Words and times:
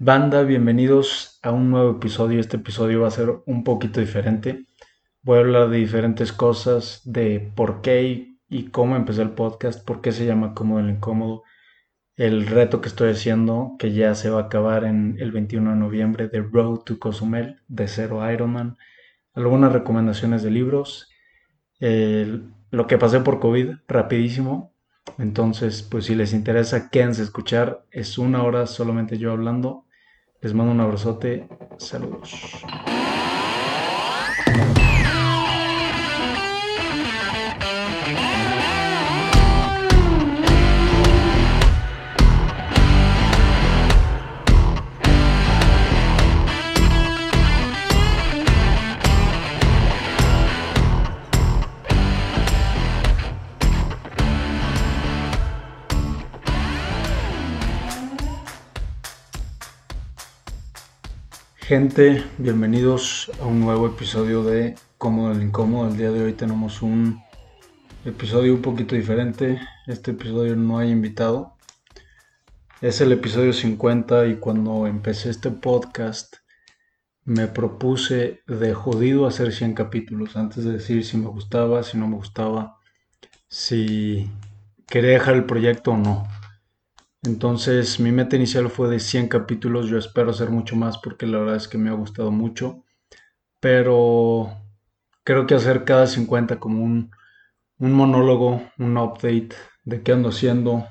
Banda, 0.00 0.44
bienvenidos 0.44 1.40
a 1.42 1.50
un 1.50 1.70
nuevo 1.70 1.90
episodio. 1.90 2.38
Este 2.38 2.56
episodio 2.56 3.00
va 3.00 3.08
a 3.08 3.10
ser 3.10 3.42
un 3.46 3.64
poquito 3.64 3.98
diferente. 3.98 4.64
Voy 5.22 5.38
a 5.38 5.40
hablar 5.40 5.70
de 5.70 5.78
diferentes 5.78 6.32
cosas, 6.32 7.02
de 7.04 7.50
por 7.56 7.80
qué 7.80 8.36
y, 8.48 8.68
cómo 8.70 8.94
empecé 8.94 9.22
el 9.22 9.30
podcast, 9.30 9.84
por 9.84 10.00
qué 10.00 10.12
se 10.12 10.24
llama 10.24 10.54
Cómodo 10.54 10.78
el 10.78 10.90
Incómodo, 10.90 11.42
el 12.14 12.46
reto 12.46 12.80
que 12.80 12.86
estoy 12.86 13.10
haciendo, 13.10 13.74
que 13.76 13.92
ya 13.92 14.14
se 14.14 14.30
va 14.30 14.42
a 14.42 14.44
acabar 14.44 14.84
en 14.84 15.16
el 15.18 15.32
21 15.32 15.70
de 15.72 15.76
noviembre, 15.76 16.28
de 16.28 16.42
Road 16.42 16.82
to 16.84 17.00
Cozumel, 17.00 17.60
de 17.66 17.88
Cero 17.88 18.20
Ironman, 18.32 18.78
algunas 19.34 19.72
recomendaciones 19.72 20.44
de 20.44 20.50
libros, 20.52 21.10
lo 21.80 22.86
que 22.86 22.98
pasé 22.98 23.18
por 23.18 23.40
COVID, 23.40 23.70
rapidísimo. 23.88 24.72
Entonces, 25.18 25.82
pues 25.82 26.04
si 26.04 26.14
les 26.14 26.34
interesa, 26.34 26.88
quédense 26.88 27.24
escuchar. 27.24 27.84
Es 27.90 28.16
una 28.16 28.44
hora 28.44 28.68
solamente 28.68 29.18
yo 29.18 29.32
hablando. 29.32 29.86
Les 30.40 30.54
mando 30.54 30.70
un 30.72 30.80
abrazote. 30.80 31.48
Saludos. 31.78 32.62
Gente, 61.68 62.24
bienvenidos 62.38 63.30
a 63.42 63.44
un 63.44 63.60
nuevo 63.60 63.88
episodio 63.88 64.42
de 64.42 64.74
Cómodo 64.96 65.32
el 65.32 65.42
Incómodo. 65.42 65.90
El 65.90 65.98
día 65.98 66.10
de 66.10 66.22
hoy 66.22 66.32
tenemos 66.32 66.80
un 66.80 67.22
episodio 68.06 68.54
un 68.54 68.62
poquito 68.62 68.94
diferente. 68.94 69.60
Este 69.86 70.12
episodio 70.12 70.56
no 70.56 70.78
hay 70.78 70.90
invitado. 70.90 71.58
Es 72.80 73.02
el 73.02 73.12
episodio 73.12 73.52
50 73.52 74.28
y 74.28 74.36
cuando 74.36 74.86
empecé 74.86 75.28
este 75.28 75.50
podcast 75.50 76.36
me 77.26 77.48
propuse 77.48 78.40
de 78.46 78.72
jodido 78.72 79.26
hacer 79.26 79.52
100 79.52 79.74
capítulos 79.74 80.38
antes 80.38 80.64
de 80.64 80.72
decir 80.72 81.04
si 81.04 81.18
me 81.18 81.26
gustaba, 81.26 81.82
si 81.82 81.98
no 81.98 82.08
me 82.08 82.16
gustaba, 82.16 82.78
si 83.46 84.30
quería 84.86 85.10
dejar 85.10 85.34
el 85.34 85.44
proyecto 85.44 85.90
o 85.90 85.98
no. 85.98 86.26
Entonces 87.28 88.00
mi 88.00 88.10
meta 88.10 88.36
inicial 88.36 88.70
fue 88.70 88.88
de 88.88 89.00
100 89.00 89.28
capítulos, 89.28 89.86
yo 89.86 89.98
espero 89.98 90.30
hacer 90.30 90.48
mucho 90.48 90.76
más 90.76 90.96
porque 90.96 91.26
la 91.26 91.38
verdad 91.38 91.56
es 91.56 91.68
que 91.68 91.76
me 91.76 91.90
ha 91.90 91.92
gustado 91.92 92.30
mucho, 92.30 92.86
pero 93.60 94.50
creo 95.24 95.46
que 95.46 95.54
hacer 95.54 95.84
cada 95.84 96.06
50 96.06 96.58
como 96.58 96.82
un, 96.82 97.10
monólogo, 97.76 98.62
un 98.78 98.96
update 98.96 99.50
de 99.84 100.02
qué 100.02 100.12
ando 100.12 100.30
haciendo, 100.30 100.86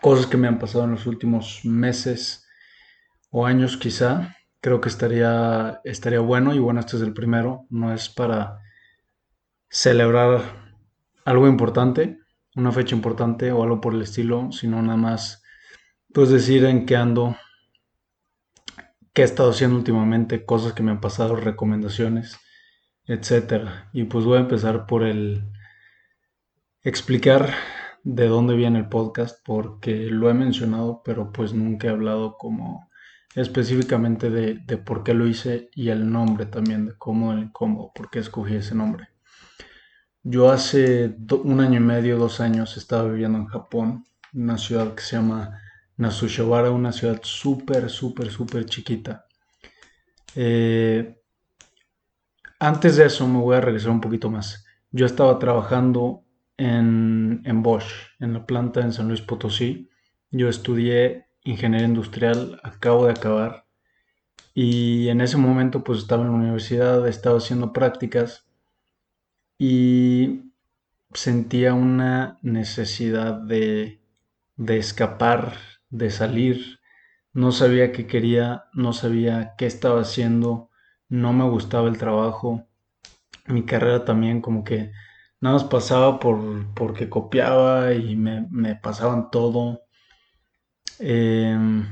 cosas 0.00 0.26
que 0.26 0.38
me 0.38 0.48
han 0.48 0.58
pasado 0.58 0.84
en 0.84 0.92
los 0.92 1.06
últimos 1.06 1.60
meses 1.64 2.48
o 3.30 3.44
años 3.44 3.76
quizá, 3.76 4.34
creo 4.62 4.80
que 4.80 4.88
estaría, 4.88 5.82
estaría 5.84 6.20
bueno. 6.20 6.54
Y 6.54 6.60
bueno, 6.60 6.80
este 6.80 6.96
es 6.96 7.02
el 7.02 7.12
primero, 7.12 7.66
no 7.68 7.92
es 7.92 8.08
para 8.08 8.58
celebrar 9.68 10.40
algo 11.26 11.46
importante, 11.46 12.20
una 12.56 12.72
fecha 12.72 12.96
importante 12.96 13.52
o 13.52 13.62
algo 13.62 13.82
por 13.82 13.92
el 13.92 14.00
estilo, 14.00 14.50
sino 14.50 14.80
nada 14.80 14.96
más 14.96 15.42
pues 16.12 16.30
decir 16.30 16.64
en 16.64 16.86
qué 16.86 16.96
ando, 16.96 17.36
qué 19.12 19.22
he 19.22 19.24
estado 19.24 19.50
haciendo 19.50 19.76
últimamente, 19.76 20.44
cosas 20.44 20.72
que 20.72 20.82
me 20.82 20.90
han 20.90 21.00
pasado, 21.00 21.36
recomendaciones, 21.36 22.38
etcétera. 23.04 23.90
Y 23.92 24.04
pues 24.04 24.24
voy 24.24 24.38
a 24.38 24.42
empezar 24.42 24.86
por 24.86 25.04
el 25.04 25.50
explicar 26.82 27.54
de 28.04 28.26
dónde 28.26 28.54
viene 28.54 28.78
el 28.78 28.88
podcast, 28.88 29.44
porque 29.44 30.06
lo 30.06 30.30
he 30.30 30.34
mencionado, 30.34 31.02
pero 31.04 31.32
pues 31.32 31.52
nunca 31.52 31.88
he 31.88 31.90
hablado 31.90 32.36
como 32.38 32.88
específicamente 33.34 34.30
de, 34.30 34.78
por 34.78 35.04
qué 35.04 35.14
lo 35.14 35.26
hice 35.26 35.68
y 35.74 35.90
el 35.90 36.10
nombre 36.10 36.46
también, 36.46 36.86
de 36.86 36.96
cómo 36.96 37.32
el 37.32 37.52
cómo, 37.52 37.92
por 37.92 38.10
qué 38.10 38.20
escogí 38.20 38.54
ese 38.56 38.74
nombre. 38.74 39.08
Yo 40.22 40.50
hace 40.50 41.16
un 41.44 41.60
año 41.60 41.76
y 41.76 41.82
medio, 41.82 42.18
dos 42.18 42.40
años, 42.40 42.76
estaba 42.76 43.08
viviendo 43.08 43.38
en 43.38 43.46
Japón, 43.46 44.04
una 44.32 44.58
ciudad 44.58 44.94
que 44.94 45.02
se 45.02 45.16
llama 45.16 45.58
Nasushawara, 45.98 46.70
una 46.70 46.92
ciudad 46.92 47.20
súper, 47.22 47.90
súper, 47.90 48.30
súper 48.30 48.64
chiquita. 48.66 49.26
Eh, 50.34 51.16
antes 52.60 52.96
de 52.96 53.06
eso 53.06 53.26
me 53.26 53.40
voy 53.40 53.56
a 53.56 53.60
regresar 53.60 53.90
un 53.90 54.00
poquito 54.00 54.30
más. 54.30 54.64
Yo 54.90 55.06
estaba 55.06 55.38
trabajando 55.38 56.24
en, 56.56 57.42
en 57.44 57.62
Bosch, 57.62 57.92
en 58.20 58.32
la 58.32 58.46
planta 58.46 58.80
en 58.80 58.92
San 58.92 59.08
Luis 59.08 59.22
Potosí. 59.22 59.90
Yo 60.30 60.48
estudié 60.48 61.26
ingeniería 61.42 61.88
industrial, 61.88 62.60
acabo 62.62 63.06
de 63.06 63.12
acabar. 63.12 63.66
Y 64.54 65.08
en 65.08 65.20
ese 65.20 65.36
momento 65.36 65.82
pues 65.84 65.98
estaba 65.98 66.22
en 66.22 66.30
la 66.30 66.36
universidad, 66.38 67.06
estaba 67.08 67.38
haciendo 67.38 67.72
prácticas 67.72 68.46
y 69.58 70.52
sentía 71.12 71.74
una 71.74 72.38
necesidad 72.42 73.34
de, 73.34 74.00
de 74.56 74.78
escapar 74.78 75.77
de 75.90 76.10
salir, 76.10 76.80
no 77.32 77.52
sabía 77.52 77.92
qué 77.92 78.06
quería, 78.06 78.64
no 78.74 78.92
sabía 78.92 79.54
qué 79.56 79.66
estaba 79.66 80.00
haciendo, 80.00 80.70
no 81.08 81.32
me 81.32 81.48
gustaba 81.48 81.88
el 81.88 81.98
trabajo, 81.98 82.66
mi 83.46 83.64
carrera 83.64 84.04
también 84.04 84.40
como 84.40 84.64
que 84.64 84.92
nada 85.40 85.54
más 85.54 85.64
pasaba 85.64 86.20
por 86.20 86.74
porque 86.74 87.08
copiaba 87.08 87.92
y 87.94 88.16
me, 88.16 88.74
pasaban 88.76 89.30
todo. 89.30 89.82
Em, 90.98 91.86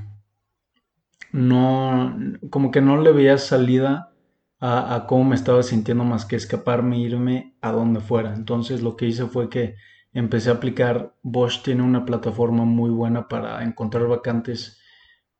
no, 1.32 2.16
como 2.50 2.70
que 2.70 2.80
no 2.80 3.00
le 3.00 3.12
veía 3.12 3.38
salida 3.38 4.12
a, 4.58 4.94
a, 4.94 5.06
cómo 5.06 5.24
me 5.24 5.34
estaba 5.36 5.62
sintiendo 5.62 6.04
más 6.04 6.24
que 6.24 6.36
escaparme, 6.36 6.98
irme 6.98 7.56
a 7.60 7.72
donde 7.72 8.00
fuera. 8.00 8.34
Entonces 8.34 8.82
lo 8.82 8.96
que 8.96 9.06
hice 9.06 9.26
fue 9.26 9.48
que 9.50 9.76
empecé 10.18 10.50
a 10.50 10.54
aplicar. 10.54 11.14
Bosch 11.22 11.62
tiene 11.62 11.82
una 11.82 12.04
plataforma 12.04 12.64
muy 12.64 12.90
buena 12.90 13.28
para 13.28 13.62
encontrar 13.62 14.06
vacantes, 14.06 14.80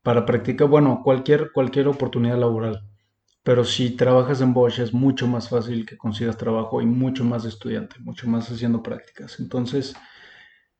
para 0.03 0.25
practicar, 0.25 0.67
bueno, 0.67 1.01
cualquier, 1.03 1.51
cualquier 1.51 1.87
oportunidad 1.87 2.37
laboral. 2.37 2.83
Pero 3.43 3.65
si 3.65 3.91
trabajas 3.91 4.41
en 4.41 4.53
Bosch 4.53 4.79
es 4.79 4.93
mucho 4.93 5.27
más 5.27 5.49
fácil 5.49 5.85
que 5.85 5.97
consigas 5.97 6.37
trabajo 6.37 6.81
y 6.81 6.85
mucho 6.85 7.23
más 7.23 7.45
estudiante, 7.45 7.95
mucho 7.99 8.27
más 8.27 8.51
haciendo 8.51 8.83
prácticas. 8.83 9.39
Entonces, 9.39 9.95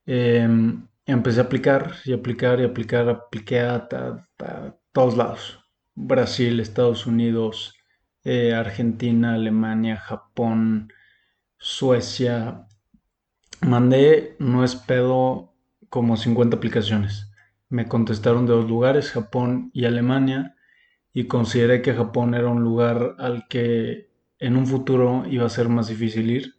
em, 0.06 0.88
empecé 1.06 1.40
a 1.40 1.44
aplicar 1.44 1.94
y 2.06 2.13
aplicar 2.13 2.59
y 2.59 2.66
aplicar, 2.66 3.09
apliqué 3.09 3.62
a, 3.62 3.88
todos 4.91 5.18
lados. 5.18 5.59
Brasil, 5.96 6.59
Estados 6.59 7.07
Unidos, 7.07 7.75
eh, 8.24 8.53
Argentina, 8.53 9.34
Alemania, 9.36 9.97
Japón, 9.97 10.91
Suecia, 11.57 12.67
Mandé, 13.62 14.35
no 14.40 14.63
es 14.63 14.75
pedo, 14.75 15.53
como 15.90 16.18
50 16.18 16.57
aplicaciones. 16.57 17.31
Me 17.69 17.88
contestaron 17.88 18.45
de 18.45 18.53
dos 18.53 18.68
lugares, 18.68 19.12
Japón 19.12 19.72
y 19.73 19.85
Alemania, 19.85 20.56
y 21.13 21.25
consideré 21.28 21.81
que 21.81 21.94
Japón 21.94 22.35
era 22.35 22.50
un 22.50 22.63
lugar 22.63 23.16
al 23.19 23.47
que 23.47 24.12
en 24.40 24.56
un 24.57 24.68
futuro 24.68 25.23
iba 25.29 25.45
a 25.45 25.50
ser 25.50 25.69
más 25.69 25.88
difícil 25.88 26.29
ir, 26.29 26.56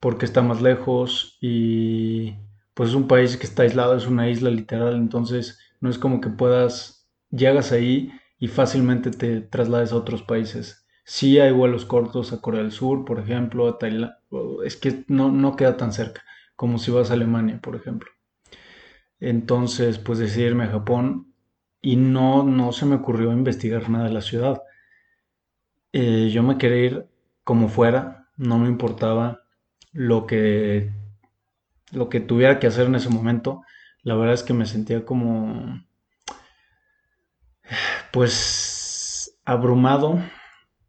porque 0.00 0.24
está 0.26 0.42
más 0.42 0.62
lejos 0.62 1.38
y 1.40 2.34
pues 2.74 2.90
es 2.90 2.94
un 2.94 3.08
país 3.08 3.36
que 3.36 3.46
está 3.46 3.62
aislado, 3.62 3.96
es 3.96 4.06
una 4.06 4.28
isla 4.28 4.50
literal, 4.50 4.96
entonces 4.96 5.58
no 5.80 5.90
es 5.90 5.98
como 5.98 6.20
que 6.20 6.30
puedas, 6.30 7.08
llegas 7.30 7.72
ahí 7.72 8.12
y 8.38 8.48
fácilmente 8.48 9.10
te 9.10 9.40
traslades 9.40 9.92
a 9.92 9.96
otros 9.96 10.22
países. 10.22 10.85
Sí 11.06 11.38
hay 11.38 11.52
vuelos 11.52 11.86
cortos 11.86 12.32
a 12.32 12.40
Corea 12.42 12.62
del 12.62 12.72
Sur, 12.72 13.04
por 13.04 13.20
ejemplo, 13.20 13.68
a 13.68 13.78
Tailandia. 13.78 14.18
Es 14.64 14.76
que 14.76 15.04
no, 15.08 15.30
no 15.30 15.56
queda 15.56 15.76
tan 15.76 15.92
cerca 15.92 16.22
como 16.56 16.78
si 16.78 16.90
vas 16.90 17.10
a 17.10 17.14
Alemania, 17.14 17.60
por 17.62 17.76
ejemplo. 17.76 18.10
Entonces, 19.20 19.98
pues 19.98 20.18
decidirme 20.18 20.64
a 20.64 20.70
Japón 20.70 21.32
y 21.80 21.96
no, 21.96 22.42
no 22.42 22.72
se 22.72 22.86
me 22.86 22.96
ocurrió 22.96 23.32
investigar 23.32 23.88
nada 23.88 24.06
de 24.06 24.12
la 24.14 24.20
ciudad. 24.20 24.62
Eh, 25.92 26.30
yo 26.32 26.42
me 26.42 26.58
quería 26.58 26.84
ir 26.84 27.06
como 27.44 27.68
fuera, 27.68 28.28
no 28.36 28.58
me 28.58 28.68
importaba 28.68 29.44
lo 29.92 30.26
que, 30.26 30.90
lo 31.92 32.08
que 32.08 32.20
tuviera 32.20 32.58
que 32.58 32.66
hacer 32.66 32.86
en 32.86 32.96
ese 32.96 33.10
momento. 33.10 33.62
La 34.02 34.16
verdad 34.16 34.34
es 34.34 34.42
que 34.42 34.54
me 34.54 34.66
sentía 34.66 35.04
como, 35.04 35.80
pues, 38.12 39.38
abrumado 39.44 40.18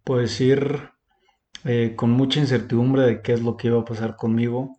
pues 0.08 0.40
ir 0.40 0.92
eh, 1.66 1.96
con 1.98 2.12
mucha 2.12 2.40
incertidumbre 2.40 3.02
de 3.02 3.22
qué 3.22 3.34
es 3.34 3.42
lo 3.42 3.58
que 3.58 3.68
iba 3.68 3.82
a 3.82 3.84
pasar 3.84 4.16
conmigo, 4.16 4.78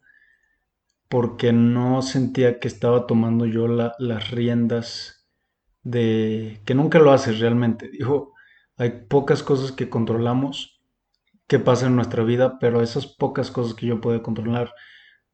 porque 1.10 1.52
no 1.52 2.00
sentía 2.00 2.58
que 2.58 2.66
estaba 2.66 3.06
tomando 3.06 3.44
yo 3.44 3.68
las 3.68 4.30
riendas 4.30 5.28
de 5.82 6.62
que 6.64 6.74
nunca 6.74 6.98
lo 6.98 7.12
haces 7.12 7.40
realmente. 7.40 7.90
Dijo, 7.90 8.32
hay 8.78 9.04
pocas 9.06 9.42
cosas 9.42 9.70
que 9.70 9.90
controlamos 9.90 10.80
que 11.46 11.58
pasan 11.58 11.90
en 11.90 11.96
nuestra 11.96 12.24
vida, 12.24 12.58
pero 12.58 12.80
esas 12.80 13.06
pocas 13.06 13.50
cosas 13.50 13.74
que 13.74 13.84
yo 13.84 14.00
puedo 14.00 14.22
controlar, 14.22 14.72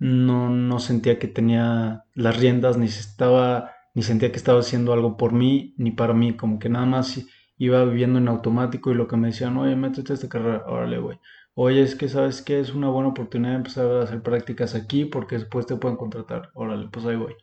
no, 0.00 0.50
no 0.50 0.80
sentía 0.80 1.20
que 1.20 1.28
tenía 1.28 2.04
las 2.14 2.36
riendas, 2.36 2.76
ni 2.78 2.86
estaba, 2.86 3.70
ni 3.94 4.02
sentía 4.02 4.32
que 4.32 4.38
estaba 4.38 4.58
haciendo 4.58 4.92
algo 4.92 5.16
por 5.16 5.32
mí, 5.32 5.72
ni 5.78 5.92
para 5.92 6.14
mí, 6.14 6.36
como 6.36 6.58
que 6.58 6.68
nada 6.68 6.84
más 6.84 7.24
iba 7.58 7.84
viviendo 7.84 8.18
en 8.18 8.28
automático 8.28 8.90
y 8.90 8.94
lo 8.94 9.08
que 9.08 9.16
me 9.16 9.28
decían, 9.28 9.56
oye, 9.56 9.76
métete 9.76 10.12
a 10.12 10.14
esta 10.14 10.28
carrera, 10.28 10.64
órale, 10.66 10.98
güey. 10.98 11.18
Oye, 11.54 11.82
es 11.82 11.94
que 11.94 12.08
sabes 12.08 12.42
que 12.42 12.60
es 12.60 12.74
una 12.74 12.88
buena 12.88 13.10
oportunidad 13.10 13.52
de 13.52 13.56
empezar 13.58 13.86
a 13.86 14.02
hacer 14.02 14.22
prácticas 14.22 14.74
aquí 14.74 15.04
porque 15.04 15.36
después 15.38 15.66
te 15.66 15.76
pueden 15.76 15.96
contratar. 15.96 16.50
Órale, 16.54 16.88
pues 16.90 17.06
ahí 17.06 17.16
voy. 17.16 17.34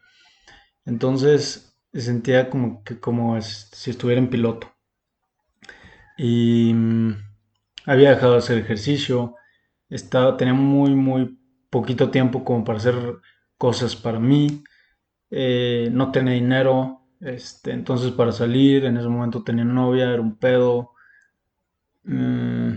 Entonces 0.85 1.75
sentía 1.93 2.49
como 2.49 2.83
que 2.83 2.99
como 2.99 3.39
si 3.41 3.91
estuviera 3.91 4.21
en 4.21 4.29
piloto. 4.29 4.67
Y 6.17 6.73
mm, 6.73 7.15
había 7.85 8.11
dejado 8.11 8.33
de 8.33 8.39
hacer 8.39 8.57
ejercicio. 8.57 9.35
Estaba, 9.89 10.37
tenía 10.37 10.53
muy, 10.53 10.95
muy 10.95 11.39
poquito 11.69 12.11
tiempo 12.11 12.43
como 12.43 12.63
para 12.63 12.79
hacer 12.79 12.95
cosas 13.57 13.95
para 13.95 14.19
mí. 14.19 14.63
Eh, 15.31 15.89
no 15.91 16.11
tenía 16.11 16.33
dinero. 16.33 17.00
Este, 17.21 17.71
entonces 17.71 18.11
para 18.11 18.31
salir, 18.31 18.85
en 18.85 18.97
ese 18.97 19.07
momento 19.07 19.43
tenía 19.43 19.63
novia, 19.63 20.11
era 20.11 20.21
un 20.21 20.37
pedo. 20.37 20.91
Mm, 22.03 22.73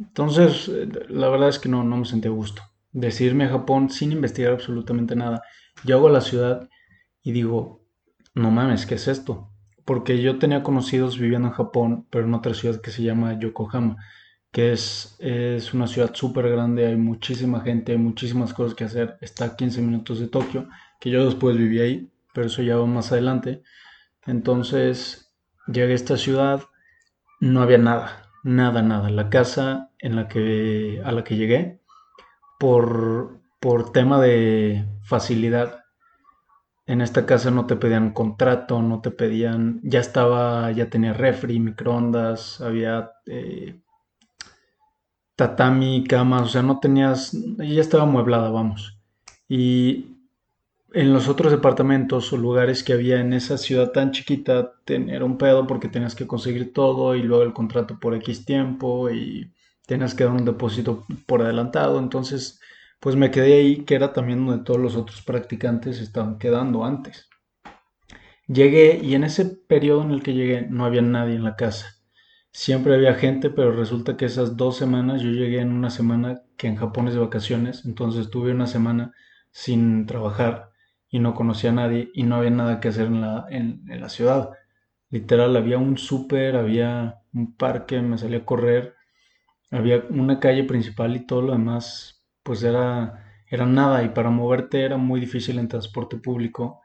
entonces, 0.00 0.70
la 1.08 1.28
verdad 1.28 1.48
es 1.48 1.58
que 1.58 1.68
no, 1.68 1.84
no 1.84 1.96
me 1.96 2.04
sentí 2.04 2.28
a 2.28 2.32
gusto. 2.32 2.62
Decirme 2.92 3.44
a 3.44 3.50
Japón 3.50 3.90
sin 3.90 4.12
investigar 4.12 4.52
absolutamente 4.52 5.14
nada. 5.16 5.42
Llego 5.84 6.08
a 6.08 6.10
la 6.10 6.20
ciudad 6.20 6.68
y 7.22 7.32
digo, 7.32 7.84
no 8.34 8.50
mames, 8.50 8.86
¿qué 8.86 8.96
es 8.96 9.08
esto? 9.08 9.50
Porque 9.84 10.20
yo 10.20 10.38
tenía 10.38 10.62
conocidos 10.62 11.18
viviendo 11.18 11.48
en 11.48 11.54
Japón, 11.54 12.06
pero 12.10 12.24
en 12.24 12.34
otra 12.34 12.54
ciudad 12.54 12.80
que 12.80 12.90
se 12.90 13.02
llama 13.02 13.38
Yokohama, 13.38 13.96
que 14.50 14.72
es, 14.72 15.16
es 15.20 15.74
una 15.74 15.86
ciudad 15.86 16.12
súper 16.14 16.48
grande, 16.50 16.86
hay 16.86 16.96
muchísima 16.96 17.60
gente, 17.60 17.92
hay 17.92 17.98
muchísimas 17.98 18.54
cosas 18.54 18.74
que 18.74 18.84
hacer. 18.84 19.18
Está 19.20 19.46
a 19.46 19.56
15 19.56 19.82
minutos 19.82 20.20
de 20.20 20.28
Tokio, 20.28 20.68
que 21.00 21.10
yo 21.10 21.24
después 21.26 21.56
viví 21.56 21.80
ahí, 21.80 22.10
pero 22.34 22.48
eso 22.48 22.62
ya 22.62 22.76
va 22.76 22.86
más 22.86 23.12
adelante. 23.12 23.62
Entonces, 24.26 25.34
llegué 25.66 25.92
a 25.92 25.96
esta 25.96 26.16
ciudad, 26.16 26.62
no 27.40 27.62
había 27.62 27.78
nada, 27.78 28.24
Nada, 28.44 28.82
nada. 28.82 29.08
La 29.08 29.30
casa 29.30 29.90
en 29.98 30.16
la 30.16 30.28
que, 30.28 31.00
a 31.02 31.12
la 31.12 31.24
que 31.24 31.36
llegué, 31.36 31.80
por, 32.60 33.40
por 33.58 33.90
tema 33.90 34.20
de 34.20 34.86
facilidad, 35.02 35.84
en 36.86 37.00
esta 37.00 37.24
casa 37.24 37.50
no 37.50 37.66
te 37.66 37.76
pedían 37.76 38.12
contrato, 38.12 38.82
no 38.82 39.00
te 39.00 39.10
pedían, 39.10 39.80
ya 39.82 40.00
estaba, 40.00 40.70
ya 40.72 40.90
tenía 40.90 41.14
refri, 41.14 41.58
microondas, 41.58 42.60
había 42.60 43.12
eh, 43.24 43.80
tatami, 45.36 46.04
camas, 46.04 46.42
o 46.42 46.48
sea, 46.48 46.62
no 46.62 46.80
tenías, 46.80 47.32
ya 47.32 47.80
estaba 47.80 48.02
amueblada, 48.02 48.50
vamos. 48.50 48.98
Y 49.48 50.13
en 50.94 51.12
los 51.12 51.28
otros 51.28 51.50
departamentos 51.50 52.32
o 52.32 52.36
lugares 52.36 52.84
que 52.84 52.92
había 52.92 53.20
en 53.20 53.32
esa 53.32 53.58
ciudad 53.58 53.90
tan 53.90 54.12
chiquita 54.12 54.74
era 54.86 55.24
un 55.24 55.38
pedo 55.38 55.66
porque 55.66 55.88
tenías 55.88 56.14
que 56.14 56.28
conseguir 56.28 56.72
todo 56.72 57.16
y 57.16 57.22
luego 57.22 57.42
el 57.42 57.52
contrato 57.52 57.98
por 57.98 58.14
X 58.14 58.44
tiempo 58.44 59.10
y 59.10 59.52
tenías 59.86 60.14
que 60.14 60.22
dar 60.22 60.32
un 60.32 60.44
depósito 60.44 61.04
por 61.26 61.42
adelantado. 61.42 61.98
Entonces, 61.98 62.60
pues 63.00 63.16
me 63.16 63.32
quedé 63.32 63.54
ahí, 63.54 63.84
que 63.84 63.96
era 63.96 64.12
también 64.12 64.46
donde 64.46 64.64
todos 64.64 64.80
los 64.80 64.94
otros 64.94 65.20
practicantes 65.22 66.00
estaban 66.00 66.38
quedando 66.38 66.84
antes. 66.84 67.28
Llegué 68.46 69.00
y 69.02 69.14
en 69.16 69.24
ese 69.24 69.46
periodo 69.46 70.04
en 70.04 70.12
el 70.12 70.22
que 70.22 70.34
llegué 70.34 70.62
no 70.70 70.84
había 70.84 71.02
nadie 71.02 71.34
en 71.34 71.44
la 71.44 71.56
casa. 71.56 71.96
Siempre 72.52 72.94
había 72.94 73.14
gente, 73.14 73.50
pero 73.50 73.72
resulta 73.72 74.16
que 74.16 74.26
esas 74.26 74.56
dos 74.56 74.76
semanas, 74.76 75.22
yo 75.22 75.30
llegué 75.30 75.60
en 75.60 75.72
una 75.72 75.90
semana 75.90 76.42
que 76.56 76.68
en 76.68 76.76
Japón 76.76 77.08
es 77.08 77.14
de 77.14 77.20
vacaciones, 77.20 77.84
entonces 77.84 78.30
tuve 78.30 78.52
una 78.52 78.68
semana 78.68 79.12
sin 79.50 80.06
trabajar 80.06 80.73
y 81.14 81.20
no 81.20 81.32
conocía 81.32 81.70
a 81.70 81.74
nadie 81.74 82.10
y 82.12 82.24
no 82.24 82.34
había 82.34 82.50
nada 82.50 82.80
que 82.80 82.88
hacer 82.88 83.06
en 83.06 83.20
la, 83.20 83.46
en, 83.48 83.84
la 83.86 84.08
ciudad. 84.08 84.50
Literal, 85.10 85.56
había 85.56 85.78
un 85.78 85.96
súper, 85.96 86.56
había 86.56 87.20
un 87.32 87.54
parque, 87.54 88.02
me 88.02 88.18
salía 88.18 88.38
a 88.38 88.44
correr, 88.44 88.96
había 89.70 90.02
una 90.10 90.40
calle 90.40 90.64
principal 90.64 91.14
y 91.14 91.24
todo 91.24 91.42
lo 91.42 91.52
demás, 91.52 92.26
pues 92.42 92.64
era, 92.64 93.32
era 93.48 93.64
nada 93.64 94.02
y 94.02 94.08
para 94.08 94.30
moverte 94.30 94.82
era 94.82 94.96
muy 94.96 95.20
difícil 95.20 95.60
en 95.60 95.68
transporte 95.68 96.16
público. 96.16 96.80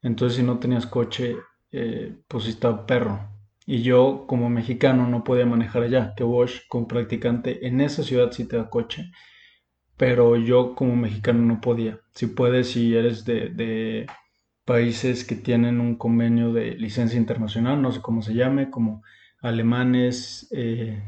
Entonces 0.00 0.36
si 0.36 0.44
no 0.44 0.60
tenías 0.60 0.86
coche, 0.86 1.38
eh, 1.72 2.14
pues 2.28 2.46
estaba 2.46 2.86
perro. 2.86 3.32
Y 3.66 3.82
yo 3.82 4.26
como 4.28 4.48
mexicano 4.48 5.08
no 5.08 5.24
podía 5.24 5.44
manejar 5.44 5.82
allá, 5.82 6.14
que 6.16 6.22
Bosch 6.22 6.68
como 6.68 6.86
practicante 6.86 7.66
en 7.66 7.80
esa 7.80 8.04
ciudad 8.04 8.30
sí 8.30 8.46
te 8.46 8.56
da 8.58 8.70
coche 8.70 9.10
pero 9.96 10.36
yo 10.36 10.74
como 10.74 10.96
mexicano 10.96 11.40
no 11.42 11.60
podía. 11.60 12.00
Si 12.14 12.26
puedes, 12.26 12.70
si 12.72 12.94
eres 12.94 13.24
de, 13.24 14.06
países 14.64 15.24
que 15.24 15.34
tienen 15.34 15.80
un 15.80 15.96
convenio 15.96 16.52
de 16.52 16.72
licencia 16.76 17.18
internacional, 17.18 17.82
no 17.82 17.92
sé 17.92 18.00
cómo 18.00 18.22
se 18.22 18.34
llame, 18.34 18.70
como 18.70 19.02
alemanes, 19.40 20.48
eh, 20.52 21.02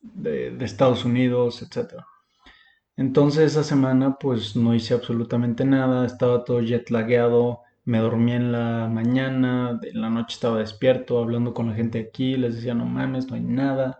de, 0.00 0.64
Estados 0.64 1.04
Unidos, 1.04 1.62
etc. 1.62 2.02
Entonces 2.96 3.52
esa 3.52 3.64
semana 3.64 4.16
pues 4.18 4.56
no 4.56 4.74
hice 4.74 4.94
absolutamente 4.94 5.64
nada, 5.64 6.06
estaba 6.06 6.44
todo 6.44 6.60
jet 6.60 6.90
lagueado, 6.90 7.62
me 7.84 7.98
dormí 7.98 8.32
en 8.32 8.52
la 8.52 8.88
mañana, 8.88 9.80
en 9.82 10.00
la 10.00 10.10
noche 10.10 10.34
estaba 10.34 10.58
despierto, 10.58 11.18
hablando 11.20 11.54
con 11.54 11.68
la 11.68 11.74
gente 11.74 12.00
aquí, 12.00 12.36
les 12.36 12.56
decía 12.56 12.74
no 12.74 12.84
mames, 12.86 13.28
no 13.28 13.36
hay 13.36 13.42
nada, 13.42 13.98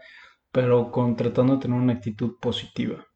pero 0.53 0.91
con, 0.93 1.17
tratando 1.17 1.55
de 1.57 1.63
tener 1.63 1.79
una 1.81 1.95
actitud 1.95 2.37
positiva 2.41 3.08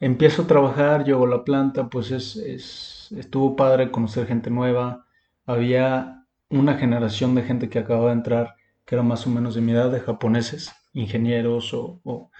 empiezo 0.00 0.42
a 0.42 0.46
trabajar, 0.46 1.04
llego 1.04 1.24
a 1.24 1.28
la 1.28 1.44
planta, 1.44 1.88
pues 1.88 2.10
es, 2.10 3.12
estuvo 3.16 3.56
padre 3.56 3.90
conocer 3.90 4.26
gente 4.26 4.50
nueva. 4.50 5.06
Había 5.46 6.26
una 6.50 6.74
generación 6.74 7.34
de 7.34 7.42
gente 7.42 7.68
que 7.68 7.78
acababa 7.78 8.08
de 8.08 8.16
entrar, 8.16 8.56
que 8.84 8.94
era 8.94 9.02
más 9.02 9.26
o 9.26 9.30
menos 9.30 9.54
de 9.54 9.60
mi 9.60 9.72
edad, 9.72 9.90
de 9.90 10.00
japoneses, 10.00 10.72
ingenieros 10.92 11.72
o, 11.74 12.30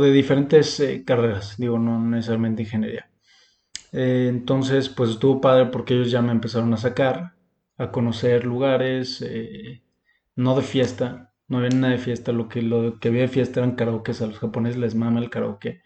de 0.00 0.12
diferentes 0.12 0.80
eh, 0.80 1.04
carreras, 1.04 1.56
digo, 1.58 1.78
no 1.78 2.00
necesariamente 2.00 2.62
ingeniería. 2.62 3.10
Eh, 3.92 4.26
entonces, 4.28 4.88
pues 4.88 5.10
estuvo 5.10 5.40
padre 5.40 5.66
porque 5.66 5.94
ellos 5.94 6.10
ya 6.10 6.22
me 6.22 6.32
empezaron 6.32 6.72
a 6.74 6.76
sacar, 6.78 7.34
a 7.78 7.90
conocer 7.90 8.44
lugares, 8.44 9.22
eh, 9.22 9.82
no 10.34 10.56
de 10.56 10.62
fiesta, 10.62 11.34
no 11.48 11.58
había 11.58 11.70
nada 11.70 11.92
de 11.92 11.98
fiesta, 11.98 12.32
lo 12.32 12.48
que, 12.48 12.62
lo 12.62 12.98
que 12.98 13.08
había 13.08 13.22
de 13.22 13.28
fiesta 13.28 13.60
eran 13.60 13.76
karaoke, 13.76 14.12
a 14.12 14.26
los 14.26 14.38
japoneses 14.38 14.78
les 14.78 14.94
mama 14.94 15.20
el 15.20 15.30
karaoke 15.30 15.82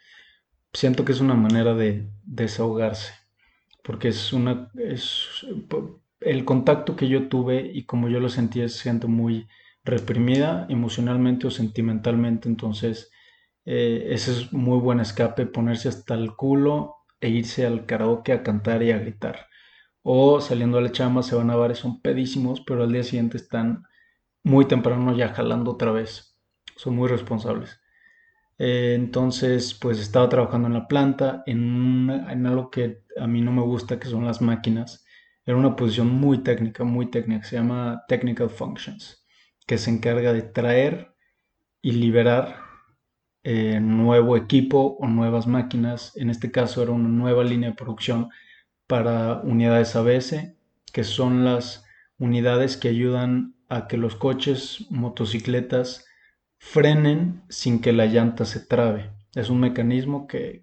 siento 0.72 1.04
que 1.04 1.12
es 1.12 1.20
una 1.20 1.34
manera 1.34 1.74
de 1.74 2.08
desahogarse, 2.24 3.14
porque 3.82 4.08
es 4.08 4.32
una, 4.32 4.70
es, 4.74 5.46
el 6.20 6.44
contacto 6.44 6.96
que 6.96 7.08
yo 7.08 7.28
tuve 7.28 7.70
y 7.72 7.84
como 7.84 8.08
yo 8.08 8.20
lo 8.20 8.28
sentí 8.28 8.60
es 8.60 8.82
gente 8.82 9.06
muy 9.06 9.48
reprimida 9.84 10.66
emocionalmente 10.68 11.46
o 11.46 11.50
sentimentalmente, 11.50 12.48
entonces 12.48 13.10
eh, 13.64 14.08
ese 14.10 14.32
es 14.32 14.52
muy 14.52 14.78
buen 14.78 15.00
escape, 15.00 15.46
ponerse 15.46 15.88
hasta 15.88 16.14
el 16.14 16.34
culo 16.34 16.96
e 17.20 17.28
irse 17.28 17.66
al 17.66 17.86
karaoke 17.86 18.32
a 18.32 18.42
cantar 18.42 18.82
y 18.82 18.92
a 18.92 18.98
gritar. 18.98 19.46
O 20.02 20.40
saliendo 20.40 20.78
a 20.78 20.80
la 20.80 20.92
chamba 20.92 21.22
se 21.22 21.34
van 21.36 21.50
a 21.50 21.56
bares, 21.56 21.78
son 21.78 22.00
pedísimos, 22.00 22.62
pero 22.62 22.84
al 22.84 22.92
día 22.92 23.02
siguiente 23.02 23.36
están 23.36 23.84
muy 24.42 24.66
temprano 24.66 25.14
ya 25.16 25.28
jalando 25.34 25.72
otra 25.72 25.92
vez. 25.92 26.38
Son 26.76 26.96
muy 26.96 27.08
responsables. 27.08 27.79
Eh, 28.62 28.92
entonces, 28.94 29.72
pues 29.72 29.98
estaba 29.98 30.28
trabajando 30.28 30.68
en 30.68 30.74
la 30.74 30.86
planta, 30.86 31.42
en, 31.46 32.10
algo 32.46 32.70
que 32.70 33.04
a 33.18 33.26
mí 33.26 33.40
no 33.40 33.52
me 33.52 33.62
gusta, 33.62 33.98
que 33.98 34.06
son 34.08 34.26
las 34.26 34.42
máquinas. 34.42 35.02
Era 35.46 35.56
una 35.56 35.76
posición 35.76 36.08
muy 36.08 36.42
técnica, 36.42 36.84
muy 36.84 37.10
técnica, 37.10 37.44
se 37.46 37.56
llama 37.56 38.04
Technical 38.06 38.50
Functions, 38.50 39.24
que 39.66 39.78
se 39.78 39.90
encarga 39.90 40.34
de 40.34 40.42
traer 40.42 41.14
y 41.80 41.92
liberar 41.92 42.56
eh, 43.44 43.80
nuevo 43.80 44.36
equipo 44.36 44.98
o 45.00 45.08
nuevas 45.08 45.46
máquinas. 45.46 46.14
En 46.16 46.28
este 46.28 46.50
caso 46.52 46.82
era 46.82 46.92
una 46.92 47.08
nueva 47.08 47.44
línea 47.44 47.70
de 47.70 47.76
producción 47.76 48.28
para 48.86 49.40
unidades 49.40 49.96
ABS, 49.96 50.54
que 50.92 51.04
son 51.04 51.46
las 51.46 51.86
unidades 52.18 52.76
que 52.76 52.88
ayudan 52.88 53.54
a 53.70 53.88
que 53.88 53.96
los 53.96 54.16
coches, 54.16 54.86
motocicletas, 54.90 56.09
frenen 56.60 57.42
sin 57.48 57.80
que 57.80 57.92
la 57.92 58.06
llanta 58.06 58.44
se 58.44 58.60
trabe. 58.60 59.10
Es 59.34 59.48
un 59.48 59.60
mecanismo 59.60 60.28
que, 60.28 60.62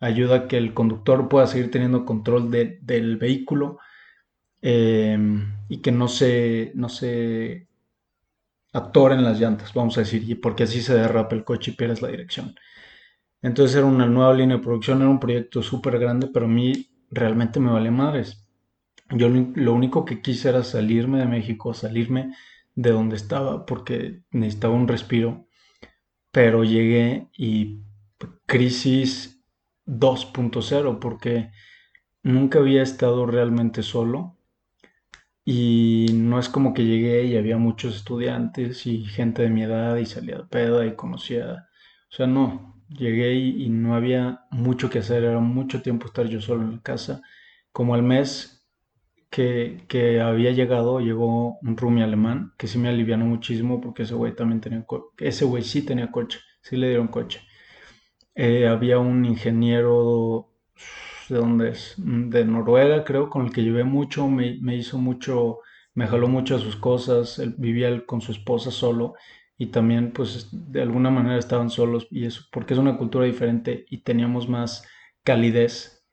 ayuda 0.00 0.36
a 0.36 0.48
que 0.48 0.56
el 0.56 0.72
conductor 0.74 1.28
pueda 1.28 1.46
seguir 1.46 1.70
teniendo 1.70 2.04
control 2.06 2.50
del 2.50 3.16
vehículo 3.16 3.78
eh, 4.62 5.18
y 5.68 5.78
que 5.78 5.92
no 5.92 6.08
se, 6.08 6.72
no 6.74 6.88
se 6.88 7.68
atoren 8.72 9.24
las 9.24 9.40
llantas, 9.40 9.74
vamos 9.74 9.96
a 9.98 10.00
decir, 10.00 10.40
porque 10.40 10.64
así 10.64 10.80
se 10.80 10.94
derrapa 10.94 11.34
el 11.34 11.44
coche 11.44 11.72
y 11.72 11.74
pierdes 11.74 12.00
la 12.00 12.08
dirección. 12.08 12.54
Entonces 13.42 13.76
era 13.76 13.86
una 13.86 14.06
nueva 14.06 14.34
línea 14.34 14.56
de 14.56 14.62
producción, 14.62 15.00
era 15.00 15.10
un 15.10 15.20
proyecto 15.20 15.62
súper 15.62 15.98
grande, 15.98 16.28
pero 16.32 16.46
a 16.46 16.48
mí 16.48 16.88
realmente 17.10 17.60
me 17.60 17.72
vale 17.72 17.90
madres. 17.90 18.46
Yo 19.10 19.28
lo 19.28 19.74
único 19.74 20.04
que 20.04 20.22
quise 20.22 20.48
era 20.48 20.62
salirme 20.62 21.18
de 21.18 21.26
México, 21.26 21.74
salirme 21.74 22.34
de 22.74 22.90
donde 22.90 23.16
estaba 23.16 23.66
porque 23.66 24.22
necesitaba 24.30 24.74
un 24.74 24.88
respiro, 24.88 25.46
pero 26.30 26.64
llegué 26.64 27.28
y 27.36 27.82
crisis 28.46 29.44
2.0 29.86 30.98
porque 30.98 31.50
nunca 32.22 32.58
había 32.58 32.82
estado 32.82 33.26
realmente 33.26 33.82
solo. 33.82 34.38
Y 35.46 36.06
no 36.14 36.38
es 36.38 36.48
como 36.48 36.72
que 36.72 36.86
llegué 36.86 37.24
y 37.24 37.36
había 37.36 37.58
muchos 37.58 37.96
estudiantes 37.96 38.86
y 38.86 39.04
gente 39.04 39.42
de 39.42 39.50
mi 39.50 39.62
edad 39.62 39.96
y 39.96 40.06
salía 40.06 40.38
de 40.38 40.44
peda 40.44 40.86
y 40.86 40.96
conocía, 40.96 41.68
o 42.10 42.14
sea, 42.14 42.26
no, 42.26 42.82
llegué 42.88 43.34
y, 43.34 43.68
no 43.68 43.94
había 43.94 44.46
mucho 44.50 44.88
que 44.88 45.00
hacer, 45.00 45.22
era 45.24 45.40
mucho 45.40 45.82
tiempo 45.82 46.06
estar 46.06 46.26
yo 46.26 46.40
solo 46.40 46.62
en 46.62 46.72
la 46.72 46.82
casa. 46.82 47.22
Como 47.72 47.94
al 47.94 48.02
mes 48.02 48.63
que, 49.34 49.84
que 49.88 50.20
había 50.20 50.52
llegado, 50.52 51.00
llegó 51.00 51.58
un 51.58 51.76
roomie 51.76 52.04
alemán 52.04 52.52
que 52.56 52.68
sí 52.68 52.78
me 52.78 52.88
alivianó 52.88 53.24
muchísimo 53.26 53.80
porque 53.80 54.04
ese 54.04 54.14
güey 54.14 54.36
también 54.36 54.60
tenía, 54.60 54.86
ese 55.18 55.44
güey 55.44 55.64
sí 55.64 55.82
tenía 55.82 56.12
coche, 56.12 56.38
sí 56.62 56.76
le 56.76 56.86
dieron 56.86 57.08
coche. 57.08 57.40
Eh, 58.36 58.68
había 58.68 59.00
un 59.00 59.24
ingeniero 59.24 60.54
¿de 61.28 61.36
dónde 61.36 61.70
es? 61.70 61.94
Mm, 61.98 62.28
de 62.30 62.44
Noruega, 62.44 63.02
creo, 63.02 63.28
con 63.28 63.46
el 63.46 63.52
que 63.52 63.64
llevé 63.64 63.82
mucho, 63.82 64.28
me, 64.28 64.76
hizo 64.76 64.98
mucho, 64.98 65.58
me 65.94 66.06
jaló 66.06 66.28
mucho 66.28 66.54
a 66.54 66.60
sus 66.60 66.76
cosas, 66.76 67.40
él 67.40 67.56
vivía 67.58 68.06
con 68.06 68.20
su 68.20 68.30
esposa 68.30 68.70
solo 68.70 69.14
y 69.58 69.66
también 69.66 70.12
pues 70.12 70.48
de 70.52 70.80
alguna 70.82 71.10
manera 71.10 71.38
estaban 71.38 71.70
solos 71.70 72.06
y 72.08 72.24
eso, 72.26 72.44
porque 72.52 72.74
es 72.74 72.78
una 72.78 72.98
cultura 72.98 73.26
diferente 73.26 73.84
y 73.90 73.98
teníamos 74.04 74.48
más 74.48 74.84
calidez 75.24 76.04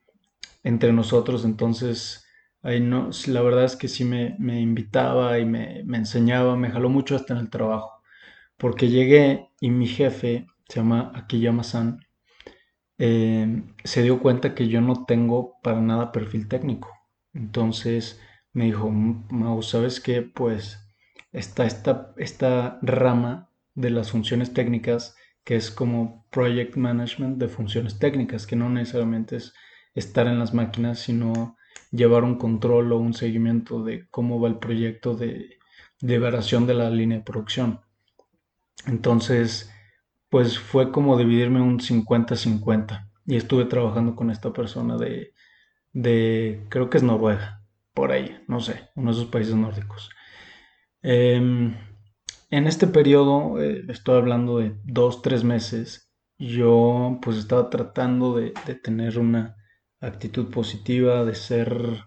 entre 0.64 0.92
nosotros, 0.92 1.46
entonces 1.46 2.21
ahí 2.62 2.80
no, 2.80 3.10
la 3.28 3.42
verdad 3.42 3.66
es 3.66 3.76
que 3.76 3.88
sí 3.88 4.06
me, 4.06 4.36
invitaba 4.40 5.40
y 5.40 5.46
me, 5.46 5.84
me 5.86 5.98
enseñaba, 5.98 6.56
me 6.56 6.72
jaló 6.72 6.90
mucho 6.90 7.16
hasta 7.16 7.34
en 7.34 7.40
el 7.40 7.50
trabajo, 7.50 8.02
porque 8.58 8.90
llegué 8.90 9.50
y 9.60 9.72
mi 9.72 9.88
jefe, 9.88 10.48
se 10.68 10.80
llama 10.80 11.12
Akiyama-san, 11.16 12.00
eh, 12.98 13.64
se 13.84 14.04
dio 14.04 14.20
cuenta 14.20 14.54
que 14.54 14.68
yo 14.68 14.80
no 14.82 15.06
tengo 15.06 15.60
para 15.64 15.82
nada 15.82 16.12
perfil 16.12 16.48
técnico. 16.48 16.90
Entonces 17.34 18.22
me 18.54 18.66
dijo, 18.66 18.92
Mau, 18.92 19.64
¿sabes 19.64 20.00
qué? 20.00 20.22
Pues 20.22 20.80
está 21.32 21.66
esta, 21.66 22.14
esta 22.18 22.78
rama 22.82 23.50
de 23.74 23.90
las 23.90 24.12
funciones 24.12 24.54
técnicas 24.54 25.16
que 25.44 25.56
es 25.56 25.72
como 25.72 26.28
project 26.30 26.76
management 26.76 27.38
de 27.40 27.48
funciones 27.50 27.98
técnicas, 28.00 28.46
que 28.46 28.56
no 28.56 28.70
necesariamente 28.70 29.38
es 29.38 29.54
estar 29.96 30.28
en 30.28 30.38
las 30.38 30.54
máquinas, 30.54 31.00
sino 31.00 31.58
llevar 31.92 32.24
un 32.24 32.38
control 32.38 32.92
o 32.92 32.98
un 32.98 33.14
seguimiento 33.14 33.84
de 33.84 34.08
cómo 34.10 34.40
va 34.40 34.48
el 34.48 34.58
proyecto 34.58 35.16
de, 35.16 35.60
de 36.00 36.20
variación 36.20 36.66
de 36.68 36.74
la 36.74 36.90
línea 36.90 37.20
de 37.20 37.24
producción. 37.24 37.82
Entonces, 38.88 39.72
pues 40.30 40.58
fue 40.58 40.92
como 40.92 41.18
dividirme 41.18 41.62
un 41.62 41.80
50-50. 41.80 43.10
Y 43.28 43.36
estuve 43.36 43.66
trabajando 43.66 44.16
con 44.16 44.32
esta 44.32 44.52
persona 44.52 44.98
de, 44.98 45.34
de, 45.94 46.66
creo 46.70 46.90
que 46.90 46.98
es 46.98 47.04
Noruega, 47.04 47.64
por 47.94 48.12
ahí, 48.12 48.44
no 48.48 48.60
sé, 48.60 48.90
uno 48.96 49.12
de 49.12 49.18
esos 49.18 49.30
países 49.30 49.56
nórdicos. 49.56 50.10
Em, 51.02 51.76
en 52.50 52.68
este 52.68 52.88
periodo, 52.88 53.62
eh, 53.62 53.84
estoy 53.90 54.18
hablando 54.18 54.58
de 54.60 54.76
dos, 54.84 55.22
tres 55.22 55.44
meses, 55.44 56.12
yo 56.38 57.20
pues 57.22 57.38
estaba 57.38 57.70
tratando 57.70 58.36
de, 58.36 58.52
tener 58.84 59.20
una 59.20 59.56
actitud 60.02 60.50
positiva, 60.52 61.24
de 61.26 61.36
ser, 61.36 62.06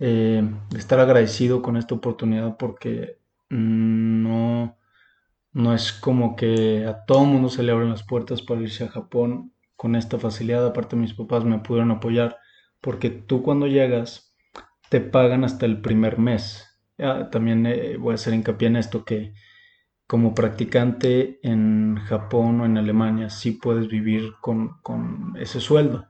eh, 0.00 0.48
de 0.70 0.78
estar 0.78 1.00
agradecido 1.00 1.62
con 1.62 1.76
esta 1.76 1.94
oportunidad 1.94 2.56
porque 2.56 3.18
no 3.48 4.76
no 5.54 5.72
es 5.72 5.92
como 5.92 6.34
que 6.36 6.84
a 6.84 7.04
todo 7.06 7.24
mundo 7.24 7.48
se 7.48 7.62
le 7.62 7.72
abren 7.72 7.88
las 7.88 8.02
puertas 8.02 8.42
para 8.42 8.60
irse 8.60 8.84
a 8.84 8.88
Japón 8.88 9.52
con 9.76 9.94
esta 9.94 10.18
facilidad. 10.18 10.66
Aparte 10.66 10.96
mis 10.96 11.14
papás 11.14 11.44
me 11.44 11.60
pudieron 11.60 11.92
apoyar 11.92 12.36
porque 12.80 13.08
tú 13.08 13.42
cuando 13.42 13.68
llegas 13.68 14.34
te 14.90 15.00
pagan 15.00 15.44
hasta 15.44 15.64
el 15.64 15.80
primer 15.80 16.18
mes. 16.18 16.68
también 17.30 17.66
eh, 17.66 17.96
voy 17.96 18.12
a 18.12 18.14
hacer 18.16 18.34
hincapié 18.34 18.68
en 18.68 18.76
esto 18.76 19.04
que 19.04 19.32
como 20.06 20.34
practicante 20.34 21.38
en 21.42 21.96
Japón 22.04 22.60
o 22.60 22.66
en 22.66 22.76
Alemania 22.76 23.30
sí 23.30 23.52
puedes 23.52 23.88
vivir 23.88 24.34
con, 24.40 25.34
ese 25.38 25.60
sueldo. 25.60 26.06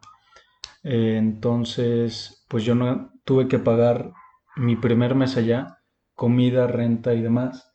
Eh, 0.85 1.17
entonces, 1.19 2.45
pues 2.49 2.64
yo 2.64 2.75
no 2.75 3.12
tuve 3.25 3.49
que 3.49 3.59
pagar 3.59 4.12
mi 4.57 4.76
primer 4.76 5.14
mes 5.14 5.37
allá, 5.37 5.79
comida, 6.14 6.67
renta 6.67 7.14
y 7.14 7.23
demás. 7.23 7.73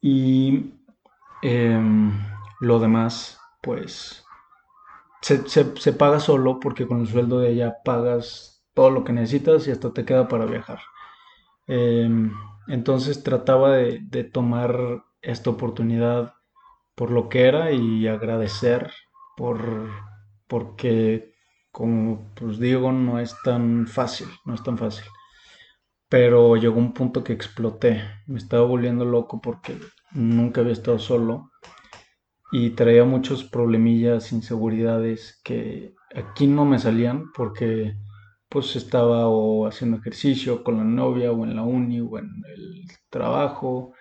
Y 0.00 0.78
Em, 1.42 2.12
lo 2.60 2.80
demás, 2.80 3.38
pues, 3.62 4.24
se, 5.22 5.92
paga 5.92 6.20
solo 6.20 6.58
porque 6.60 6.86
con 6.86 7.00
el 7.00 7.06
sueldo 7.08 7.40
de 7.40 7.50
ella 7.50 7.76
pagas 7.84 8.64
todo 8.74 8.90
lo 8.90 9.04
que 9.04 9.12
necesitas 9.12 9.66
y 9.68 9.70
hasta 9.72 9.92
te 9.92 10.04
queda 10.04 10.28
para 10.28 10.46
viajar. 10.46 10.80
Em, 11.66 12.32
entonces 12.68 13.22
trataba 13.22 13.72
de, 13.76 14.24
tomar 14.24 15.04
esta 15.22 15.50
oportunidad 15.50 16.34
por 16.94 17.10
lo 17.10 17.28
que 17.28 17.46
era 17.46 17.72
y 17.72 18.08
agradecer 18.08 18.92
por 19.36 19.90
porque 20.48 21.34
como 21.78 22.32
pues 22.34 22.58
digo 22.58 22.90
no 22.90 23.20
es 23.20 23.36
tan 23.44 23.86
fácil 23.86 24.26
no 24.44 24.54
es 24.54 24.64
tan 24.64 24.76
fácil. 24.76 25.04
Pero 26.08 26.56
llegó 26.56 26.76
un 26.78 26.92
punto 26.92 27.22
que 27.22 27.32
exploté. 27.32 28.02
Me 28.26 28.38
estaba 28.38 28.64
volviendo 28.64 29.04
loco 29.04 29.40
porque 29.40 29.78
nunca 30.12 30.60
había 30.60 30.72
estado 30.72 30.98
solo 30.98 31.52
y 32.50 32.70
traía 32.70 33.04
muchos 33.04 33.44
problemillas, 33.44 34.32
inseguridades 34.32 35.40
que 35.44 35.94
aquí 36.16 36.48
no 36.48 36.64
me 36.64 36.80
salían 36.80 37.30
porque 37.32 37.94
pues 38.48 38.74
estaba 38.74 39.28
o 39.28 39.66
haciendo 39.68 39.98
ejercicio 39.98 40.64
con 40.64 40.78
la 40.78 40.84
novia 40.84 41.30
o 41.30 41.44
en 41.44 41.54
la 41.54 41.62
uni 41.62 42.00
o 42.00 42.18
en 42.18 42.42
el 42.56 42.86
trabajo. 43.08 43.92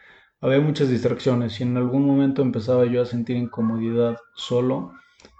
Había 0.41 0.62
muchas 0.62 0.89
distracciones 0.89 1.60
y 1.60 1.63
en 1.63 1.77
algún 1.77 2.07
momento 2.07 2.41
empezaba 2.41 2.86
yo 2.86 3.03
a 3.03 3.05
sentir 3.05 3.36
incomodidad 3.36 4.17
solo, 4.34 4.93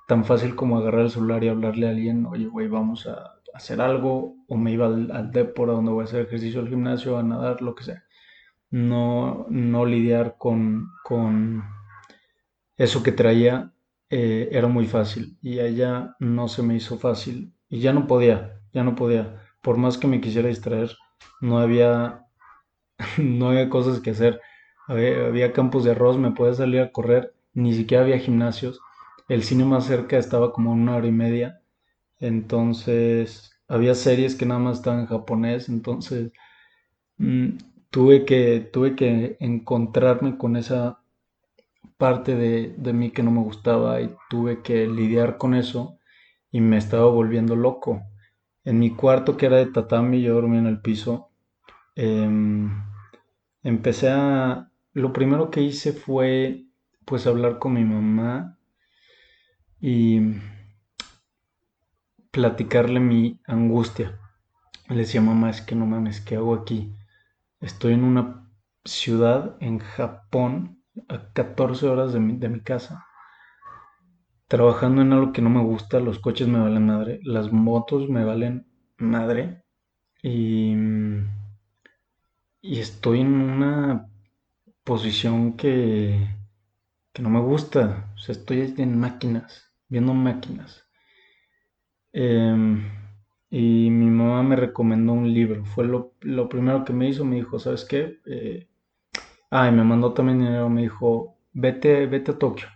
tan 0.08 0.26
fácil 0.26 0.56
como 0.56 0.78
agarrar 0.78 1.02
el 1.02 1.12
celular 1.12 1.44
y 1.44 1.50
hablarle 1.50 1.88
a 1.88 1.92
alguien, 1.92 2.26
oye, 2.26 2.48
güey, 2.48 2.68
vamos 2.68 3.08
a 3.08 3.40
hacer 3.54 3.82
algo, 3.82 4.36
o 4.48 4.58
me 4.58 4.72
iba 4.72 4.88
al, 4.88 5.12
al 5.12 5.32
donde 5.32 5.92
voy 5.92 6.02
a 6.02 6.06
hacer 6.06 6.22
ejercicio 6.26 6.62
al 6.62 6.70
gimnasio, 6.70 7.18
a 7.18 7.24
nadar, 7.24 7.62
lo 7.62 7.76
que 7.76 7.84
sea 7.84 8.04
no, 8.70 9.46
no 9.50 9.86
lidiar 9.86 10.36
con, 10.38 10.92
con 11.04 11.64
eso 12.76 13.04
que 13.04 13.12
traía 13.12 13.74
eh, 14.10 14.50
era 14.52 14.68
muy 14.68 14.86
fácil 14.88 15.38
y 15.42 15.60
allá 15.60 16.16
no 16.20 16.48
se 16.48 16.64
me 16.64 16.76
hizo 16.76 16.98
fácil 16.98 17.54
y 17.70 17.80
ya 17.80 17.94
no 17.94 18.08
podía, 18.08 18.62
ya 18.74 18.84
no 18.84 18.96
podía. 18.96 19.44
Por 19.62 19.78
más 19.78 19.98
que 19.98 20.08
me 20.08 20.22
quisiera 20.22 20.48
distraer, 20.48 20.96
no 21.42 21.60
había, 21.60 22.26
no 23.18 23.50
había 23.50 23.70
cosas 23.70 24.00
que 24.00 24.12
hacer. 24.12 24.42
Había, 24.88 25.52
campos 25.52 25.84
de 25.84 25.92
arroz, 25.92 26.18
me 26.18 26.32
podía 26.32 26.54
salir 26.54 26.80
a 26.80 26.94
correr, 26.94 27.34
ni 27.54 27.74
siquiera 27.74 28.04
había 28.04 28.20
gimnasios. 28.20 28.80
El 29.28 29.44
cine 29.44 29.66
más 29.66 29.86
cerca 29.86 30.18
estaba 30.18 30.52
como 30.54 30.72
una 30.74 30.96
hora 30.98 31.08
y 31.08 31.12
media. 31.12 31.62
Entonces, 32.20 33.52
había 33.68 33.96
series 33.96 34.36
que 34.36 34.46
nada 34.46 34.60
más 34.62 34.78
estaban 34.80 35.02
en 35.02 35.08
japonés. 35.08 35.70
Entonces, 35.70 36.32
mm, 37.18 37.50
tuve 37.92 38.26
que, 38.26 38.62
tuve 38.62 38.96
que 38.96 39.38
encontrarme 39.40 40.38
con 40.38 40.58
esa 40.58 41.02
parte 41.98 42.36
de, 42.36 42.76
de 42.78 42.94
mí 42.94 43.12
que 43.12 43.24
no 43.24 43.32
me 43.32 43.42
gustaba 43.42 44.02
y 44.02 44.16
tuve 44.30 44.62
que 44.62 44.88
lidiar 44.88 45.38
con 45.38 45.54
eso 45.56 45.98
y 46.52 46.62
me 46.62 46.78
estaba 46.78 47.08
volviendo 47.08 47.56
loco. 47.56 48.04
En 48.66 48.80
mi 48.80 48.92
cuarto 48.96 49.38
que 49.38 49.48
era 49.48 49.58
de 49.58 49.68
tatami, 49.68 50.22
yo 50.22 50.36
dormía 50.36 50.60
en 50.60 50.68
el 50.68 50.82
piso, 50.82 51.30
em, 51.96 52.72
empecé 53.64 54.10
a... 54.10 54.72
Lo 54.94 55.14
primero 55.14 55.52
que 55.52 55.62
hice 55.62 55.94
fue 55.94 56.66
pues 57.06 57.28
hablar 57.28 57.60
con 57.60 57.74
mi 57.74 57.86
mamá 57.86 58.57
y 59.82 60.20
platicarle 62.32 63.02
mi 63.02 63.42
angustia. 63.48 64.18
Le 64.90 64.98
decía, 64.98 65.22
mamá, 65.22 65.50
es 65.50 65.62
que 65.62 65.76
no 65.76 65.86
mames, 65.86 66.22
¿qué 66.22 66.36
hago 66.38 66.54
aquí? 66.56 66.94
Estoy 67.62 67.94
en 67.94 68.04
una 68.06 68.50
ciudad 68.86 69.58
en 69.62 69.80
Japón, 69.80 70.84
a 71.10 71.34
14 71.34 71.88
horas 71.88 72.14
de 72.14 72.20
mi, 72.22 72.38
de 72.38 72.50
mi 72.50 72.62
casa, 72.62 73.06
trabajando 74.48 75.02
en 75.02 75.14
algo 75.14 75.32
que 75.32 75.42
no 75.42 75.50
me 75.50 75.62
gusta, 75.64 76.00
los 76.00 76.20
coches 76.20 76.48
me 76.48 76.60
valen 76.60 76.86
madre, 76.88 77.20
las 77.24 77.52
motos 77.52 78.10
me 78.10 78.24
valen 78.26 78.68
madre 78.98 79.64
y, 80.24 80.74
y 82.62 82.80
estoy 82.80 83.22
en 83.22 83.34
una 83.34 84.08
posición 84.84 85.58
que, 85.58 86.28
que 87.14 87.22
no 87.24 87.30
me 87.30 87.42
gusta, 87.42 88.12
o 88.16 88.20
sea, 88.20 88.34
estoy 88.34 88.74
en 88.78 89.00
máquinas, 89.00 89.67
viendo 89.90 90.14
máquinas. 90.14 90.88
Em, 92.14 92.84
y 93.50 93.90
mi 93.90 94.08
mamá 94.10 94.44
me 94.44 94.56
recomendó 94.56 95.14
un 95.14 95.34
libro. 95.34 95.64
Fue 95.66 95.86
lo, 95.86 96.14
primero 96.50 96.84
que 96.86 96.94
me 96.94 97.08
hizo, 97.10 97.24
me 97.26 97.38
dijo, 97.38 97.60
¿sabes 97.60 97.86
qué? 97.86 98.20
Eh, 98.26 98.68
ah, 99.52 99.68
y 99.70 99.72
me 99.72 99.84
mandó 99.84 100.14
también 100.14 100.40
dinero, 100.40 100.70
me 100.70 100.82
dijo, 100.84 101.38
vete, 101.54 102.08
vete 102.08 102.32
a 102.32 102.40
Tokio, 102.40 102.68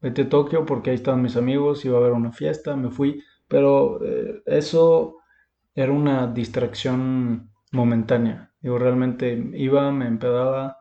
vete 0.00 0.22
a 0.22 0.28
Tokio 0.28 0.64
porque 0.66 0.90
ahí 0.90 0.96
estaban 0.96 1.22
mis 1.22 1.36
amigos, 1.36 1.84
iba 1.84 1.96
a 1.98 2.00
haber 2.00 2.12
una 2.12 2.32
fiesta, 2.32 2.76
me 2.76 2.90
fui, 2.90 3.22
pero 3.48 4.02
eh, 4.04 4.42
eso 4.46 5.18
era 5.74 5.92
una 5.92 6.26
distracción 6.28 7.50
momentánea. 7.72 8.52
Digo, 8.60 8.78
realmente 8.78 9.32
iba, 9.54 9.92
me 9.92 10.06
empedaba, 10.06 10.78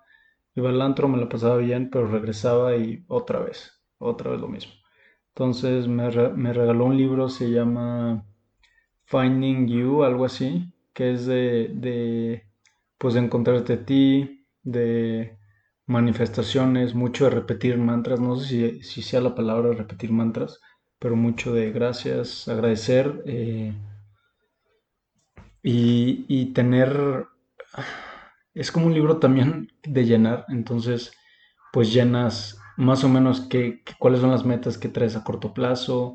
iba 0.55 0.69
al 0.69 0.81
antro, 0.81 1.07
me 1.07 1.17
lo 1.17 1.29
pasaba 1.29 1.57
bien, 1.57 1.89
pero 1.91 2.07
regresaba 2.07 2.75
y 2.77 3.03
otra 3.07 3.39
vez, 3.39 3.83
otra 3.97 4.31
vez 4.31 4.39
lo 4.41 4.47
mismo. 4.47 4.73
Entonces 5.35 5.87
me, 5.87 6.09
me 6.35 6.53
regaló 6.53 6.85
un 6.85 6.97
libro, 6.97 7.29
se 7.29 7.49
llama 7.49 8.25
Finding 9.05 9.67
You, 9.67 10.03
algo 10.03 10.25
así, 10.25 10.71
que 10.93 11.13
es 11.13 11.25
de, 11.25 11.69
de 11.73 12.43
pues 12.97 13.15
de 13.15 13.21
encontrarte 13.21 13.73
a 13.73 13.85
ti, 13.85 14.45
de 14.63 15.37
manifestaciones, 15.85 16.95
mucho 16.95 17.25
de 17.25 17.31
repetir 17.31 17.77
mantras, 17.77 18.19
no 18.19 18.37
sé 18.37 18.81
si, 18.81 19.01
sea 19.01 19.21
la 19.21 19.35
palabra 19.35 19.73
repetir 19.73 20.11
mantras, 20.11 20.61
pero 20.99 21.15
mucho 21.15 21.53
de 21.53 21.71
gracias, 21.71 22.47
agradecer 22.47 23.21
eh, 23.25 23.73
y, 25.61 26.53
tener, 26.53 27.27
es 28.53 28.71
como 28.71 28.87
un 28.87 28.93
libro 28.93 29.17
también 29.17 29.71
de 29.83 30.05
llenar, 30.05 30.45
entonces 30.49 31.11
pues 31.71 31.91
llenas 31.91 32.59
más 32.77 33.03
o 33.03 33.09
menos 33.09 33.41
qué, 33.41 33.83
cuáles 33.99 34.21
son 34.21 34.31
las 34.31 34.45
metas 34.45 34.77
que 34.77 34.89
traes 34.89 35.15
a 35.15 35.23
corto 35.23 35.53
plazo, 35.53 36.13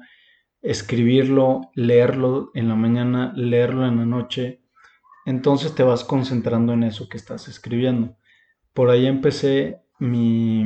escribirlo, 0.62 1.70
leerlo 1.74 2.50
en 2.54 2.68
la 2.68 2.74
mañana, 2.74 3.32
leerlo 3.36 3.86
en 3.86 3.96
la 3.98 4.06
noche, 4.06 4.60
entonces 5.28 5.74
te 5.74 5.82
vas 5.82 6.04
concentrando 6.04 6.72
en 6.72 6.84
eso 6.84 7.08
que 7.08 7.18
estás 7.18 7.48
escribiendo. 7.48 8.16
Por 8.72 8.90
ahí 8.90 9.06
empecé 9.06 9.82
mi, 9.98 10.62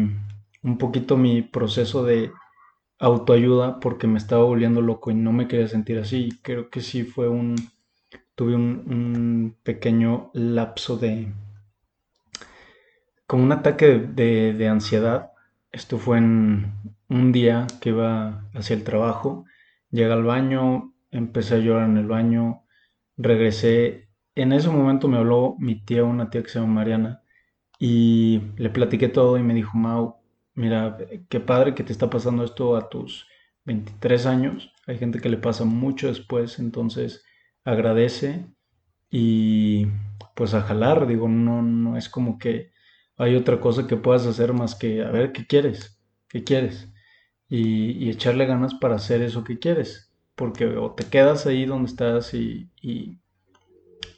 un 0.62 0.78
poquito 0.78 1.16
mi 1.16 1.42
proceso 1.42 2.04
de 2.04 2.30
autoayuda 3.00 3.80
porque 3.80 4.06
me 4.06 4.18
estaba 4.18 4.44
volviendo 4.44 4.80
loco 4.80 5.10
y 5.10 5.14
no 5.14 5.32
me 5.32 5.48
quería 5.48 5.66
sentir 5.66 5.98
así. 5.98 6.38
Creo 6.42 6.70
que 6.70 6.80
sí 6.80 7.02
fue 7.02 7.28
un, 7.28 7.56
tuve 8.36 8.54
un, 8.54 9.56
pequeño 9.64 10.30
lapso 10.32 10.96
de, 10.96 11.32
como 13.26 13.42
un 13.42 13.50
ataque 13.50 13.98
de, 13.98 14.52
de 14.52 14.68
ansiedad. 14.68 15.31
Esto 15.72 15.98
fue 15.98 16.18
en 16.18 16.72
un 17.08 17.32
día 17.32 17.66
que 17.80 17.90
iba 17.90 18.48
hacia 18.54 18.76
el 18.76 18.84
trabajo 18.84 19.46
Llegué 19.92 20.10
al 20.10 20.24
baño, 20.24 20.94
empecé 21.10 21.56
a 21.56 21.58
llorar 21.58 21.88
en 21.88 21.98
el 21.98 22.06
baño, 22.06 22.64
regresé. 23.18 24.08
En 24.34 24.52
ese 24.52 24.70
momento 24.70 25.06
me 25.06 25.18
habló 25.18 25.54
mi 25.58 25.84
tía, 25.84 26.02
una 26.02 26.30
tía 26.30 26.42
que 26.42 26.48
se 26.48 26.58
llama 26.58 26.72
Mariana, 26.72 27.22
y 27.78 28.40
le 28.56 28.70
platiqué 28.70 29.08
todo 29.08 29.36
y 29.36 29.42
me 29.42 29.52
dijo, 29.52 29.76
Mau, 29.76 30.16
mira, 30.54 30.96
qué 31.28 31.40
padre 31.40 31.74
que 31.74 31.84
te 31.84 31.92
está 31.92 32.08
pasando 32.08 32.42
esto 32.42 32.74
a 32.74 32.88
tus 32.88 33.28
23 33.66 34.24
años. 34.26 34.72
Hay 34.86 34.96
gente 34.96 35.20
que 35.20 35.28
le 35.28 35.36
pasa 35.36 35.64
mucho 35.66 36.08
después, 36.08 36.58
entonces 36.58 37.22
agradece 37.64 38.46
y 39.10 39.88
pues 40.34 40.54
a 40.54 40.62
jalar, 40.62 41.06
digo, 41.06 41.28
no, 41.28 41.60
no 41.62 41.98
es 41.98 42.08
como 42.08 42.38
que 42.38 42.71
hay 43.22 43.36
otra 43.36 43.60
cosa 43.60 43.86
que 43.86 43.96
puedas 43.96 44.26
hacer 44.26 44.52
más 44.52 44.74
que 44.74 45.02
a 45.04 45.10
ver 45.10 45.32
qué 45.32 45.46
quieres, 45.46 45.96
qué 46.28 46.42
quieres 46.42 46.88
y, 47.48 48.10
echarle 48.10 48.46
ganas 48.46 48.74
para 48.74 48.96
hacer 48.96 49.22
eso 49.22 49.44
que 49.44 49.58
quieres. 49.58 50.12
Porque 50.34 50.66
o 50.66 50.92
te 50.92 51.04
quedas 51.04 51.46
ahí 51.46 51.64
donde 51.66 51.90
estás 51.90 52.34
y, 52.34 52.68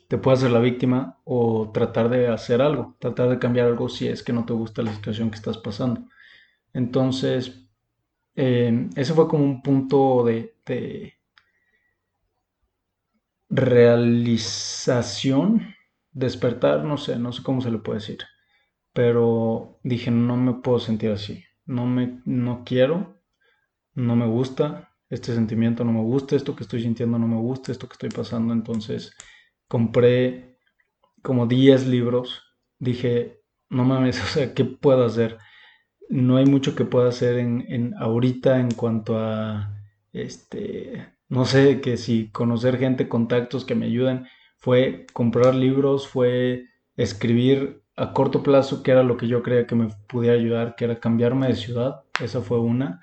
te 0.09 0.19
puedes 0.19 0.41
hacer 0.41 0.53
la 0.53 0.61
víctima 0.61 1.19
o 1.25 1.71
tratar 1.73 2.09
de 2.09 2.29
hacer 2.29 2.63
algo, 2.63 2.97
tratar 2.99 3.29
de 3.31 3.39
cambiar 3.39 3.67
algo 3.67 3.89
si 3.89 4.07
es 4.09 4.23
que 4.23 4.33
no 4.33 4.45
te 4.45 4.53
gusta 4.53 4.83
la 4.83 4.95
situación 4.95 5.31
que 5.31 5.37
estás 5.37 5.59
pasando. 5.59 6.07
Entonces, 6.73 7.67
eh, 8.37 8.88
ese 8.97 9.14
fue 9.14 9.29
como 9.29 9.45
un 9.45 9.62
punto 9.62 10.25
de, 10.25 10.55
de 10.67 11.14
realización, 13.51 14.95
despertar, 16.12 16.85
no 16.85 16.97
sé, 16.99 17.19
no 17.19 17.33
sé 17.33 17.43
cómo 17.43 17.61
se 17.61 17.71
le 17.71 17.79
puede 17.79 17.99
decir, 18.01 18.19
pero 18.94 19.78
dije, 19.83 20.11
no 20.11 20.38
me 20.38 20.54
puedo 20.54 20.78
sentir 20.78 21.11
así, 21.11 21.44
no 21.66 21.87
me, 21.87 22.22
no 22.24 22.62
quiero, 22.64 23.20
no 23.94 24.16
me 24.16 24.26
gusta, 24.26 24.94
este 25.11 25.35
sentimiento 25.35 25.85
no 25.85 25.92
me 25.92 26.02
gusta, 26.02 26.37
esto 26.37 26.57
que 26.57 26.64
estoy 26.64 26.83
sintiendo 26.83 27.18
no 27.18 27.28
me 27.28 27.37
gusta, 27.37 27.72
esto 27.72 27.88
que 27.88 27.92
estoy 27.92 28.11
pasando. 28.11 28.52
Entonces 28.52 29.14
compré 29.68 30.59
como 31.22 31.46
10 31.46 31.87
libros. 31.87 32.42
Dije, 32.78 33.40
no 33.70 33.85
mames, 33.85 34.20
o 34.22 34.26
sea, 34.26 34.54
¿qué 34.54 34.64
puedo 34.64 35.04
hacer? 35.04 35.38
No 36.09 36.37
hay 36.37 36.46
mucho 36.46 36.74
que 36.74 36.85
pueda 36.85 37.09
hacer 37.09 37.38
en, 37.38 37.64
en 37.68 37.94
ahorita 37.94 38.61
en 38.61 38.70
cuanto 38.72 39.18
a, 39.18 39.78
este, 40.12 41.07
no 41.28 41.44
sé, 41.44 41.80
que 41.80 41.96
si 41.96 42.30
conocer 42.30 42.78
gente, 42.78 43.09
contactos 43.09 43.64
que 43.64 43.74
me 43.74 43.87
ayuden. 43.87 44.26
Fue 44.59 45.07
comprar 45.12 45.54
libros, 45.54 46.09
fue 46.09 46.64
escribir 46.96 47.84
a 47.96 48.12
corto 48.12 48.42
plazo, 48.42 48.83
que 48.83 48.90
era 48.90 49.02
lo 49.02 49.16
que 49.16 49.28
yo 49.28 49.42
creía 49.42 49.66
que 49.66 49.74
me 49.74 49.88
pudiera 50.09 50.37
ayudar, 50.37 50.74
que 50.76 50.85
era 50.85 51.00
cambiarme 51.00 51.48
de 51.48 51.57
ciudad. 51.57 52.02
Esa 52.20 52.40
fue 52.40 52.59
una. 52.61 53.00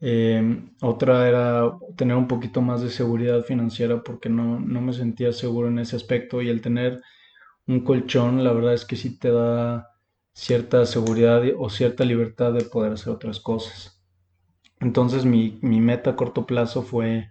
Em, 0.00 0.70
otra 0.82 1.28
era 1.28 1.72
tener 1.96 2.16
un 2.16 2.28
poquito 2.28 2.60
más 2.60 2.82
de 2.82 2.90
seguridad 2.90 3.42
financiera 3.44 4.02
porque 4.02 4.28
no, 4.28 4.60
no, 4.60 4.80
me 4.80 4.92
sentía 4.92 5.32
seguro 5.32 5.68
en 5.68 5.78
ese 5.78 5.96
aspecto 5.96 6.42
y 6.42 6.48
el 6.48 6.60
tener 6.60 7.00
un 7.66 7.80
colchón, 7.84 8.44
la 8.44 8.52
verdad 8.52 8.74
es 8.74 8.84
que 8.84 8.96
sí 8.96 9.18
te 9.18 9.30
da 9.30 9.88
cierta 10.34 10.84
seguridad 10.86 11.42
o 11.58 11.70
cierta 11.70 12.04
libertad 12.04 12.52
de 12.52 12.64
poder 12.64 12.92
hacer 12.92 13.12
otras 13.12 13.40
cosas. 13.40 14.02
Entonces 14.80 15.24
mi, 15.24 15.58
mi 15.62 15.80
meta 15.80 16.10
a 16.10 16.16
corto 16.16 16.46
plazo 16.46 16.82
fue 16.82 17.30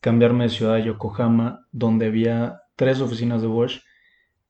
cambiarme 0.00 0.44
de 0.44 0.50
ciudad 0.50 0.76
a 0.76 0.80
Yokohama, 0.80 1.66
donde 1.72 2.06
había 2.06 2.60
tres 2.76 3.00
oficinas 3.00 3.42
de 3.42 3.48
Bosch 3.48 3.80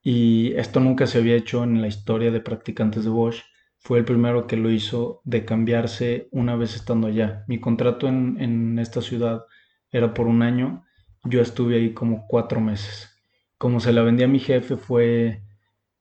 y 0.05 0.53
esto 0.57 0.81
nunca 0.81 1.07
se 1.07 1.19
había 1.19 1.35
hecho 1.35 1.65
en 1.65 1.81
la 1.81 1.89
historia 1.89 2.31
de 2.31 2.41
practicantes 2.41 3.05
de 3.05 3.11
Bosch 3.11 3.43
fue 3.79 3.99
el 3.99 4.05
primero 4.05 4.47
que 4.47 4.57
lo 4.57 4.71
hizo 4.71 5.23
de 5.25 5.45
cambiarse 5.45 6.29
una 6.31 6.57
vez 6.57 6.75
estando 6.77 7.07
allá. 7.07 7.45
Mi 7.49 7.59
contrato 7.61 8.07
en, 8.09 8.79
esta 8.79 9.01
ciudad 9.03 9.45
era 9.91 10.15
por 10.15 10.27
un 10.27 10.43
año, 10.43 10.85
yo 11.25 11.41
estuve 11.41 11.77
ahí 11.77 11.95
como 11.95 12.27
cuatro 12.27 12.61
meses. 12.61 13.11
Como 13.59 13.81
se 13.81 13.93
la 13.93 14.03
vendí 14.03 14.23
a 14.23 14.29
mi 14.29 14.41
jefe 14.41 14.77
fue, 14.77 15.43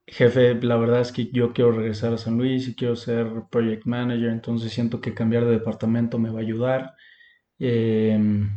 jefe, 0.08 0.56
la 0.62 0.78
verdad 0.78 1.02
es 1.02 1.12
que 1.12 1.30
yo 1.32 1.54
quiero 1.54 1.72
regresar 1.72 2.14
a 2.14 2.18
San 2.18 2.38
Luis 2.38 2.68
y 2.68 2.76
quiero 2.76 2.96
ser 2.96 3.28
project 3.50 3.86
manager, 3.86 4.30
entonces 4.30 4.74
siento 4.74 5.02
que 5.02 5.14
cambiar 5.14 5.46
de 5.46 5.52
departamento 5.52 6.20
me 6.20 6.30
va 6.30 6.40
a 6.40 6.44
ayudar. 6.44 6.96
Em, 7.60 8.50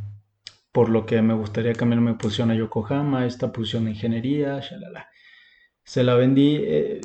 por 0.73 0.89
lo 0.89 1.07
que 1.07 1.23
me 1.23 1.35
gustaría 1.35 1.73
cambiar 1.75 2.01
mi 2.01 2.15
posición 2.15 2.51
a 2.51 2.55
Yokohama, 2.55 3.27
esta 3.27 3.53
posición 3.53 3.85
de 3.85 3.93
ingeniería, 3.93 4.61
shalala. 4.61 5.09
Se 5.87 6.05
la 6.05 6.15
vendí, 6.15 6.57
eh, 6.63 7.01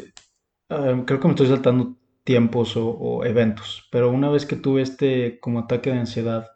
ah, 0.69 1.03
creo 1.05 1.19
que 1.19 1.27
me 1.27 1.33
estoy 1.33 1.47
saltando 1.47 1.97
tiempos 2.23 2.73
o, 2.77 3.23
eventos. 3.25 3.87
Pero 3.91 4.11
una 4.11 4.29
vez 4.29 4.45
que 4.45 4.55
tuve 4.55 4.81
este 4.81 5.39
como 5.39 5.59
ataque 5.59 5.91
de 5.91 5.99
ansiedad, 5.99 6.49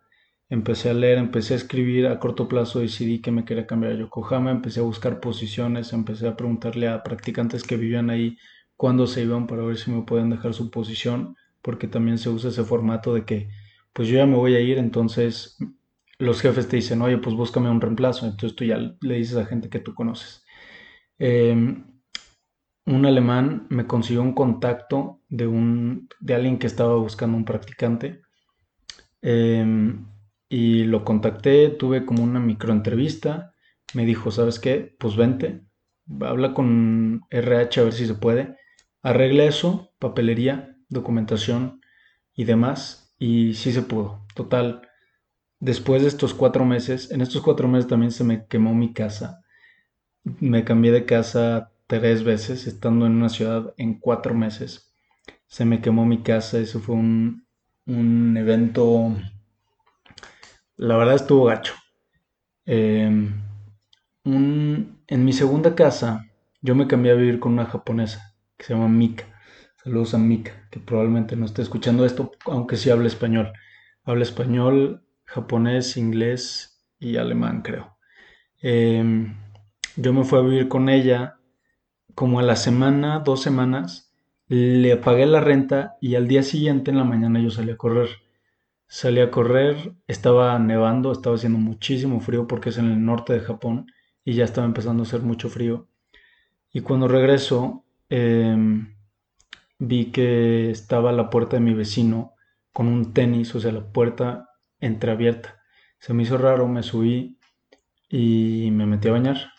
empecé 0.50 0.90
a 0.90 0.94
leer, 0.94 1.18
empecé 1.18 1.54
a 1.54 1.58
escribir 1.58 2.08
a 2.08 2.20
corto 2.20 2.48
plazo, 2.48 2.80
decidí 2.80 3.22
que 3.22 3.32
me 3.32 3.46
quería 3.46 3.68
cambiar 3.68 3.94
a 3.94 3.96
Yokohama, 3.98 4.52
empecé 4.52 4.80
a 4.82 4.84
buscar 4.84 5.20
posiciones, 5.20 5.94
empecé 5.94 6.28
a 6.28 6.36
preguntarle 6.36 6.88
a 6.88 7.04
practicantes 7.04 7.64
que 7.64 7.78
vivían 7.78 8.10
ahí 8.10 8.38
cuándo 8.76 9.08
se 9.08 9.24
iban 9.24 9.48
para 9.48 9.64
ver 9.64 9.78
si 9.78 9.92
me 9.92 10.04
pueden 10.04 10.30
dejar 10.30 10.54
su 10.54 10.70
posición, 10.72 11.36
porque 11.62 11.88
también 11.88 12.18
se 12.18 12.30
usa 12.30 12.50
ese 12.50 12.64
formato 12.64 13.14
de 13.14 13.26
que 13.26 13.50
pues 13.94 14.08
yo 14.10 14.18
ya 14.18 14.26
me 14.26 14.36
voy 14.36 14.56
a 14.56 14.60
ir, 14.60 14.78
entonces 14.78 15.58
los 16.20 16.42
jefes 16.42 16.68
te 16.68 16.78
dicen, 16.78 17.02
oye, 17.02 17.18
pues 17.18 17.36
búscame 17.36 17.70
un 17.70 17.82
reemplazo, 17.82 18.26
entonces 18.26 18.56
tú 18.56 18.66
ya 18.66 18.78
le 18.78 19.16
dices 19.16 19.38
a 19.38 19.46
gente 19.46 19.70
que 19.70 19.80
tú 19.80 19.94
conoces. 19.94 20.46
Em, 21.18 21.95
un 22.86 23.06
alemán 23.06 23.66
me 23.70 23.88
consiguió 23.88 24.22
un 24.22 24.34
contacto 24.34 25.22
de, 25.30 25.48
un, 25.48 26.08
de 26.20 26.36
alguien 26.36 26.60
que 26.60 26.68
estaba 26.68 26.96
buscando 26.96 27.36
un 27.38 27.46
practicante. 27.46 28.22
Em, 29.22 30.06
y 30.50 30.84
lo 30.84 31.04
contacté, 31.04 31.70
tuve 31.70 32.06
como 32.06 32.24
una 32.24 32.40
microentrevista. 32.40 33.54
Me 33.94 34.06
dijo, 34.06 34.32
¿sabes 34.32 34.60
qué? 34.60 34.96
Pues 35.00 35.16
vente, 35.16 35.62
habla 36.22 36.54
con 36.54 37.22
RH 37.32 37.82
a 37.82 37.84
ver 37.86 37.94
si 37.94 38.06
se 38.06 38.16
puede. 38.16 38.56
Arregla 39.02 39.46
eso, 39.46 39.92
papelería, 40.00 40.78
documentación 40.90 41.82
y 42.36 42.44
demás. 42.46 43.16
Y 43.18 43.56
sí 43.56 43.72
se 43.72 43.82
pudo. 43.82 44.26
Total, 44.36 44.88
después 45.60 46.04
de 46.04 46.10
estos 46.10 46.34
cuatro 46.36 46.66
meses, 46.66 47.12
en 47.12 47.22
estos 47.22 47.42
cuatro 47.42 47.68
meses 47.68 47.88
también 47.90 48.12
se 48.12 48.24
me 48.24 48.46
quemó 48.48 48.76
mi 48.76 48.94
casa. 48.94 49.42
Me 50.24 50.64
cambié 50.64 50.92
de 50.92 51.06
casa 51.06 51.72
tres 51.88 52.24
veces, 52.24 52.68
estando 52.68 53.06
en 53.06 53.14
una 53.14 53.30
ciudad 53.30 53.74
en 53.78 54.00
cuatro 54.00 54.34
meses. 54.34 54.94
Se 55.48 55.66
me 55.66 55.82
quemó 55.82 56.06
mi 56.06 56.24
casa, 56.24 56.60
eso 56.60 56.80
fue 56.80 56.96
un, 56.96 57.46
un 57.86 58.38
evento, 58.38 59.16
la 60.78 60.98
verdad 60.98 61.16
estuvo 61.16 61.46
gacho. 61.46 61.74
Em, 62.66 63.42
en 64.24 65.26
mi 65.26 65.34
segunda 65.34 65.76
casa, 65.76 66.26
yo 66.62 66.74
me 66.76 66.88
cambié 66.88 67.12
a 67.12 67.16
vivir 67.16 67.40
con 67.40 67.54
una 67.54 67.66
japonesa 67.66 68.36
que 68.58 68.66
se 68.66 68.74
llama 68.74 68.88
Mika. 68.88 69.26
Saludos 69.84 70.16
a 70.16 70.18
Mika, 70.18 70.68
que 70.72 70.80
probablemente 70.80 71.36
no 71.36 71.46
esté 71.46 71.62
escuchando 71.62 72.06
esto, 72.06 72.32
aunque 72.46 72.76
sí 72.76 72.90
habla 72.90 73.08
español. 73.08 73.54
Habla 74.04 74.24
español, 74.24 75.06
japonés, 75.26 75.98
inglés 75.98 76.84
y 77.00 77.18
alemán, 77.18 77.62
creo. 77.62 77.98
Em, 78.62 79.36
yo 79.96 80.12
me 80.14 80.24
fui 80.24 80.40
a 80.40 80.42
vivir 80.42 80.68
con 80.68 80.90
ella 80.90 81.38
como 82.16 82.40
a 82.40 82.44
la 82.44 82.56
semana, 82.56 83.20
dos 83.20 83.42
semanas, 83.42 84.14
le 84.48 84.96
pagué 84.98 85.26
la 85.26 85.42
renta 85.42 85.98
y 86.02 86.16
al 86.16 86.28
día 86.28 86.44
siguiente 86.44 86.92
en 86.92 86.98
la 86.98 87.04
mañana 87.04 87.40
yo 87.42 87.52
salí 87.52 87.72
a 87.72 87.78
correr. 87.78 88.10
Salí 88.88 89.20
a 89.20 89.32
correr, 89.32 89.94
estaba 90.08 90.58
nevando, 90.60 91.12
estaba 91.12 91.36
haciendo 91.36 91.60
muchísimo 91.60 92.22
frío 92.22 92.48
porque 92.48 92.70
es 92.70 92.78
en 92.78 92.86
el 92.92 93.04
norte 93.04 93.34
de 93.34 93.42
Japón 93.42 93.88
y 94.24 94.34
ya 94.34 94.46
estaba 94.46 94.66
empezando 94.66 95.04
a 95.04 95.06
hacer 95.06 95.22
mucho 95.22 95.50
frío. 95.50 95.88
Y 96.72 96.82
cuando 96.82 97.08
regreso, 97.08 97.86
em, 98.10 98.96
vi 99.80 100.12
que 100.12 100.70
estaba 100.72 101.12
la 101.12 101.30
puerta 101.30 101.58
de 101.58 101.62
mi 101.62 101.74
vecino 101.74 102.34
con 102.72 102.88
un 102.88 103.14
tenis, 103.14 103.54
o 103.56 103.60
sea, 103.60 103.72
la 103.72 103.92
puerta 103.92 104.50
entreabierta. 104.80 105.62
Se 106.00 106.14
me 106.14 106.24
hizo 106.24 106.38
raro, 106.38 106.68
me 106.68 106.84
subí 106.84 107.40
y 108.10 108.70
me 108.72 108.86
metí 108.86 109.08
a 109.10 109.14
bañar. 109.14 109.55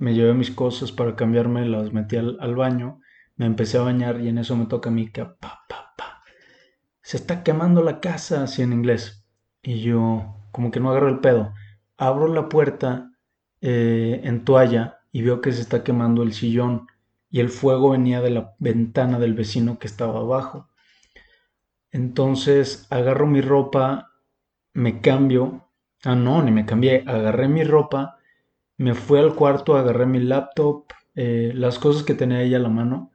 Me 0.00 0.14
llevé 0.14 0.32
mis 0.32 0.50
cosas 0.50 0.92
para 0.92 1.14
cambiarme, 1.14 1.66
las 1.66 1.92
metí 1.92 2.16
al, 2.16 2.54
baño, 2.56 3.00
me 3.36 3.44
empecé 3.44 3.76
a 3.76 3.82
bañar 3.82 4.20
y 4.20 4.28
en 4.28 4.38
eso 4.38 4.56
me 4.56 4.64
toca 4.64 4.88
a 4.88 4.92
mí 4.92 5.12
que 5.12 5.24
pa, 5.26 5.60
pa, 5.68 5.94
pa. 5.96 6.24
Se 7.02 7.18
está 7.18 7.42
quemando 7.42 7.82
la 7.82 8.00
casa, 8.00 8.42
así 8.42 8.62
en 8.62 8.72
inglés. 8.72 9.26
Y 9.62 9.82
yo, 9.82 10.48
como 10.52 10.70
que 10.70 10.80
no 10.80 10.90
agarro 10.90 11.10
el 11.10 11.20
pedo. 11.20 11.52
Abro 11.98 12.28
la 12.28 12.48
puerta 12.48 13.10
eh, 13.60 14.22
en 14.24 14.46
toalla 14.46 15.00
y 15.12 15.20
veo 15.20 15.42
que 15.42 15.52
se 15.52 15.60
está 15.60 15.84
quemando 15.84 16.22
el 16.22 16.32
sillón 16.32 16.86
y 17.28 17.40
el 17.40 17.50
fuego 17.50 17.90
venía 17.90 18.22
de 18.22 18.30
la 18.30 18.54
ventana 18.58 19.18
del 19.18 19.34
vecino 19.34 19.78
que 19.78 19.86
estaba 19.86 20.20
abajo. 20.20 20.70
Entonces 21.90 22.86
agarro 22.88 23.26
mi 23.26 23.42
ropa, 23.42 24.12
me 24.72 25.02
cambio. 25.02 25.68
Ah, 26.04 26.14
no, 26.14 26.42
ni 26.42 26.52
me 26.52 26.64
cambié. 26.64 27.04
Agarré 27.06 27.48
mi 27.48 27.64
ropa, 27.64 28.16
me 28.80 28.94
fui 28.94 29.18
al 29.18 29.34
cuarto, 29.34 29.76
agarré 29.76 30.06
mi 30.06 30.20
laptop, 30.20 30.86
eh, 31.14 31.52
las 31.54 31.78
cosas 31.78 32.02
que 32.02 32.14
tenía 32.14 32.40
ella 32.40 32.56
a 32.56 32.60
la 32.60 32.70
mano. 32.70 33.10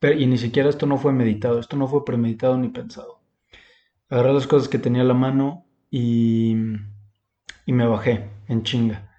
Y 0.00 0.26
ni 0.26 0.38
siquiera 0.38 0.68
esto 0.68 0.86
no 0.86 0.96
fue 0.96 1.12
meditado, 1.12 1.58
esto 1.58 1.76
no 1.76 1.88
fue 1.88 2.04
premeditado 2.04 2.56
ni 2.56 2.68
pensado. 2.68 3.20
Agarré 4.08 4.32
las 4.32 4.46
cosas 4.46 4.68
que 4.68 4.78
tenía 4.78 5.02
a 5.02 5.06
la 5.06 5.14
mano 5.14 5.66
y, 5.90 6.54
y 7.66 7.72
me 7.72 7.84
bajé 7.88 8.30
en 8.46 8.62
chinga. 8.62 9.10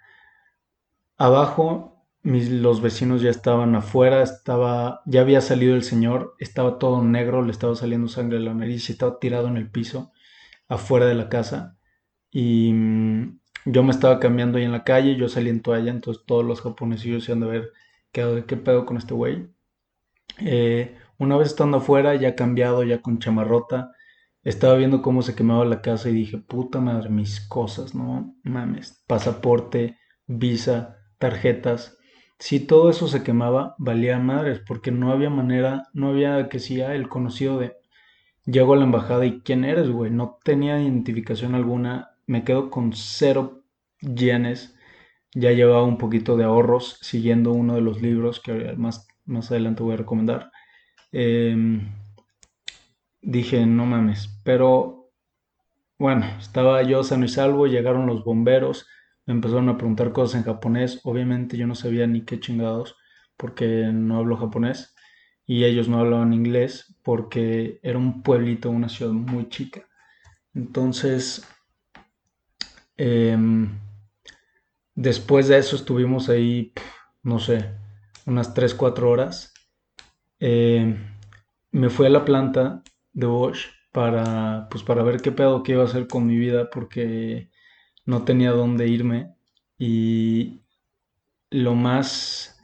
Abajo 1.17 2.05
los 2.23 2.81
vecinos 2.81 3.21
ya 3.21 3.29
estaban 3.29 3.75
afuera, 3.75 4.23
estaba, 4.23 5.01
ya 5.05 5.19
había 5.19 5.41
salido 5.41 5.75
el 5.75 5.83
señor, 5.83 6.33
estaba 6.39 6.79
todo 6.79 7.03
negro, 7.03 7.41
le 7.41 7.51
estaba 7.51 7.75
saliendo 7.75 8.07
sangre 8.07 8.37
de 8.37 8.45
la 8.45 8.53
nariz 8.53 8.89
estaba 8.89 9.19
tirado 9.19 9.49
en 9.49 9.57
el 9.57 9.69
piso 9.69 10.13
afuera 10.69 11.07
de 11.07 11.15
la 11.15 11.27
casa. 11.27 11.77
Y 12.31 12.71
yo 13.71 13.83
me 13.83 13.91
estaba 13.91 14.19
cambiando 14.19 14.57
ahí 14.57 14.65
en 14.65 14.71
la 14.71 14.83
calle, 14.83 15.15
yo 15.15 15.29
salí 15.29 15.49
en 15.49 15.61
toalla, 15.61 15.91
entonces 15.91 16.23
todos 16.25 16.45
los 16.45 16.61
japonesillos 16.61 17.23
se 17.23 17.31
han 17.33 17.41
de 17.41 17.47
ver 17.47 17.71
qué, 18.11 18.43
qué 18.47 18.57
pedo 18.57 18.85
con 18.85 18.97
este 18.97 19.13
güey. 19.13 19.47
Eh, 20.39 20.97
una 21.17 21.37
vez 21.37 21.49
estando 21.49 21.77
afuera, 21.77 22.15
ya 22.15 22.35
cambiado, 22.35 22.83
ya 22.83 23.01
con 23.01 23.19
chamarrota, 23.19 23.91
estaba 24.43 24.75
viendo 24.75 25.01
cómo 25.01 25.21
se 25.21 25.35
quemaba 25.35 25.65
la 25.65 25.81
casa 25.81 26.09
y 26.09 26.13
dije, 26.13 26.37
puta 26.37 26.79
madre, 26.79 27.09
mis 27.09 27.41
cosas, 27.41 27.93
no 27.93 28.35
mames, 28.43 29.03
pasaporte, 29.07 29.97
visa, 30.27 30.97
tarjetas, 31.17 31.97
si 32.39 32.61
todo 32.61 32.89
eso 32.89 33.07
se 33.09 33.21
quemaba, 33.21 33.75
valía 33.77 34.17
madres, 34.17 34.61
porque 34.65 34.91
no 34.91 35.11
había 35.11 35.29
manera, 35.29 35.89
no 35.93 36.09
había 36.09 36.47
que 36.47 36.59
sea 36.59 36.95
el 36.95 37.09
conocido 37.09 37.59
de 37.59 37.75
llego 38.45 38.73
a 38.73 38.77
la 38.77 38.85
embajada 38.85 39.25
y 39.25 39.41
quién 39.41 39.65
eres, 39.65 39.89
güey, 39.89 40.09
no 40.09 40.39
tenía 40.43 40.81
identificación 40.81 41.53
alguna, 41.53 42.11
me 42.25 42.43
quedo 42.45 42.69
con 42.69 42.93
cero 42.93 43.58
yenes, 44.01 44.75
ya 45.33 45.51
llevaba 45.51 45.83
un 45.83 45.97
poquito 45.97 46.37
de 46.37 46.43
ahorros 46.43 46.97
siguiendo 47.01 47.51
uno 47.51 47.75
de 47.75 47.81
los 47.81 48.01
libros 48.01 48.39
que 48.39 48.73
más, 48.77 49.07
más 49.25 49.51
adelante 49.51 49.83
voy 49.83 49.93
a 49.93 49.97
recomendar. 49.97 50.51
Em, 51.11 51.91
dije, 53.21 53.65
no 53.65 53.85
mames, 53.85 54.29
pero 54.43 55.11
bueno, 55.97 56.25
estaba 56.39 56.81
yo 56.83 57.03
sano 57.03 57.25
y 57.25 57.29
salvo, 57.29 57.67
llegaron 57.67 58.07
los 58.07 58.23
bomberos, 58.23 58.87
me 59.25 59.33
empezaron 59.33 59.69
a 59.69 59.77
preguntar 59.77 60.11
cosas 60.13 60.39
en 60.39 60.45
japonés. 60.45 61.01
Obviamente 61.03 61.57
yo 61.57 61.67
no 61.67 61.75
sabía 61.75 62.07
ni 62.07 62.21
qué 62.25 62.39
chingados 62.39 62.95
porque 63.37 63.89
no 63.93 64.17
hablo 64.17 64.37
japonés 64.37 64.95
y 65.45 65.65
ellos 65.65 65.89
no 65.89 65.99
hablaban 65.99 66.33
inglés 66.33 66.95
porque 67.03 67.79
era 67.83 67.97
un 67.97 68.23
pueblito, 68.23 68.69
una 68.69 68.89
ciudad 68.89 69.11
muy 69.11 69.49
chica. 69.49 69.87
Entonces, 70.53 71.47
em, 72.97 73.69
después 74.99 75.47
de 75.47 75.57
eso 75.57 75.77
estuvimos 75.77 76.27
ahí, 76.27 76.73
no 77.23 77.39
sé, 77.39 77.71
unas 78.25 78.53
3, 78.53 78.75
4 78.75 79.09
horas. 79.09 79.53
Em, 80.39 80.97
me 81.71 81.89
fui 81.89 82.05
a 82.07 82.09
la 82.09 82.25
planta 82.25 82.83
de 83.13 83.25
Bosch 83.25 83.67
para, 83.93 84.67
pues, 84.69 84.83
para 84.83 85.03
ver 85.03 85.21
qué 85.21 85.31
pedo 85.31 85.63
que 85.63 85.73
iba 85.73 85.83
a 85.83 85.85
hacer 85.85 86.07
con 86.07 86.27
mi 86.27 86.37
vida 86.37 86.69
porque 86.69 87.49
no 88.05 88.23
tenía 88.23 88.51
dónde 88.51 88.87
irme 88.87 89.35
y 89.77 90.61
lo 91.49 91.75
más... 91.75 92.57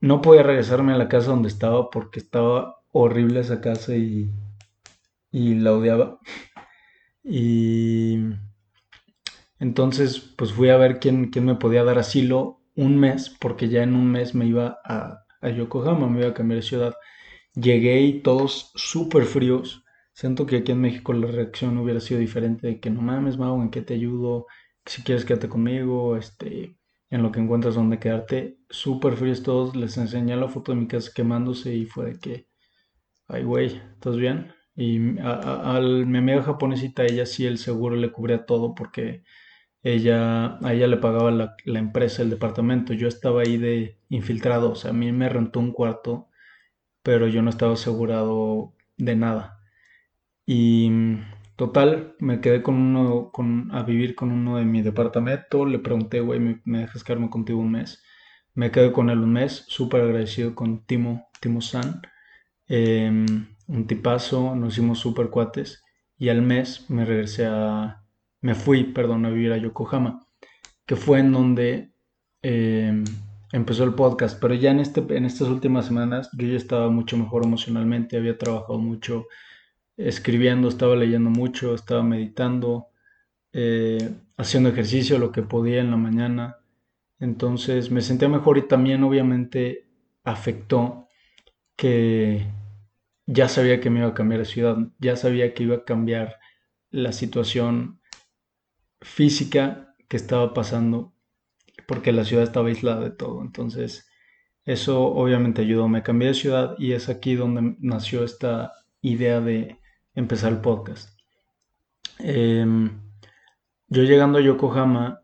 No 0.00 0.22
podía 0.22 0.42
regresarme 0.42 0.92
a 0.94 0.98
la 0.98 1.08
casa 1.08 1.30
donde 1.30 1.48
estaba 1.48 1.90
porque 1.90 2.20
estaba 2.20 2.76
horrible 2.92 3.40
esa 3.40 3.60
casa 3.60 3.96
y, 3.96 4.30
y 5.32 5.54
la 5.56 5.72
odiaba. 5.74 6.20
Y 7.24 8.18
entonces 9.60 10.18
pues 10.36 10.52
fui 10.52 10.70
a 10.70 10.76
ver 10.76 10.98
quién, 10.98 11.30
quién 11.30 11.44
me 11.46 11.54
podía 11.54 11.84
dar 11.84 11.98
asilo 11.98 12.60
un 12.74 12.98
mes 12.98 13.30
porque 13.30 13.68
ya 13.68 13.82
en 13.84 13.94
un 13.94 14.10
mes 14.10 14.34
me 14.34 14.46
iba 14.46 14.78
a, 14.84 15.24
a 15.40 15.50
Yokohama, 15.50 16.08
me 16.08 16.20
iba 16.20 16.30
a 16.30 16.34
cambiar 16.34 16.60
de 16.60 16.66
ciudad. 16.66 16.94
Llegué 17.54 18.00
y 18.02 18.22
todos 18.22 18.72
súper 18.74 19.24
fríos 19.24 19.84
Siento 20.20 20.44
que 20.44 20.56
aquí 20.58 20.72
en 20.72 20.82
México 20.82 21.14
la 21.14 21.28
reacción 21.28 21.78
hubiera 21.78 21.98
sido 21.98 22.20
diferente, 22.20 22.66
de 22.66 22.80
que 22.80 22.90
no 22.90 23.00
mames, 23.00 23.38
Mau, 23.38 23.62
¿en 23.62 23.70
qué 23.70 23.80
te 23.80 23.94
ayudo? 23.94 24.46
Si 24.84 25.02
quieres 25.02 25.24
quédate 25.24 25.48
conmigo, 25.48 26.14
este, 26.16 26.76
en 27.08 27.22
lo 27.22 27.32
que 27.32 27.40
encuentras 27.40 27.74
donde 27.74 27.98
quedarte. 27.98 28.58
Súper 28.68 29.16
fríos 29.16 29.42
todos, 29.42 29.74
les 29.76 29.96
enseñé 29.96 30.36
la 30.36 30.48
foto 30.48 30.72
de 30.72 30.78
mi 30.78 30.88
casa 30.88 31.10
quemándose 31.14 31.74
y 31.74 31.86
fue 31.86 32.12
de 32.12 32.18
que, 32.18 32.48
ay 33.28 33.44
güey, 33.44 33.80
¿estás 33.94 34.16
bien? 34.16 34.52
Y 34.76 35.18
al 35.20 36.06
mi 36.06 36.18
amiga 36.18 36.42
japonesita, 36.42 37.04
ella 37.04 37.26
sí 37.26 37.46
el 37.46 37.58
seguro 37.58 37.96
le 37.96 38.12
cubría 38.12 38.46
todo 38.46 38.74
porque 38.74 39.24
ella, 39.82 40.58
a 40.58 40.74
ella 40.74 40.86
le 40.86 40.96
pagaba 40.98 41.30
la, 41.30 41.56
la 41.64 41.78
empresa, 41.78 42.22
el 42.22 42.30
departamento. 42.30 42.92
Yo 42.92 43.08
estaba 43.08 43.42
ahí 43.42 43.56
de 43.56 43.98
infiltrado, 44.08 44.72
o 44.72 44.74
sea, 44.74 44.90
a 44.90 44.94
mí 44.94 45.12
me 45.12 45.28
rentó 45.28 45.60
un 45.60 45.72
cuarto, 45.72 46.28
pero 47.02 47.28
yo 47.28 47.42
no 47.42 47.50
estaba 47.50 47.74
asegurado 47.74 48.74
de 48.96 49.16
nada. 49.16 49.60
Y 50.46 50.90
total, 51.56 52.16
me 52.18 52.40
quedé 52.40 52.62
con 52.62 52.74
uno, 52.76 53.30
con, 53.32 53.70
a 53.72 53.82
vivir 53.84 54.14
con 54.14 54.32
uno 54.32 54.58
de 54.58 54.64
mi 54.64 54.82
departamento. 54.82 55.64
Le 55.66 55.78
pregunté, 55.78 56.20
güey, 56.20 56.40
¿me, 56.64 56.80
dejas 56.80 57.04
quedarme 57.04 57.30
contigo 57.30 57.60
un 57.60 57.72
mes? 57.72 58.02
Me 58.54 58.70
quedé 58.70 58.92
con 58.92 59.10
él 59.10 59.20
un 59.20 59.32
mes, 59.32 59.64
súper 59.68 60.02
agradecido 60.02 60.54
con 60.54 60.84
Timo, 60.86 61.28
Timo 61.40 61.60
San. 61.60 62.02
Em, 62.68 63.26
un 63.68 63.86
tipazo, 63.86 64.56
nos 64.56 64.74
hicimos 64.74 64.98
súper 64.98 65.30
cuates. 65.30 65.82
Y 66.18 66.28
al 66.30 66.42
mes 66.42 66.90
me 66.90 67.04
regresé 67.04 67.46
a, 67.46 68.04
me 68.40 68.54
fui, 68.54 68.84
perdón, 68.84 69.26
a 69.26 69.30
vivir 69.30 69.52
a 69.52 69.58
Yokohama, 69.58 70.26
que 70.86 70.96
fue 70.96 71.20
en 71.20 71.32
donde 71.32 71.92
em, 72.42 73.04
empezó 73.52 73.84
el 73.84 73.94
podcast. 73.94 74.40
Pero 74.40 74.54
ya 74.54 74.70
en, 74.70 74.80
este, 74.80 75.00
en 75.16 75.24
estas 75.24 75.48
últimas 75.48 75.86
semanas 75.86 76.30
yo 76.36 76.46
ya 76.46 76.56
estaba 76.56 76.90
mucho 76.90 77.16
mejor 77.16 77.44
emocionalmente, 77.44 78.16
había 78.16 78.38
trabajado 78.38 78.78
mucho 78.78 79.26
escribiendo, 79.96 80.68
estaba 80.68 80.96
leyendo 80.96 81.30
mucho, 81.30 81.74
estaba 81.74 82.02
meditando, 82.02 82.88
eh, 83.52 84.10
haciendo 84.36 84.70
ejercicio, 84.70 85.18
lo 85.18 85.32
que 85.32 85.42
podía 85.42 85.80
en 85.80 85.90
la 85.90 85.96
mañana. 85.96 86.56
Entonces 87.18 87.90
me 87.90 88.00
sentía 88.00 88.28
mejor 88.28 88.56
y 88.58 88.66
también 88.66 89.04
obviamente 89.04 89.86
afectó 90.24 91.08
que 91.76 92.46
ya 93.26 93.48
sabía 93.48 93.80
que 93.80 93.90
me 93.90 94.00
iba 94.00 94.08
a 94.08 94.14
cambiar 94.14 94.40
de 94.40 94.46
ciudad, 94.46 94.76
ya 94.98 95.16
sabía 95.16 95.54
que 95.54 95.64
iba 95.64 95.76
a 95.76 95.84
cambiar 95.84 96.38
la 96.90 97.12
situación 97.12 97.99
física 99.00 99.94
que 100.08 100.16
estaba 100.16 100.54
pasando 100.54 101.12
porque 101.86 102.12
la 102.12 102.24
ciudad 102.24 102.44
estaba 102.44 102.68
aislada 102.68 103.00
de 103.00 103.10
todo. 103.10 103.42
Entonces 103.42 104.08
eso 104.64 105.02
obviamente 105.02 105.62
ayudó. 105.62 105.88
Me 105.88 106.02
cambié 106.02 106.28
de 106.28 106.34
ciudad 106.34 106.74
y 106.78 106.92
es 106.92 107.08
aquí 107.08 107.34
donde 107.34 107.76
nació 107.80 108.24
esta 108.24 108.72
idea 109.00 109.40
de 109.40 109.78
empezar 110.14 110.52
el 110.52 110.60
podcast. 110.60 111.18
Em, 112.18 113.00
yo 113.88 114.02
llegando 114.02 114.38
a 114.38 114.42
Yokohama 114.42 115.22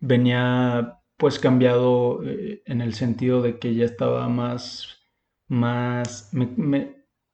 venía 0.00 0.98
pues 1.16 1.38
cambiado 1.38 2.22
eh, 2.24 2.62
en 2.66 2.80
el 2.80 2.94
sentido 2.94 3.40
de 3.42 3.58
que 3.58 3.74
ya 3.74 3.84
estaba 3.86 4.28
más, 4.28 4.98
más, 5.48 6.30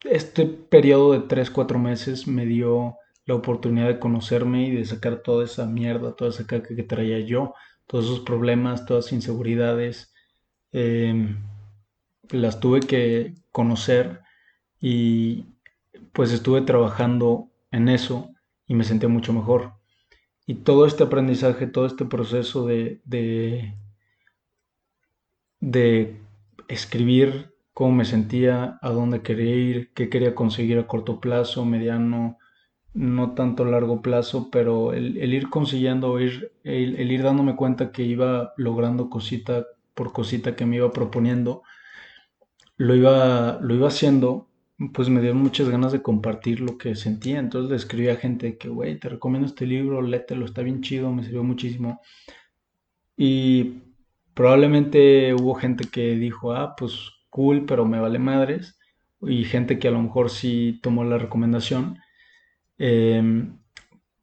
este 0.04 0.46
periodo 0.46 1.12
de 1.12 1.20
3, 1.20 1.50
4 1.50 1.78
meses 1.78 2.28
me 2.28 2.46
dio 2.46 2.96
la 3.26 3.34
oportunidad 3.34 3.88
de 3.88 3.98
conocerme 3.98 4.66
y 4.66 4.70
de 4.72 4.84
sacar 4.84 5.22
toda 5.22 5.44
esa 5.44 5.66
mierda, 5.66 6.16
toda 6.16 6.30
esa 6.30 6.46
caca 6.46 6.74
que 6.74 6.82
traía 6.82 7.20
yo, 7.20 7.54
todos 7.86 8.06
esos 8.06 8.20
problemas, 8.20 8.86
todas 8.86 9.06
esas 9.06 9.14
inseguridades, 9.14 10.12
em, 10.72 11.38
las 12.30 12.60
tuve 12.60 12.80
que 12.80 13.34
conocer 13.52 14.20
y 14.80 15.46
pues 16.12 16.32
estuve 16.32 16.62
trabajando 16.62 17.50
en 17.70 17.88
eso 17.88 18.30
y 18.66 18.74
me 18.74 18.84
sentía 18.84 19.08
mucho 19.08 19.32
mejor. 19.32 19.74
Y 20.46 20.56
todo 20.56 20.86
este 20.86 21.04
aprendizaje, 21.04 21.66
todo 21.66 21.86
este 21.86 22.04
proceso 22.04 22.66
de, 22.66 23.00
de, 23.04 23.74
de 25.60 26.20
escribir 26.68 27.54
cómo 27.74 27.92
me 27.92 28.04
sentía, 28.04 28.78
a 28.82 28.90
dónde 28.90 29.22
quería 29.22 29.54
ir, 29.54 29.92
qué 29.94 30.08
quería 30.10 30.34
conseguir 30.34 30.78
a 30.78 30.86
corto 30.86 31.20
plazo, 31.20 31.64
mediano, 31.64 32.38
no 32.94 33.34
tanto 33.34 33.64
largo 33.64 34.02
plazo, 34.02 34.50
pero 34.50 34.92
el, 34.92 35.16
ir 35.32 35.48
consiguiendo, 35.48 36.20
ir, 36.20 36.52
el, 36.64 37.10
ir 37.10 37.22
dándome 37.22 37.56
cuenta 37.56 37.92
que 37.92 38.02
iba 38.02 38.52
logrando 38.56 39.08
cosita 39.08 39.66
por 39.94 40.12
cosita 40.12 40.56
que 40.56 40.66
me 40.66 40.76
iba 40.76 40.92
proponiendo, 40.92 41.62
lo 42.76 42.94
iba, 42.94 43.58
lo 43.62 43.74
iba 43.74 43.88
haciendo, 43.88 44.48
pues 44.92 45.08
me 45.08 45.20
dio 45.20 45.34
muchas 45.34 45.68
ganas 45.68 45.92
de 45.92 46.02
compartir 46.02 46.60
lo 46.60 46.78
que 46.78 46.94
sentía. 46.96 47.38
Entonces 47.38 47.70
le 47.70 47.76
escribí 47.76 48.08
a 48.08 48.16
gente 48.16 48.58
que, 48.58 48.68
güey, 48.68 48.98
te 48.98 49.08
recomiendo 49.08 49.46
este 49.46 49.66
libro, 49.66 50.02
lételo, 50.02 50.44
está 50.46 50.62
bien 50.62 50.82
chido, 50.82 51.12
me 51.12 51.22
sirvió 51.22 51.44
muchísimo. 51.44 52.00
Y 53.16 53.82
probablemente 54.34 55.34
hubo 55.34 55.54
gente 55.54 55.84
que 55.90 56.16
dijo, 56.16 56.52
ah, 56.52 56.74
pues 56.76 57.10
cool, 57.30 57.64
pero 57.66 57.84
me 57.86 58.00
vale 58.00 58.18
madres. 58.18 58.78
Y 59.20 59.44
gente 59.44 59.78
que 59.78 59.88
a 59.88 59.92
lo 59.92 60.02
mejor 60.02 60.30
sí 60.30 60.80
tomó 60.82 61.04
la 61.04 61.18
recomendación. 61.18 61.98
Em, 62.78 63.58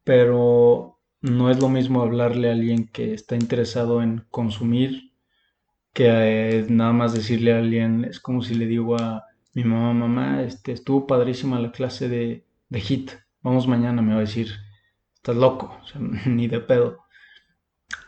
pero 0.03 0.99
no 1.21 1.51
es 1.51 1.59
lo 1.59 1.69
mismo 1.69 2.01
hablarle 2.01 2.49
a 2.49 2.53
alguien 2.53 2.87
que 2.87 3.13
está 3.13 3.35
interesado 3.35 4.01
en 4.01 4.25
consumir 4.31 5.09
que 5.93 6.05
eh, 6.07 6.65
nada 6.69 6.93
más 6.93 7.13
decirle 7.13 7.53
a 7.53 7.59
alguien, 7.59 8.05
es 8.05 8.19
como 8.19 8.41
si 8.41 8.55
le 8.55 8.65
digo 8.67 8.95
a 8.99 9.25
mi 9.53 9.63
mamá, 9.63 9.93
mamá, 9.93 10.43
este, 10.43 10.71
estuvo 10.71 11.07
padrísima 11.07 11.59
la 11.59 11.71
clase 11.71 12.07
de, 12.07 12.45
de 12.69 12.79
HIT, 12.79 13.11
vamos 13.41 13.67
mañana, 13.67 14.01
me 14.01 14.13
va 14.13 14.19
a 14.19 14.21
decir, 14.21 14.49
estás 15.15 15.35
loco, 15.35 15.77
o 15.83 15.87
sea, 15.87 16.01
ni 16.25 16.47
de 16.47 16.59
pedo. 16.59 17.03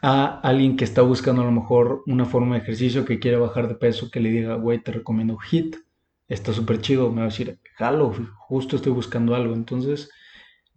A 0.01 0.39
alguien 0.41 0.77
que 0.77 0.83
está 0.83 1.01
buscando 1.01 1.41
a 1.41 1.45
lo 1.45 1.51
mejor 1.51 2.03
una 2.07 2.25
forma 2.25 2.55
de 2.55 2.61
ejercicio, 2.61 3.05
que 3.05 3.19
quiere 3.19 3.37
bajar 3.37 3.67
de 3.67 3.75
peso, 3.75 4.11
que 4.11 4.19
le 4.19 4.29
diga, 4.29 4.55
güey, 4.55 4.79
te 4.81 4.91
recomiendo 4.91 5.37
HIT, 5.39 5.75
está 6.27 6.53
súper 6.53 6.81
chido, 6.81 7.09
me 7.09 7.17
va 7.17 7.23
a 7.23 7.29
decir, 7.29 7.59
jalo, 7.75 8.13
justo 8.37 8.75
estoy 8.75 8.91
buscando 8.91 9.35
algo. 9.35 9.53
Entonces, 9.53 10.09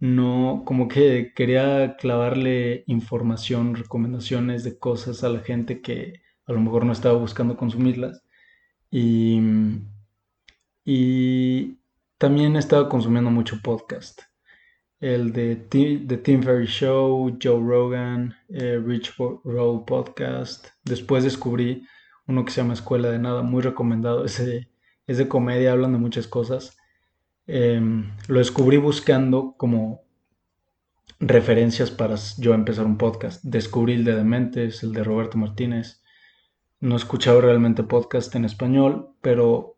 no, 0.05 0.63
como 0.65 0.87
que 0.87 1.33
quería 1.35 1.95
clavarle 1.97 2.83
información, 2.87 3.75
recomendaciones 3.75 4.63
de 4.63 4.77
cosas 4.77 5.23
a 5.23 5.29
la 5.29 5.39
gente 5.39 5.81
que 5.81 6.21
a 6.45 6.53
lo 6.53 6.59
mejor 6.59 6.85
no 6.85 6.93
estaba 6.93 7.17
buscando 7.17 7.57
consumirlas. 7.57 8.23
Y, 8.91 9.39
y 10.83 11.79
también 12.17 12.55
estaba 12.55 12.87
consumiendo 12.89 13.31
mucho 13.31 13.59
podcast. 13.61 14.21
El 14.99 15.33
de 15.33 15.55
The 15.55 16.17
Tim 16.17 16.41
Ferry 16.43 16.67
Show, 16.67 17.37
Joe 17.41 17.61
Rogan, 17.61 18.35
eh, 18.49 18.81
Rich 18.83 19.15
Roll 19.17 19.85
Podcast. 19.85 20.67
Después 20.83 21.23
descubrí 21.23 21.85
uno 22.27 22.45
que 22.45 22.51
se 22.51 22.61
llama 22.61 22.73
Escuela 22.73 23.09
de 23.09 23.19
Nada, 23.19 23.41
muy 23.41 23.61
recomendado. 23.61 24.25
Es 24.25 24.45
de, 24.45 24.69
es 25.07 25.17
de 25.17 25.27
comedia, 25.27 25.73
hablan 25.73 25.93
de 25.93 25.99
muchas 25.99 26.27
cosas. 26.27 26.77
Em, 27.47 28.11
lo 28.27 28.39
descubrí 28.39 28.77
buscando 28.77 29.53
como 29.57 30.01
referencias 31.19 31.91
para 31.91 32.15
yo 32.37 32.53
empezar 32.53 32.85
un 32.85 32.97
podcast. 32.97 33.43
Descubrí 33.43 33.93
el 33.93 34.03
de 34.03 34.15
Dementes, 34.15 34.83
el 34.83 34.93
de 34.93 35.03
Roberto 35.03 35.37
Martínez. 35.37 36.03
No 36.79 36.95
he 36.95 36.97
escuchado 36.97 37.41
realmente 37.41 37.83
podcast 37.83 38.33
en 38.35 38.45
español, 38.45 39.09
pero 39.21 39.77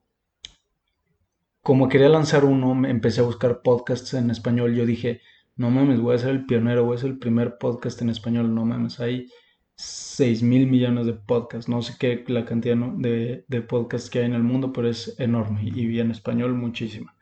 como 1.61 1.89
quería 1.89 2.09
lanzar 2.09 2.45
uno, 2.45 2.87
empecé 2.87 3.21
a 3.21 3.25
buscar 3.25 3.61
podcasts 3.61 4.13
en 4.13 4.31
español. 4.31 4.73
Yo 4.73 4.85
dije, 4.85 5.21
no 5.57 5.69
mames, 5.69 5.99
voy 5.99 6.15
a 6.15 6.19
ser 6.19 6.29
el 6.29 6.45
pionero, 6.45 6.85
voy 6.85 6.95
a 6.95 6.99
ser 6.99 7.11
el 7.11 7.19
primer 7.19 7.57
podcast 7.57 8.01
en 8.01 8.09
español. 8.09 8.55
No 8.55 8.65
mames, 8.65 9.01
hay 9.01 9.27
6 9.75 10.41
mil 10.43 10.67
millones 10.67 11.05
de 11.05 11.13
podcasts. 11.13 11.67
No 11.67 11.81
sé 11.81 11.95
qué 11.99 12.23
la 12.27 12.45
cantidad 12.45 12.77
de, 12.77 13.43
de 13.47 13.61
podcasts 13.61 14.09
que 14.09 14.19
hay 14.19 14.25
en 14.25 14.33
el 14.33 14.43
mundo, 14.43 14.71
pero 14.71 14.89
es 14.89 15.19
enorme 15.19 15.63
y 15.63 15.99
en 15.99 16.11
español 16.11 16.53
muchísima. 16.53 17.16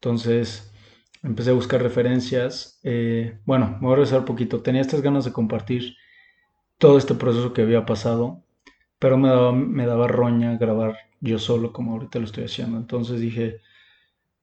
Entonces 0.00 0.72
empecé 1.22 1.50
a 1.50 1.54
buscar 1.54 1.82
referencias. 1.82 2.80
Eh, 2.82 3.38
bueno, 3.44 3.76
me 3.80 3.86
voy 3.86 3.92
a 3.92 3.96
regresar 3.96 4.20
un 4.20 4.24
poquito. 4.24 4.62
Tenía 4.62 4.80
estas 4.80 5.02
ganas 5.02 5.26
de 5.26 5.32
compartir 5.32 5.94
todo 6.78 6.96
este 6.96 7.14
proceso 7.14 7.52
que 7.52 7.62
había 7.62 7.84
pasado, 7.84 8.42
pero 8.98 9.18
me 9.18 9.28
daba, 9.28 9.52
me 9.52 9.84
daba 9.84 10.08
roña 10.08 10.56
grabar 10.56 10.96
yo 11.20 11.38
solo 11.38 11.72
como 11.74 11.92
ahorita 11.92 12.18
lo 12.18 12.24
estoy 12.24 12.44
haciendo. 12.44 12.78
Entonces 12.78 13.20
dije, 13.20 13.60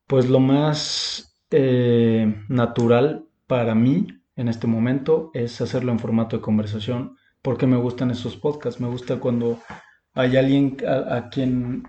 pues 0.06 0.30
lo 0.30 0.40
más 0.40 1.36
eh, 1.50 2.44
natural 2.50 3.26
para 3.48 3.74
mí 3.74 4.08
en 4.36 4.48
este 4.48 4.68
momento 4.68 5.32
es 5.34 5.60
hacerlo 5.62 5.92
en 5.92 5.98
formato 5.98 6.38
de 6.38 6.44
conversación, 6.44 7.18
porque 7.42 7.66
me 7.66 7.78
gustan 7.78 8.12
esos 8.12 8.38
podcasts. 8.38 8.80
Me 8.80 8.88
gusta 8.88 9.20
cuando 9.20 9.60
hay 10.14 10.38
alguien 10.38 10.78
a, 10.88 11.30
quien 11.30 11.88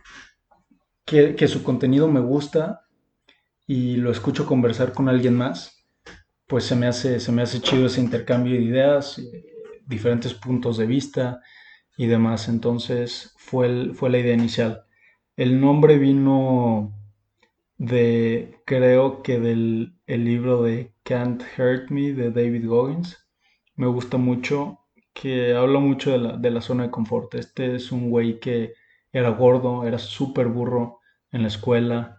que, 1.04 1.34
que 1.34 1.48
su 1.48 1.62
contenido 1.62 2.08
me 2.08 2.20
gusta 2.20 2.87
y 3.68 3.96
lo 3.96 4.10
escucho 4.10 4.46
conversar 4.46 4.92
con 4.92 5.08
alguien 5.10 5.36
más, 5.36 5.84
pues 6.48 6.64
se 6.64 6.74
me 6.74 6.86
hace, 6.86 7.20
se 7.20 7.30
me 7.30 7.42
hace 7.42 7.60
chido 7.60 7.86
ese 7.86 8.00
intercambio 8.00 8.54
de 8.54 8.62
ideas, 8.62 9.18
eh, 9.18 9.44
diferentes 9.86 10.34
puntos 10.34 10.78
de 10.78 10.86
vista 10.86 11.42
y 11.96 12.06
demás. 12.06 12.48
Entonces 12.48 13.34
fue, 13.36 13.92
fue 13.94 14.10
la 14.10 14.18
idea 14.18 14.34
inicial. 14.34 14.84
El 15.36 15.60
nombre 15.60 15.98
vino 15.98 16.94
de, 17.76 18.58
creo 18.64 19.22
que 19.22 19.38
del 19.38 19.94
el 20.06 20.24
libro 20.24 20.62
de 20.62 20.94
Can't 21.04 21.42
Hurt 21.58 21.90
Me 21.90 22.14
de 22.14 22.30
David 22.30 22.66
Goggins. 22.66 23.28
Me 23.76 23.86
gusta 23.86 24.16
mucho, 24.16 24.80
que 25.12 25.54
habla 25.54 25.78
mucho 25.78 26.10
de 26.10 26.18
la, 26.18 26.36
de 26.38 26.50
la 26.50 26.62
zona 26.62 26.84
de 26.84 26.90
confort. 26.90 27.34
Este 27.34 27.76
es 27.76 27.92
un 27.92 28.10
güey 28.10 28.40
que 28.40 28.72
era 29.12 29.28
gordo, 29.30 29.86
era 29.86 29.98
súper 29.98 30.48
burro 30.48 31.00
en 31.30 31.42
la 31.42 31.48
escuela, 31.48 32.17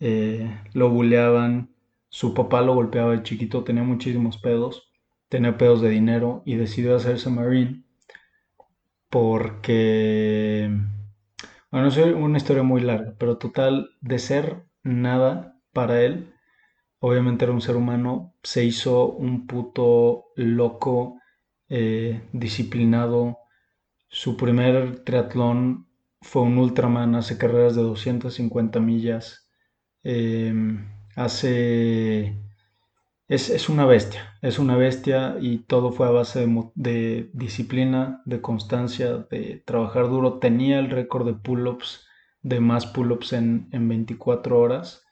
eh, 0.00 0.60
lo 0.74 0.90
buleaban, 0.90 1.70
su 2.08 2.34
papá 2.34 2.62
lo 2.62 2.74
golpeaba 2.74 3.12
de 3.12 3.22
chiquito, 3.22 3.64
tenía 3.64 3.82
muchísimos 3.84 4.38
pedos, 4.38 4.90
tenía 5.28 5.56
pedos 5.56 5.80
de 5.82 5.90
dinero 5.90 6.42
y 6.44 6.56
decidió 6.56 6.96
hacerse 6.96 7.30
marine 7.30 7.84
porque, 9.10 10.70
bueno, 11.70 11.88
es 11.88 11.96
una 11.98 12.38
historia 12.38 12.62
muy 12.62 12.80
larga, 12.80 13.14
pero 13.18 13.38
total, 13.38 13.90
de 14.00 14.18
ser 14.18 14.64
nada 14.82 15.60
para 15.72 16.02
él, 16.02 16.32
obviamente 17.00 17.44
era 17.44 17.52
un 17.52 17.60
ser 17.60 17.76
humano, 17.76 18.34
se 18.42 18.64
hizo 18.64 19.06
un 19.08 19.46
puto 19.46 20.26
loco, 20.36 21.20
eh, 21.68 22.22
disciplinado, 22.32 23.38
su 24.08 24.36
primer 24.36 25.04
triatlón 25.04 25.86
fue 26.20 26.42
un 26.42 26.58
Ultraman, 26.58 27.14
hace 27.14 27.38
carreras 27.38 27.76
de 27.76 27.82
250 27.82 28.80
millas, 28.80 29.49
Em, 30.02 30.86
hace... 31.16 32.36
Es, 33.28 33.68
una 33.68 33.86
bestia, 33.86 34.34
es 34.42 34.58
una 34.58 34.76
bestia 34.76 35.36
y 35.40 35.58
todo 35.58 35.92
fue 35.92 36.08
a 36.08 36.10
base 36.10 36.48
de, 36.74 37.30
disciplina, 37.32 38.22
de 38.24 38.40
constancia, 38.40 39.18
de 39.30 39.62
trabajar 39.64 40.08
duro. 40.08 40.40
Tenía 40.40 40.80
el 40.80 40.90
récord 40.90 41.26
de 41.26 41.34
pull-ups, 41.34 42.06
de 42.42 42.58
más 42.60 42.86
pull-ups 42.86 43.32
en, 43.34 43.68
en 43.72 43.88
24 43.88 44.58
horas. 44.58 45.04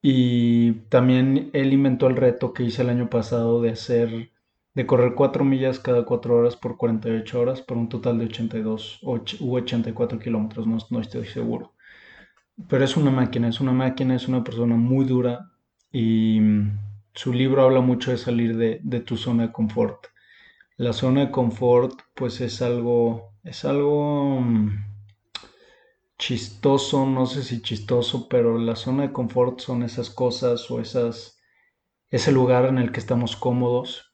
Y 0.00 0.72
también 0.88 1.50
él 1.52 1.72
inventó 1.72 2.06
el 2.06 2.16
reto 2.16 2.52
que 2.52 2.62
hice 2.62 2.82
el 2.82 2.90
año 2.90 3.10
pasado 3.10 3.60
de 3.60 3.70
hacer, 3.70 4.30
de 4.74 4.86
correr 4.86 5.14
4 5.16 5.44
millas 5.44 5.80
cada 5.80 6.04
4 6.04 6.36
horas 6.36 6.56
por 6.56 6.76
48 6.76 7.40
horas, 7.40 7.60
por 7.60 7.76
un 7.76 7.88
total 7.88 8.18
de 8.18 8.26
82 8.26 9.00
u 9.02 9.56
84 9.56 10.18
kilómetros, 10.20 10.66
no, 10.68 10.78
no 10.90 11.00
estoy 11.00 11.26
seguro 11.26 11.75
pero 12.68 12.84
es 12.84 12.96
una 12.96 13.10
máquina, 13.10 13.48
es 13.48 13.60
una 13.60 13.72
máquina, 13.72 14.14
es 14.14 14.28
una 14.28 14.42
persona 14.42 14.76
muy 14.76 15.04
dura 15.04 15.52
y 15.92 16.40
mm, 16.40 16.78
su 17.14 17.32
libro 17.32 17.62
habla 17.62 17.80
mucho 17.80 18.10
de 18.10 18.18
salir 18.18 18.56
de, 18.56 19.00
tu 19.00 19.16
zona 19.16 19.44
de 19.44 19.52
confort. 19.52 20.06
La 20.76 20.92
zona 20.92 21.26
de 21.26 21.30
confort 21.30 22.00
pues 22.14 22.40
es 22.40 22.62
algo, 22.62 23.32
es 23.44 23.64
algo 23.64 24.40
mm, 24.40 24.70
chistoso, 26.18 27.06
no 27.06 27.26
sé 27.26 27.42
si 27.42 27.62
chistoso, 27.62 28.28
pero 28.28 28.58
la 28.58 28.76
zona 28.76 29.04
de 29.04 29.12
confort 29.12 29.60
son 29.60 29.82
esas 29.82 30.10
cosas 30.10 30.70
o 30.70 30.80
esas, 30.80 31.38
ese 32.10 32.32
lugar 32.32 32.66
en 32.66 32.78
el 32.78 32.92
que 32.92 33.00
estamos 33.00 33.36
cómodos, 33.36 34.12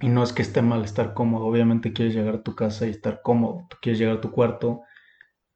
Y 0.00 0.08
no 0.08 0.22
es 0.24 0.32
que 0.32 0.42
esté 0.42 0.62
mal 0.62 0.84
estar 0.84 1.14
cómodo, 1.14 1.46
obviamente 1.46 1.92
quieres 1.92 2.14
llegar 2.14 2.36
a 2.36 2.42
tu 2.42 2.54
casa 2.56 2.86
y 2.86 2.90
estar 2.90 3.22
cómodo, 3.22 3.66
tú 3.70 3.76
quieres 3.82 3.98
llegar 4.00 4.16
a 4.18 4.20
tu 4.20 4.32
cuarto, 4.32 4.82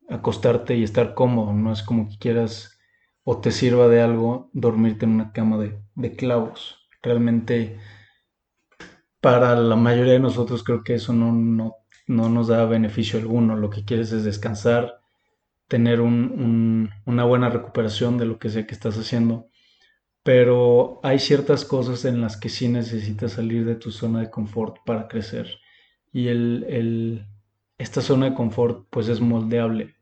acostarte 0.08 0.76
y 0.76 0.82
estar 0.82 1.14
cómodo, 1.14 1.52
no 1.52 1.72
es 1.72 1.82
como 1.82 2.08
que 2.08 2.18
quieras 2.18 2.78
o 3.24 3.40
te 3.40 3.50
sirva 3.50 3.88
de 3.88 4.02
algo 4.02 4.50
dormirte 4.52 5.06
en 5.06 5.12
una 5.12 5.32
cama 5.32 5.58
de, 5.58 5.78
de 5.94 6.16
clavos. 6.16 6.78
Realmente 7.02 7.78
para 9.20 9.54
la 9.56 9.76
mayoría 9.76 10.14
de 10.14 10.20
nosotros 10.20 10.62
creo 10.62 10.84
que 10.84 10.94
eso 10.94 11.12
no, 11.12 11.32
no, 11.32 11.76
no 12.06 12.28
nos 12.28 12.48
da 12.48 12.64
beneficio 12.66 13.18
alguno, 13.18 13.56
lo 13.56 13.70
que 13.70 13.84
quieres 13.84 14.12
es 14.12 14.24
descansar, 14.24 15.00
tener 15.68 16.00
una 16.00 17.24
buena 17.24 17.48
recuperación 17.48 18.18
de 18.18 18.26
lo 18.26 18.38
que 18.38 18.50
sea 18.50 18.66
que 18.66 18.74
estás 18.74 18.98
haciendo 18.98 19.48
pero 20.24 21.00
hay 21.02 21.18
ciertas 21.18 21.64
cosas 21.66 22.04
en 22.06 22.20
las 22.22 22.38
que 22.38 22.48
sí 22.48 22.66
necesitas 22.68 23.32
salir 23.32 23.66
de 23.66 23.76
tu 23.76 23.90
zona 23.92 24.20
de 24.20 24.30
confort 24.30 24.78
para 24.86 25.06
crecer. 25.06 25.58
Y 26.12 26.28
el, 26.28 27.26
esta 27.76 28.00
zona 28.00 28.30
de 28.30 28.34
confort 28.34 28.86
pues 28.90 29.08
es 29.08 29.20
moldeable. 29.20 29.93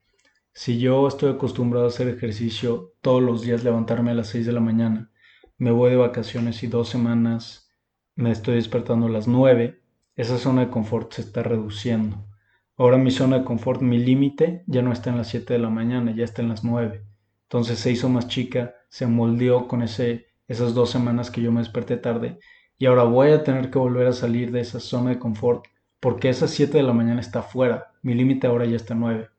Si 0.54 0.78
yo 0.78 1.08
estoy 1.08 1.32
acostumbrado 1.32 1.86
a 1.86 1.88
hacer 1.88 2.08
ejercicio 2.08 2.92
todos 3.00 3.22
los 3.22 3.40
días, 3.40 3.64
levantarme 3.64 4.10
a 4.10 4.14
las 4.14 4.28
6 4.28 4.44
de 4.44 4.52
la 4.52 4.60
mañana, 4.60 5.10
me 5.56 5.70
voy 5.70 5.90
de 5.90 5.96
vacaciones 5.96 6.62
y 6.62 6.66
dos 6.66 6.90
semanas 6.90 7.70
me 8.16 8.30
estoy 8.30 8.56
despertando 8.56 9.06
a 9.06 9.10
las 9.10 9.26
9, 9.26 9.82
esa 10.14 10.36
zona 10.36 10.66
de 10.66 10.70
confort 10.70 11.10
se 11.14 11.22
está 11.22 11.42
reduciendo. 11.42 12.26
Ahora 12.76 12.98
mi 12.98 13.10
zona 13.10 13.38
de 13.38 13.44
confort, 13.44 13.80
mi 13.80 13.96
límite, 13.96 14.62
ya 14.66 14.82
no 14.82 14.92
está 14.92 15.08
en 15.08 15.16
las 15.16 15.28
7 15.28 15.54
de 15.54 15.58
la 15.58 15.70
mañana, 15.70 16.14
ya 16.14 16.24
está 16.24 16.42
en 16.42 16.50
las 16.50 16.64
9. 16.64 17.02
Entonces 17.44 17.78
se 17.78 17.90
hizo 17.90 18.10
más 18.10 18.28
chica, 18.28 18.74
se 18.90 19.06
moldeó 19.06 19.66
con 19.66 19.82
ese, 19.82 20.26
esas 20.48 20.74
dos 20.74 20.90
semanas 20.90 21.30
que 21.30 21.40
yo 21.40 21.50
me 21.50 21.60
desperté 21.60 21.96
tarde 21.96 22.38
y 22.76 22.84
ahora 22.84 23.04
voy 23.04 23.30
a 23.30 23.42
tener 23.42 23.70
que 23.70 23.78
volver 23.78 24.06
a 24.06 24.12
salir 24.12 24.52
de 24.52 24.60
esa 24.60 24.80
zona 24.80 25.10
de 25.10 25.18
confort 25.18 25.64
porque 25.98 26.28
esas 26.28 26.50
7 26.50 26.76
de 26.76 26.82
la 26.82 26.92
mañana 26.92 27.20
está 27.20 27.42
fuera, 27.42 27.92
mi 28.02 28.12
límite 28.14 28.46
ahora 28.46 28.66
ya 28.66 28.76
está 28.76 28.94
9. 28.94 29.30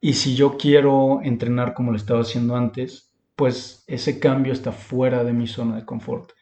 Y 0.00 0.14
si 0.14 0.36
yo 0.36 0.56
quiero 0.56 1.20
entrenar 1.22 1.74
como 1.74 1.90
lo 1.90 1.96
estaba 1.96 2.20
haciendo 2.20 2.56
antes, 2.56 3.12
pues 3.34 3.84
ese 3.86 4.20
cambio 4.20 4.52
está 4.52 4.72
fuera 4.72 5.24
de 5.24 5.32
mi 5.32 5.46
zona 5.46 5.76
de 5.76 5.84
confort. 5.84 6.32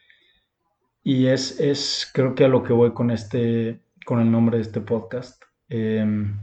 Y 1.02 1.26
es, 1.26 1.60
es 1.60 2.10
creo 2.12 2.34
que 2.34 2.44
a 2.44 2.48
lo 2.48 2.62
que 2.62 2.72
voy 2.72 2.92
con 2.92 3.10
este, 3.10 3.80
con 4.04 4.20
el 4.20 4.30
nombre 4.30 4.58
de 4.58 4.62
este 4.62 4.80
podcast. 4.80 5.42
Em, 5.68 6.38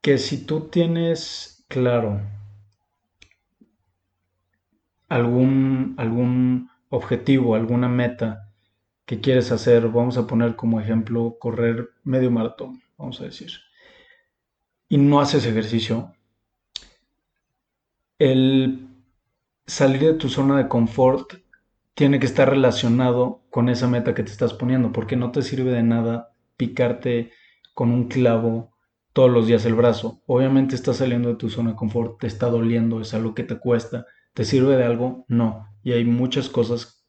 que 0.00 0.18
si 0.18 0.44
tú 0.44 0.68
tienes 0.68 1.64
claro 1.68 2.20
algún, 5.08 5.94
algún 5.98 6.70
objetivo, 6.88 7.54
alguna 7.54 7.88
meta 7.88 8.50
que 9.06 9.20
quieres 9.20 9.52
hacer, 9.52 9.88
vamos 9.88 10.16
a 10.16 10.26
poner 10.26 10.56
como 10.56 10.80
ejemplo 10.80 11.36
correr 11.38 11.90
medio 12.04 12.30
maratón, 12.30 12.82
vamos 12.98 13.20
a 13.20 13.24
decir, 13.24 13.50
y 14.92 14.98
no 14.98 15.22
haces 15.22 15.46
ejercicio, 15.46 16.12
el 18.18 18.88
salir 19.66 20.02
de 20.02 20.12
tu 20.12 20.28
zona 20.28 20.58
de 20.58 20.68
confort 20.68 21.32
tiene 21.94 22.20
que 22.20 22.26
estar 22.26 22.50
relacionado 22.50 23.40
con 23.48 23.70
esa 23.70 23.88
meta 23.88 24.14
que 24.14 24.22
te 24.22 24.30
estás 24.30 24.52
poniendo, 24.52 24.92
porque 24.92 25.16
no 25.16 25.32
te 25.32 25.40
sirve 25.40 25.70
de 25.72 25.82
nada 25.82 26.34
picarte 26.58 27.32
con 27.72 27.90
un 27.90 28.08
clavo 28.08 28.76
todos 29.14 29.30
los 29.30 29.46
días 29.46 29.64
el 29.64 29.76
brazo. 29.76 30.20
Obviamente 30.26 30.74
estás 30.74 30.98
saliendo 30.98 31.30
de 31.30 31.36
tu 31.36 31.48
zona 31.48 31.70
de 31.70 31.76
confort, 31.76 32.20
te 32.20 32.26
está 32.26 32.50
doliendo, 32.50 33.00
es 33.00 33.14
algo 33.14 33.34
que 33.34 33.44
te 33.44 33.58
cuesta, 33.58 34.04
¿Te 34.34 34.44
sirve 34.44 34.76
de 34.76 34.84
algo? 34.84 35.24
No. 35.28 35.68
Y 35.82 35.92
hay 35.92 36.04
muchas 36.04 36.50
cosas 36.50 37.06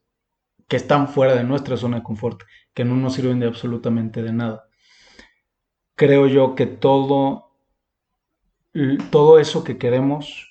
que 0.69 0.77
están 0.77 1.09
fuera 1.09 1.35
de 1.35 1.43
nuestra 1.43 1.75
zona 1.75 1.97
de 1.97 2.03
confort, 2.03 2.43
que 2.73 2.85
no 2.85 2.95
nos 2.95 3.15
sirven 3.15 3.41
de 3.41 3.47
absolutamente 3.47 4.23
de 4.23 4.31
nada. 4.31 4.69
Creo 5.95 6.27
yo 6.27 6.55
que 6.55 6.65
todo, 6.65 7.42
todo 9.11 9.39
eso 9.39 9.63
que 9.63 9.77
queremos 9.77 10.49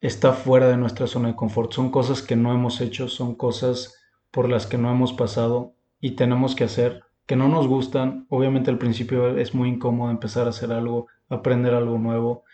está 0.00 0.32
fuera 0.32 0.68
de 0.68 0.76
nuestra 0.76 1.06
zona 1.06 1.28
de 1.28 1.36
confort. 1.36 1.72
Son 1.72 1.90
cosas 1.90 2.22
que 2.22 2.36
no 2.36 2.52
hemos 2.52 2.80
hecho, 2.80 3.08
son 3.08 3.34
cosas 3.34 3.98
por 4.30 4.48
las 4.48 4.66
que 4.66 4.78
no 4.78 4.90
hemos 4.90 5.12
pasado 5.12 5.74
y 6.00 6.12
tenemos 6.12 6.54
que 6.54 6.64
hacer, 6.64 7.02
que 7.26 7.36
no 7.36 7.48
nos 7.48 7.68
gustan. 7.68 8.26
Obviamente 8.28 8.70
al 8.70 8.78
principio 8.78 9.36
es 9.38 9.54
muy 9.54 9.68
incómodo 9.68 10.10
empezar 10.10 10.46
a 10.46 10.50
hacer 10.50 10.72
algo, 10.72 11.06
aprender 11.28 11.74
algo 11.74 11.98
nuevo, 11.98 12.44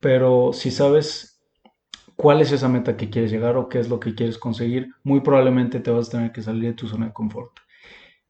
pero 0.00 0.52
si 0.52 0.70
sabes 0.70 1.40
cuál 2.16 2.40
es 2.42 2.52
esa 2.52 2.68
meta 2.68 2.96
que 2.96 3.08
quieres 3.08 3.30
llegar 3.30 3.56
o 3.56 3.68
qué 3.68 3.78
es 3.78 3.88
lo 3.88 4.00
que 4.00 4.14
quieres 4.14 4.36
conseguir, 4.38 4.88
muy 5.04 5.20
probablemente 5.20 5.80
te 5.80 5.90
vas 5.90 6.08
a 6.08 6.12
tener 6.12 6.32
que 6.32 6.42
salir 6.42 6.64
de 6.64 6.74
tu 6.74 6.88
zona 6.88 7.06
de 7.06 7.12
confort. 7.12 7.52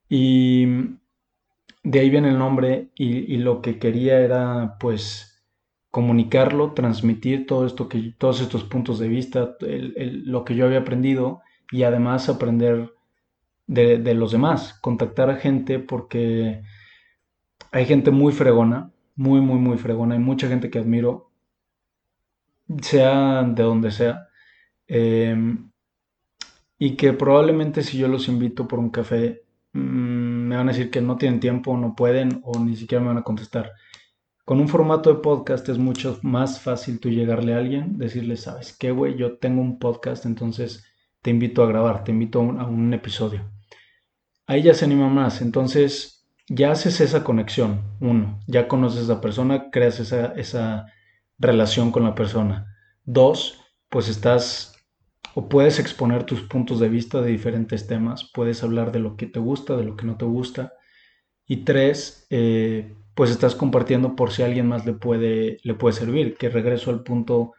Y 0.08 0.66
de 1.82 2.00
ahí 2.00 2.10
viene 2.10 2.28
el 2.28 2.38
nombre 2.38 2.90
y, 2.94 3.38
lo 3.38 3.62
que 3.62 3.78
quería 3.78 4.20
era 4.20 4.76
pues 4.78 5.29
comunicarlo, 5.90 6.72
transmitir 6.72 7.46
todo 7.46 7.66
esto 7.66 7.88
que, 7.88 8.14
todos 8.18 8.40
estos 8.40 8.64
puntos 8.64 8.98
de 8.98 9.08
vista, 9.08 9.56
lo 9.60 10.44
que 10.44 10.54
yo 10.54 10.66
había 10.66 10.80
aprendido 10.80 11.40
y 11.70 11.82
además 11.82 12.28
aprender 12.28 12.92
de, 13.66 13.98
de 13.98 14.14
los 14.14 14.32
demás, 14.32 14.74
contactar 14.80 15.30
a 15.30 15.36
gente 15.36 15.78
porque 15.78 16.62
hay 17.72 17.86
gente 17.86 18.10
muy 18.10 18.32
fregona, 18.32 18.90
muy, 19.16 19.40
muy, 19.40 19.58
muy 19.58 19.78
fregona, 19.78 20.14
hay 20.14 20.20
mucha 20.20 20.48
gente 20.48 20.70
que 20.70 20.78
admiro 20.78 21.30
sea 22.82 23.42
de 23.42 23.62
donde 23.62 23.90
sea, 23.90 24.28
em, 24.86 25.70
y 26.78 26.96
que 26.96 27.12
probablemente 27.12 27.82
si 27.82 27.98
yo 27.98 28.08
los 28.08 28.28
invito 28.28 28.66
por 28.68 28.78
un 28.78 28.90
café, 28.90 29.42
mm, 29.72 29.78
me 30.48 30.56
van 30.56 30.68
a 30.68 30.72
decir 30.72 30.90
que 30.90 31.00
no 31.00 31.16
tienen 31.16 31.40
tiempo, 31.40 31.76
no 31.76 31.94
pueden 31.94 32.40
o 32.44 32.58
ni 32.58 32.76
siquiera 32.76 33.02
me 33.02 33.08
van 33.08 33.18
a 33.18 33.22
contestar. 33.22 33.72
Con 34.50 34.58
un 34.58 34.66
formato 34.66 35.14
de 35.14 35.20
podcast 35.20 35.68
es 35.68 35.78
mucho 35.78 36.18
más 36.22 36.58
fácil 36.58 36.98
tú 36.98 37.08
llegarle 37.08 37.54
a 37.54 37.58
alguien, 37.58 37.98
decirle, 37.98 38.36
sabes 38.36 38.76
qué, 38.76 38.90
güey, 38.90 39.16
yo 39.16 39.38
tengo 39.38 39.60
un 39.62 39.78
podcast, 39.78 40.26
entonces 40.26 40.84
te 41.22 41.30
invito 41.30 41.62
a 41.62 41.68
grabar, 41.68 42.02
te 42.02 42.10
invito 42.10 42.40
a 42.40 42.66
un, 42.66 42.92
episodio. 42.92 43.48
Ahí 44.48 44.62
ya 44.64 44.74
se 44.74 44.86
anima 44.86 45.08
más, 45.08 45.40
entonces 45.40 46.26
ya 46.48 46.72
haces 46.72 47.00
esa 47.00 47.22
conexión, 47.22 47.96
uno, 48.00 48.40
ya 48.48 48.66
conoces 48.66 49.02
a 49.02 49.02
esa 49.04 49.20
persona, 49.20 49.70
creas 49.70 50.00
esa, 50.00 50.32
esa 50.32 50.86
relación 51.38 51.92
con 51.92 52.02
la 52.02 52.16
persona. 52.16 52.74
Dos, 53.04 53.60
pues 53.88 54.08
estás 54.08 54.74
o 55.36 55.48
puedes 55.48 55.78
exponer 55.78 56.24
tus 56.24 56.40
puntos 56.40 56.80
de 56.80 56.88
vista 56.88 57.20
de 57.20 57.30
diferentes 57.30 57.86
temas, 57.86 58.28
puedes 58.34 58.64
hablar 58.64 58.90
de 58.90 58.98
lo 58.98 59.16
que 59.16 59.26
te 59.26 59.38
gusta, 59.38 59.76
de 59.76 59.84
lo 59.84 59.94
que 59.94 60.06
no 60.06 60.16
te 60.16 60.24
gusta. 60.24 60.72
Y 61.46 61.58
tres, 61.58 62.26
eh, 62.30 62.96
pues 63.14 63.30
estás 63.30 63.54
compartiendo 63.54 64.16
por 64.16 64.32
si 64.32 64.42
alguien 64.42 64.68
más 64.68 64.86
le 64.86 64.92
puede, 64.92 65.58
le 65.62 65.74
puede 65.74 65.94
servir, 65.94 66.36
que 66.36 66.48
regreso 66.48 66.90
al 66.90 67.02
punto, 67.02 67.52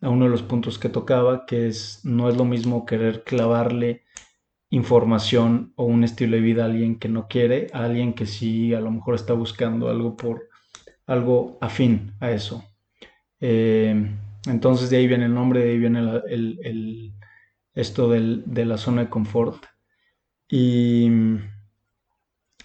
a 0.00 0.08
uno 0.08 0.24
de 0.26 0.30
los 0.30 0.42
puntos 0.42 0.78
que 0.78 0.88
tocaba, 0.88 1.46
que 1.46 1.68
es, 1.68 2.00
no 2.04 2.28
es 2.28 2.36
lo 2.36 2.44
mismo 2.44 2.86
querer 2.86 3.24
clavarle 3.24 4.04
información 4.70 5.72
o 5.76 5.84
un 5.84 6.04
estilo 6.04 6.36
de 6.36 6.42
vida 6.42 6.62
a 6.62 6.66
alguien 6.66 6.98
que 6.98 7.08
no 7.08 7.26
quiere, 7.28 7.68
a 7.72 7.84
alguien 7.84 8.12
que 8.14 8.26
sí 8.26 8.74
a 8.74 8.80
lo 8.80 8.90
mejor 8.90 9.14
está 9.14 9.32
buscando 9.32 9.88
algo 9.88 10.16
por 10.16 10.48
algo 11.06 11.58
afín 11.60 12.12
a 12.20 12.30
eso. 12.30 12.64
Eh, 13.40 14.14
entonces 14.46 14.90
de 14.90 14.98
ahí 14.98 15.06
viene 15.06 15.24
el 15.24 15.34
nombre, 15.34 15.64
de 15.64 15.70
ahí 15.70 15.78
viene 15.78 16.00
el, 16.28 17.14
esto 17.74 18.10
de 18.10 18.64
la 18.64 18.76
zona 18.76 19.04
de 19.04 19.10
confort. 19.10 19.64
Y 20.48 21.08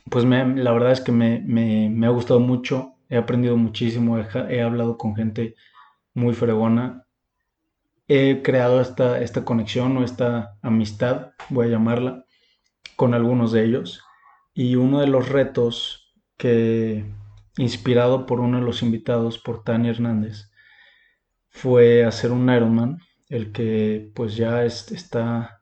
pues 0.10 0.26
la 0.26 0.72
verdad 0.72 0.92
es 0.92 1.02
que 1.02 1.12
me, 1.12 2.06
ha 2.06 2.10
gustado 2.10 2.40
mucho, 2.40 2.96
he 3.10 3.18
aprendido 3.18 3.58
muchísimo, 3.58 4.18
he, 4.18 4.62
hablado 4.62 4.98
con 4.98 5.16
gente 5.16 5.56
muy 6.14 6.34
fregona, 6.34 7.06
he 8.08 8.42
creado 8.44 8.82
esta, 8.82 9.22
esta 9.22 9.46
conexión 9.46 9.96
o 9.98 10.04
esta 10.04 10.58
amistad, 10.62 11.32
voy 11.50 11.68
a 11.68 11.72
llamarla, 11.72 12.26
con 12.96 13.14
algunos 13.14 13.52
de 13.52 13.64
ellos. 13.64 14.04
Y 14.54 14.76
uno 14.76 15.00
de 15.00 15.08
los 15.08 15.30
retos 15.30 16.14
que, 16.38 17.06
inspirado 17.58 18.26
por 18.26 18.40
uno 18.40 18.60
de 18.60 18.66
los 18.66 18.84
invitados, 18.84 19.40
por 19.40 19.64
Tania 19.64 19.92
Hernández, 19.92 20.52
fue 21.50 22.04
hacer 22.04 22.32
un 22.32 22.50
Ironman, 22.50 23.00
el 23.30 23.52
que 23.52 24.12
pues 24.16 24.36
ya 24.36 24.64
está 24.66 25.62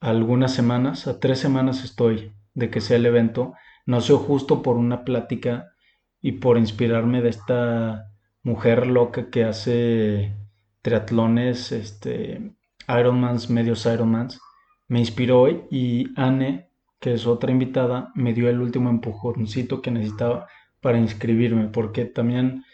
algunas 0.00 0.54
semanas, 0.54 1.06
a 1.06 1.20
tres 1.20 1.38
semanas 1.38 1.84
estoy 1.84 2.32
de 2.54 2.70
que 2.70 2.80
sea 2.80 2.96
el 2.96 3.06
evento. 3.06 3.54
Nació 3.86 4.18
justo 4.18 4.62
por 4.62 4.76
una 4.76 5.04
plática 5.04 5.72
y 6.20 6.32
por 6.32 6.58
inspirarme 6.58 7.22
de 7.22 7.30
esta 7.30 8.12
mujer 8.42 8.86
loca 8.86 9.30
que 9.30 9.44
hace 9.44 10.34
triatlones, 10.82 11.72
este, 11.72 12.52
Ironmans, 12.88 13.50
medios 13.50 13.86
Ironmans. 13.86 14.40
Me 14.88 15.00
inspiró 15.00 15.48
y 15.48 16.12
Anne, 16.16 16.70
que 17.00 17.14
es 17.14 17.26
otra 17.26 17.52
invitada, 17.52 18.10
me 18.14 18.32
dio 18.32 18.48
el 18.48 18.60
último 18.60 18.90
empujoncito 18.90 19.82
que 19.82 19.90
necesitaba 19.90 20.48
para 20.80 20.98
inscribirme, 20.98 21.68
porque 21.68 22.04
también 22.04 22.64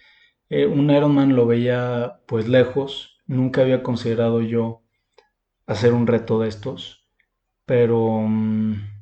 eh, 0.50 0.66
un 0.66 0.90
Ironman 0.90 1.34
lo 1.34 1.46
veía 1.46 2.20
pues 2.26 2.48
lejos, 2.48 3.20
nunca 3.26 3.62
había 3.62 3.82
considerado 3.82 4.42
yo 4.42 4.82
hacer 5.66 5.92
un 5.94 6.06
reto 6.06 6.38
de 6.40 6.48
estos, 6.48 7.08
pero 7.66 8.20
mm, 8.20 8.93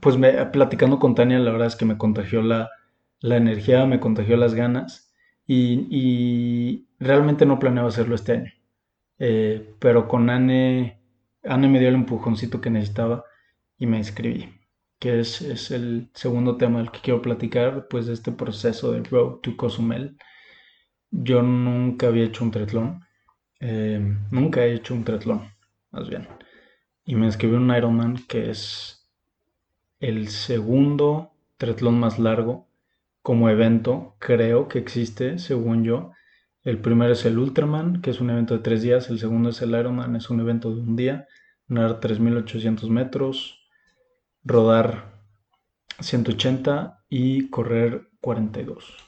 pues 0.00 0.16
me, 0.16 0.32
platicando 0.46 0.98
con 0.98 1.14
Tania, 1.14 1.38
la 1.38 1.52
verdad 1.52 1.68
es 1.68 1.76
que 1.76 1.84
me 1.84 1.98
contagió 1.98 2.42
la, 2.42 2.70
la 3.20 3.36
energía, 3.36 3.86
me 3.86 4.00
contagió 4.00 4.36
las 4.36 4.54
ganas 4.54 5.12
y, 5.46 6.86
realmente 7.00 7.46
no 7.46 7.58
planeaba 7.58 7.88
hacerlo 7.88 8.14
este 8.14 8.32
año. 8.32 8.52
Eh, 9.18 9.74
pero 9.78 10.08
con 10.08 10.30
Anne, 10.30 11.00
Anne 11.44 11.68
me 11.68 11.78
dio 11.80 11.88
el 11.88 11.94
empujoncito 11.94 12.60
que 12.60 12.70
necesitaba 12.70 13.24
y 13.78 13.86
me 13.86 13.98
inscribí, 13.98 14.48
que 14.98 15.20
es, 15.20 15.40
es 15.42 15.70
el 15.70 16.10
segundo 16.14 16.56
tema 16.56 16.78
del 16.78 16.90
que 16.90 17.00
quiero 17.00 17.22
platicar, 17.22 17.88
pues 17.88 18.06
de 18.06 18.14
este 18.14 18.32
proceso 18.32 18.92
de 18.92 19.02
Road 19.04 19.40
to 19.40 19.56
Cozumel. 19.56 20.16
Yo 21.10 21.42
nunca 21.42 22.08
había 22.08 22.24
hecho 22.24 22.44
un 22.44 22.50
triatlón, 22.50 23.04
eh, 23.60 24.00
nunca 24.30 24.64
he 24.64 24.74
hecho 24.74 24.94
un 24.94 25.04
triatlón, 25.04 25.52
más 25.90 26.08
bien. 26.08 26.28
Y 27.04 27.14
me 27.14 27.26
inscribí 27.26 27.56
en 27.56 27.62
un 27.62 27.76
Ironman 27.76 28.16
que 28.28 28.50
es 28.50 28.97
el 30.00 30.28
segundo 30.28 31.32
triatlón 31.56 31.98
más 31.98 32.18
largo 32.18 32.68
como 33.22 33.50
evento, 33.50 34.16
creo 34.18 34.68
que 34.68 34.78
existe, 34.78 35.38
según 35.38 35.84
yo. 35.84 36.12
El 36.62 36.80
primero 36.80 37.12
es 37.12 37.24
el 37.24 37.38
Ultraman, 37.38 38.00
que 38.00 38.10
es 38.10 38.20
un 38.20 38.30
evento 38.30 38.54
de 38.54 38.60
tres 38.60 38.82
días. 38.82 39.10
El 39.10 39.18
segundo 39.18 39.50
es 39.50 39.60
el 39.62 39.70
Ironman, 39.70 40.16
es 40.16 40.30
un 40.30 40.40
evento 40.40 40.74
de 40.74 40.80
un 40.80 40.96
día. 40.96 41.26
Nadar 41.66 42.00
3.800 42.00 42.88
metros, 42.88 43.68
rodar 44.44 45.20
180 46.00 47.04
y 47.08 47.50
correr 47.50 48.08
42. 48.20 49.07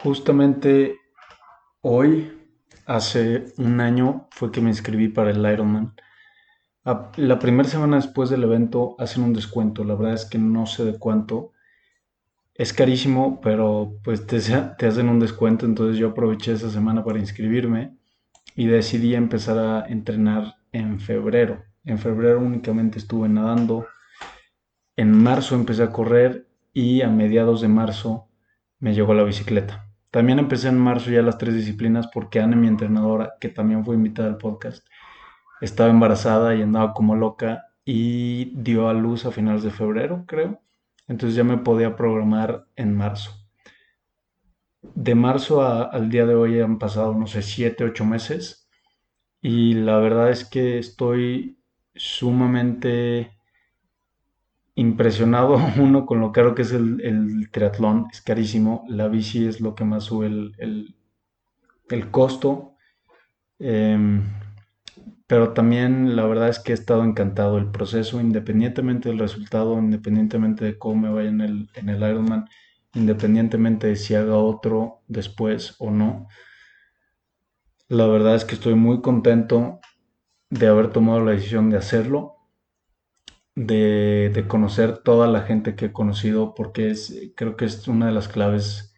Justamente 0.00 0.96
hoy, 1.80 2.32
hace 2.86 3.46
un 3.58 3.80
año, 3.80 4.28
fue 4.30 4.52
que 4.52 4.60
me 4.60 4.70
inscribí 4.70 5.08
para 5.08 5.32
el 5.32 5.44
Ironman. 5.44 5.94
La 7.16 7.40
primera 7.40 7.68
semana 7.68 7.96
después 7.96 8.30
del 8.30 8.44
evento 8.44 8.94
hacen 9.00 9.24
un 9.24 9.32
descuento, 9.32 9.82
la 9.82 9.96
verdad 9.96 10.14
es 10.14 10.24
que 10.24 10.38
no 10.38 10.66
sé 10.66 10.84
de 10.84 10.98
cuánto. 11.00 11.52
Es 12.54 12.72
carísimo, 12.72 13.40
pero 13.40 13.98
pues 14.04 14.24
te, 14.24 14.38
te 14.40 14.86
hacen 14.86 15.08
un 15.08 15.18
descuento, 15.18 15.66
entonces 15.66 15.98
yo 15.98 16.10
aproveché 16.10 16.52
esa 16.52 16.70
semana 16.70 17.02
para 17.02 17.18
inscribirme 17.18 17.98
y 18.54 18.66
decidí 18.66 19.16
empezar 19.16 19.58
a 19.58 19.84
entrenar 19.88 20.58
en 20.70 21.00
febrero. 21.00 21.64
En 21.84 21.98
febrero 21.98 22.38
únicamente 22.38 22.98
estuve 22.98 23.28
nadando, 23.28 23.88
en 24.96 25.10
marzo 25.10 25.56
empecé 25.56 25.82
a 25.82 25.90
correr 25.90 26.48
y 26.72 27.02
a 27.02 27.08
mediados 27.08 27.62
de 27.62 27.68
marzo 27.68 28.28
me 28.78 28.94
llegó 28.94 29.12
la 29.12 29.24
bicicleta. 29.24 29.87
También 30.10 30.38
empecé 30.38 30.68
en 30.68 30.78
marzo 30.78 31.10
ya 31.10 31.22
las 31.22 31.38
tres 31.38 31.54
disciplinas 31.54 32.08
porque 32.08 32.40
Ana, 32.40 32.56
mi 32.56 32.66
entrenadora, 32.66 33.34
que 33.40 33.48
también 33.48 33.84
fue 33.84 33.94
invitada 33.94 34.28
al 34.28 34.38
podcast, 34.38 34.86
estaba 35.60 35.90
embarazada 35.90 36.54
y 36.54 36.62
andaba 36.62 36.94
como 36.94 37.14
loca 37.16 37.64
y 37.84 38.52
dio 38.56 38.88
a 38.88 38.94
luz 38.94 39.26
a 39.26 39.30
finales 39.30 39.62
de 39.62 39.70
febrero, 39.70 40.24
creo. 40.26 40.60
Entonces 41.08 41.36
ya 41.36 41.44
me 41.44 41.58
podía 41.58 41.96
programar 41.96 42.66
en 42.76 42.96
marzo. 42.96 43.32
De 44.82 45.14
marzo 45.14 45.62
al 45.62 46.10
día 46.10 46.26
de 46.26 46.34
hoy 46.34 46.60
han 46.60 46.78
pasado, 46.78 47.14
no 47.14 47.26
sé, 47.26 47.42
siete, 47.42 47.84
ocho 47.84 48.04
meses. 48.04 48.68
Y 49.40 49.74
la 49.74 49.98
verdad 49.98 50.30
es 50.30 50.44
que 50.44 50.78
estoy 50.78 51.62
sumamente 51.94 53.37
impresionado 54.78 55.56
uno 55.78 56.06
con 56.06 56.20
lo 56.20 56.32
caro 56.32 56.54
que 56.54 56.62
es 56.62 56.72
el, 56.72 57.48
triatlón, 57.50 58.06
es 58.12 58.22
carísimo, 58.22 58.84
la 58.88 59.08
bici 59.08 59.46
es 59.46 59.60
lo 59.60 59.74
que 59.74 59.84
más 59.84 60.04
sube 60.04 60.26
el, 60.26 60.94
costo, 62.12 62.76
em, 63.58 64.22
pero 65.26 65.52
también 65.52 66.14
la 66.14 66.26
verdad 66.26 66.48
es 66.48 66.60
que 66.60 66.72
he 66.72 66.74
estado 66.74 67.02
encantado, 67.02 67.58
el 67.58 67.72
proceso, 67.72 68.20
independientemente 68.20 69.08
del 69.08 69.18
resultado, 69.18 69.76
independientemente 69.78 70.64
de 70.64 70.78
cómo 70.78 71.02
me 71.02 71.10
vaya 71.10 71.28
en 71.28 71.40
el, 71.40 71.70
en 71.74 71.88
el 71.88 71.98
Ironman, 71.98 72.48
independientemente 72.94 73.88
de 73.88 73.96
si 73.96 74.14
haga 74.14 74.36
otro 74.36 75.02
después 75.08 75.74
o 75.80 75.90
no, 75.90 76.28
la 77.88 78.06
verdad 78.06 78.36
es 78.36 78.44
que 78.44 78.54
estoy 78.54 78.74
muy 78.76 79.00
contento 79.00 79.80
de 80.50 80.68
haber 80.68 80.92
tomado 80.92 81.24
la 81.24 81.32
decisión 81.32 81.68
de 81.68 81.78
hacerlo 81.78 82.37
de, 83.58 84.44
conocer 84.46 84.98
toda 84.98 85.26
la 85.26 85.42
gente 85.42 85.74
que 85.74 85.86
he 85.86 85.92
conocido, 85.92 86.54
porque 86.54 86.90
es, 86.90 87.32
creo 87.34 87.56
que 87.56 87.64
es 87.64 87.88
una 87.88 88.06
de 88.06 88.12
las 88.12 88.28
claves 88.28 88.94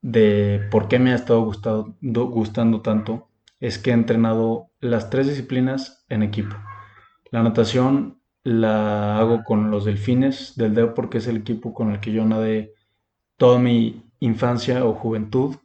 de 0.00 0.66
por 0.70 0.88
qué 0.88 0.98
me 0.98 1.12
ha 1.12 1.16
estado 1.16 1.42
gustado, 1.42 1.96
gustando 2.00 2.82
tanto, 2.82 3.28
es 3.58 3.78
que 3.78 3.90
he 3.90 3.94
entrenado 3.94 4.70
las 4.80 5.10
tres 5.10 5.26
disciplinas 5.26 6.04
en 6.08 6.22
equipo. 6.22 6.56
La 7.30 7.42
natación 7.42 8.20
la 8.44 9.18
hago 9.18 9.42
con 9.42 9.70
los 9.72 9.84
delfines 9.84 10.54
del 10.56 10.74
DEO 10.74 10.94
porque 10.94 11.18
es 11.18 11.26
el 11.26 11.38
equipo 11.38 11.74
con 11.74 11.90
el 11.90 11.98
que 11.98 12.12
yo 12.12 12.24
nadé 12.24 12.74
toda 13.36 13.58
mi 13.58 14.04
infancia 14.20 14.84
o 14.84 14.94
juventud. 14.94 15.56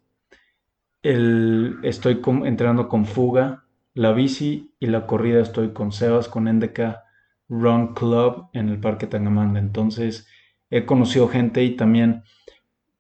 El, 1.04 1.78
estoy 1.84 2.22
entrenando 2.46 2.90
con 2.90 3.06
fuga, 3.06 3.66
la 3.94 4.14
bici 4.14 4.74
y 4.80 4.88
la 4.88 5.06
corrida 5.06 5.42
estoy 5.42 5.74
con 5.74 5.92
Sebas, 5.92 6.28
con 6.28 6.46
NDK 6.46 6.98
Run 7.52 7.94
Club 7.94 8.48
en 8.54 8.70
el 8.70 8.80
Parque 8.80 9.08
Tangamanga. 9.08 9.60
Entonces 9.60 10.28
he 10.70 10.86
conocido 10.86 11.28
gente 11.28 11.64
y 11.64 11.76
también 11.76 12.24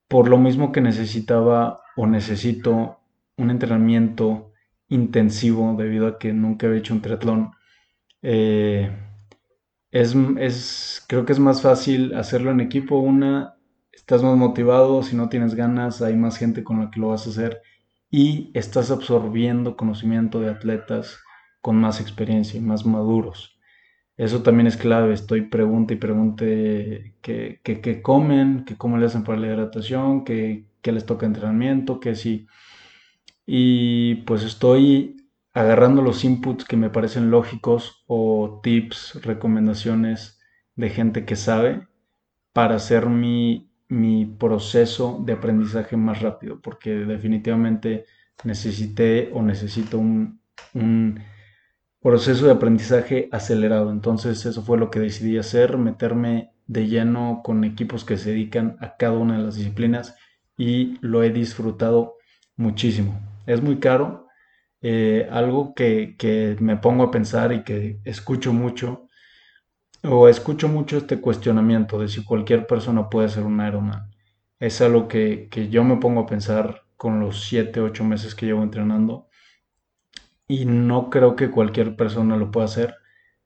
por 0.09 0.27
lo 0.27 0.37
mismo 0.37 0.73
que 0.73 0.81
necesitaba 0.81 1.81
o 1.95 2.05
necesito 2.05 2.99
un 3.37 3.49
entrenamiento 3.49 4.51
intensivo 4.89 5.73
debido 5.77 6.05
a 6.05 6.19
que 6.19 6.33
nunca 6.33 6.67
he 6.67 6.77
hecho 6.77 6.93
un 6.93 7.01
triatlón. 7.01 7.51
Eh, 8.21 8.91
es, 9.89 11.05
creo 11.07 11.25
que 11.25 11.31
es 11.31 11.39
más 11.39 11.61
fácil 11.61 12.13
hacerlo 12.13 12.51
en 12.51 12.59
equipo. 12.59 12.99
Una, 12.99 13.55
estás 13.93 14.21
más 14.21 14.35
motivado, 14.35 15.01
si 15.01 15.15
no 15.15 15.29
tienes 15.29 15.55
ganas, 15.55 16.01
hay 16.01 16.17
más 16.17 16.37
gente 16.37 16.63
con 16.63 16.81
la 16.81 16.91
que 16.91 16.99
lo 16.99 17.07
vas 17.09 17.25
a 17.25 17.29
hacer 17.29 17.61
y 18.09 18.51
estás 18.53 18.91
absorbiendo 18.91 19.77
conocimiento 19.77 20.41
de 20.41 20.49
atletas 20.49 21.19
con 21.61 21.77
más 21.77 22.01
experiencia 22.01 22.59
y 22.59 22.61
más 22.61 22.85
maduros. 22.85 23.60
Eso 24.21 24.43
también 24.43 24.67
es 24.67 24.77
clave. 24.77 25.15
Estoy 25.15 25.41
pregunta 25.41 25.95
y 25.95 25.97
pregunte 25.97 27.15
qué, 27.21 28.01
comen, 28.03 28.65
que 28.65 28.77
cómo 28.77 28.99
le 28.99 29.07
hacen 29.07 29.23
para 29.23 29.39
la 29.39 29.47
hidratación, 29.47 30.23
qué, 30.23 30.67
les 30.83 31.07
toca 31.07 31.25
entrenamiento, 31.25 31.99
qué 31.99 32.13
sí. 32.13 32.45
Y 33.47 34.17
pues 34.27 34.43
estoy 34.43 35.17
agarrando 35.53 36.03
los 36.03 36.23
inputs 36.23 36.65
que 36.65 36.77
me 36.77 36.91
parecen 36.91 37.31
lógicos 37.31 38.03
o 38.05 38.59
tips, 38.61 39.23
recomendaciones 39.23 40.39
de 40.75 40.91
gente 40.91 41.25
que 41.25 41.35
sabe 41.35 41.87
para 42.53 42.75
hacer 42.75 43.07
mi, 43.07 43.71
proceso 44.37 45.19
de 45.25 45.33
aprendizaje 45.33 45.97
más 45.97 46.21
rápido, 46.21 46.61
porque 46.61 46.91
definitivamente 46.91 48.05
necesité 48.43 49.31
o 49.33 49.41
necesito 49.41 49.97
un 49.97 50.39
proceso 52.01 52.45
de 52.45 52.51
aprendizaje 52.53 53.29
acelerado. 53.31 53.91
Entonces 53.91 54.45
eso 54.45 54.63
fue 54.63 54.77
lo 54.77 54.91
que 54.91 54.99
decidí 54.99 55.37
hacer, 55.37 55.77
meterme 55.77 56.51
de 56.67 56.87
lleno 56.87 57.41
con 57.43 57.63
equipos 57.63 58.05
que 58.05 58.17
se 58.17 58.31
dedican 58.31 58.77
a 58.79 58.95
cada 58.97 59.13
una 59.17 59.37
de 59.37 59.43
las 59.43 59.55
disciplinas 59.55 60.15
y 60.57 60.97
lo 61.01 61.23
he 61.23 61.31
disfrutado 61.31 62.15
muchísimo. 62.55 63.19
Es 63.45 63.61
muy 63.61 63.79
caro, 63.79 64.27
Eh, 64.83 65.27
algo 65.31 65.73
que, 65.75 66.15
que 66.19 66.57
me 66.59 66.77
pongo 66.77 67.03
a 67.05 67.11
pensar 67.11 67.53
y 67.53 67.63
que 67.63 68.01
escucho 68.05 68.53
mucho, 68.53 69.07
o 70.03 70.27
escucho 70.27 70.67
mucho 70.67 70.97
este 70.97 71.19
cuestionamiento 71.21 71.99
de 71.99 72.07
si 72.07 72.23
cualquier 72.23 72.67
persona 72.67 73.09
puede 73.09 73.29
ser 73.29 73.43
un 73.43 73.65
Ironman. 73.65 74.11
Es 74.59 74.81
algo 74.81 75.07
que, 75.07 75.47
que 75.49 75.69
yo 75.69 75.83
me 75.83 75.97
pongo 75.97 76.21
a 76.21 76.25
pensar 76.27 76.83
con 76.97 77.19
los 77.19 77.43
7, 77.45 77.81
8 77.81 78.03
meses 78.03 78.35
que 78.35 78.45
llevo 78.45 78.63
entrenando 78.63 79.27
y 80.51 80.65
no 80.65 81.09
creo 81.09 81.35
que 81.37 81.49
cualquier 81.51 81.95
persona 81.95 82.35
lo 82.37 82.51
pueda 82.51 82.65
hacer, 82.65 82.95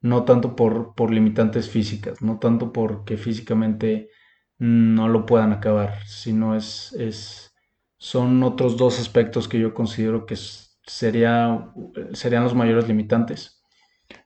no 0.00 0.24
tanto 0.24 0.56
por, 0.56 0.94
por 0.96 1.12
limitantes 1.12 1.70
físicas, 1.70 2.20
no 2.22 2.38
tanto 2.40 2.72
porque 2.72 3.16
físicamente 3.16 4.10
no 4.58 5.08
lo 5.08 5.24
puedan 5.26 5.52
acabar, 5.52 6.04
sino 6.06 6.56
es, 6.56 6.92
es, 6.94 7.54
son 7.98 8.42
otros 8.42 8.76
dos 8.76 8.98
aspectos 9.00 9.46
que 9.48 9.60
yo 9.60 9.72
considero 9.74 10.26
que 10.26 10.36
sería, 10.36 11.72
serían 12.12 12.42
los 12.44 12.54
mayores 12.54 12.88
limitantes. 12.88 13.62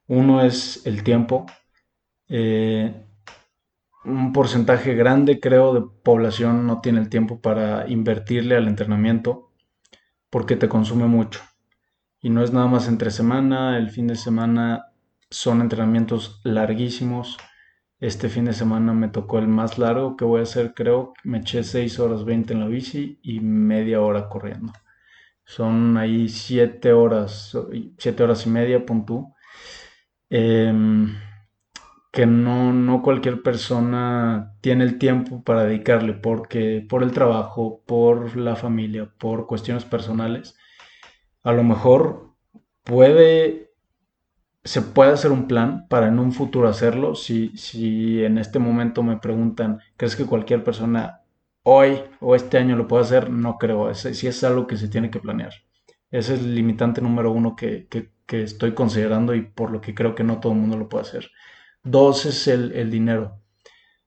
Uno 0.08 0.42
es 0.42 0.86
el 0.86 1.04
tiempo. 1.04 1.46
Eh, 2.28 3.06
un 4.04 4.32
porcentaje 4.32 4.94
grande, 4.94 5.40
creo, 5.40 5.72
de 5.74 5.82
población 6.02 6.66
no 6.66 6.80
tiene 6.82 7.00
el 7.00 7.08
tiempo 7.08 7.40
para 7.40 7.88
invertirle 7.88 8.56
al 8.56 8.68
entrenamiento 8.68 9.52
porque 10.30 10.56
te 10.56 10.68
consume 10.68 11.06
mucho. 11.06 11.40
Y 12.22 12.30
no 12.30 12.42
es 12.42 12.52
nada 12.52 12.66
más 12.66 12.86
entre 12.88 13.10
semana, 13.10 13.78
el 13.78 13.90
fin 13.90 14.06
de 14.06 14.16
semana 14.16 14.92
son 15.30 15.60
entrenamientos 15.60 16.40
larguísimos. 16.44 17.38
Este 17.98 18.28
fin 18.28 18.44
de 18.46 18.52
semana 18.52 18.92
me 18.92 19.08
tocó 19.08 19.38
el 19.38 19.48
más 19.48 19.78
largo 19.78 20.16
que 20.16 20.24
voy 20.24 20.40
a 20.40 20.44
hacer, 20.44 20.74
creo. 20.74 21.14
Me 21.24 21.38
eché 21.38 21.62
6 21.62 21.98
horas 21.98 22.24
20 22.24 22.52
en 22.52 22.60
la 22.60 22.66
bici 22.66 23.18
y 23.22 23.40
media 23.40 24.00
hora 24.00 24.28
corriendo. 24.28 24.72
Son 25.44 25.96
ahí 25.96 26.28
7 26.28 26.92
horas, 26.92 27.56
7 27.98 28.22
horas 28.22 28.46
y 28.46 28.50
media, 28.50 28.84
punto. 28.86 29.34
Em, 30.30 31.16
que 32.12 32.26
no, 32.26 32.72
no 32.72 33.02
cualquier 33.02 33.42
persona 33.42 34.54
tiene 34.60 34.84
el 34.84 34.98
tiempo 34.98 35.42
para 35.44 35.64
dedicarle 35.64 36.14
porque 36.14 36.84
por 36.88 37.02
el 37.02 37.12
trabajo, 37.12 37.82
por 37.86 38.36
la 38.36 38.56
familia, 38.56 39.10
por 39.18 39.46
cuestiones 39.46 39.84
personales, 39.84 40.56
a 41.42 41.52
lo 41.52 41.62
mejor 41.64 42.34
puede, 42.84 43.72
se 44.64 44.82
puede 44.82 45.12
hacer 45.12 45.32
un 45.32 45.48
plan 45.48 45.86
para 45.88 46.08
en 46.08 46.18
un 46.18 46.32
futuro 46.32 46.68
hacerlo. 46.68 47.14
Si, 47.14 47.56
si 47.56 48.24
en 48.24 48.38
este 48.38 48.58
momento 48.58 49.02
me 49.02 49.18
preguntan, 49.18 49.80
¿crees 49.96 50.16
que 50.16 50.26
cualquier 50.26 50.64
persona 50.64 51.22
hoy 51.62 52.00
o 52.20 52.34
este 52.34 52.58
año 52.58 52.76
lo 52.76 52.88
puede 52.88 53.04
hacer? 53.04 53.30
No 53.30 53.58
creo, 53.58 53.94
si 53.94 54.26
es 54.26 54.44
algo 54.44 54.66
que 54.66 54.76
se 54.76 54.88
tiene 54.88 55.10
que 55.10 55.20
planear. 55.20 55.52
Ese 56.10 56.34
es 56.34 56.40
el 56.40 56.54
limitante 56.54 57.00
número 57.00 57.30
uno 57.30 57.54
que, 57.56 57.86
que, 57.88 58.10
que 58.30 58.44
estoy 58.44 58.74
considerando 58.74 59.34
y 59.34 59.42
por 59.42 59.72
lo 59.72 59.80
que 59.80 59.92
creo 59.92 60.14
que 60.14 60.22
no 60.22 60.38
todo 60.38 60.52
el 60.52 60.58
mundo 60.58 60.76
lo 60.76 60.88
puede 60.88 61.02
hacer. 61.02 61.30
Dos 61.82 62.26
es 62.26 62.46
el, 62.46 62.90
dinero. 62.90 63.40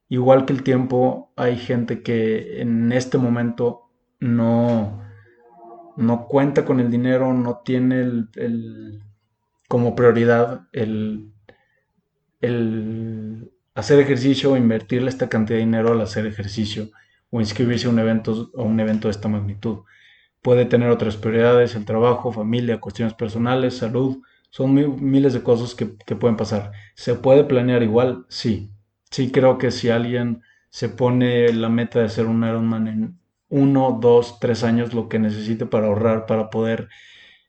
Igual 0.07 0.45
que 0.45 0.53
el 0.53 0.63
tiempo, 0.63 1.34
hay 1.36 1.57
gente 1.57 2.03
que 2.03 2.61
en 2.61 2.93
este 2.93 3.17
momento 3.17 3.89
no, 4.21 5.03
no 5.96 6.28
cuenta 6.28 6.66
con 6.66 6.80
el 6.80 6.89
dinero, 6.91 7.34
no 7.34 7.62
tiene 7.64 8.02
el, 8.02 9.04
como 9.68 9.96
prioridad 9.96 10.68
el, 10.72 11.32
el 12.41 13.52
hacer 13.76 14.00
ejercicio 14.00 14.52
o 14.52 14.58
invertirle 14.58 15.10
esta 15.10 15.30
cantidad 15.30 15.58
de 15.58 15.66
dinero 15.66 15.91
al 15.91 16.02
hacer 16.02 16.26
ejercicio 16.26 16.89
o 17.30 17.39
inscribirse 17.39 17.88
a 17.88 17.89
un 17.89 18.00
evento, 18.00 18.52
a 18.56 18.62
un 18.62 18.80
evento 18.80 19.08
de 19.08 19.12
esta 19.12 19.28
magnitud. 19.28 19.80
Puede 20.41 20.66
tener 20.66 20.89
otras 20.89 21.18
prioridades, 21.18 21.76
el 21.76 21.86
trabajo, 21.86 22.32
familia, 22.32 22.80
cuestiones 22.80 23.14
personales, 23.14 23.78
salud, 23.78 24.18
son 24.54 24.74
miles 25.02 25.34
de 25.34 25.41
cosas 25.41 25.74
que, 25.74 25.88
pueden 26.16 26.38
pasar. 26.38 26.74
¿Se 26.94 27.16
puede 27.16 27.44
planear 27.44 27.82
igual? 27.82 28.26
Sí. 28.30 28.70
Sí 29.10 29.32
creo 29.32 29.58
que 29.58 29.72
si 29.72 29.89
alguien 29.89 30.44
se 30.70 30.89
pone 30.89 31.52
la 31.54 31.70
meta 31.70 32.02
de 32.02 32.10
ser 32.10 32.28
un 32.28 32.44
Ironman 32.44 32.88
en 32.88 33.20
uno, 33.54 33.99
dos, 34.01 34.39
tres 34.39 34.64
años, 34.64 34.93
lo 34.93 35.08
que 35.08 35.20
necesite 35.20 35.68
para 35.68 35.88
ahorrar, 35.88 36.26
para 36.26 36.49
poder 36.49 36.89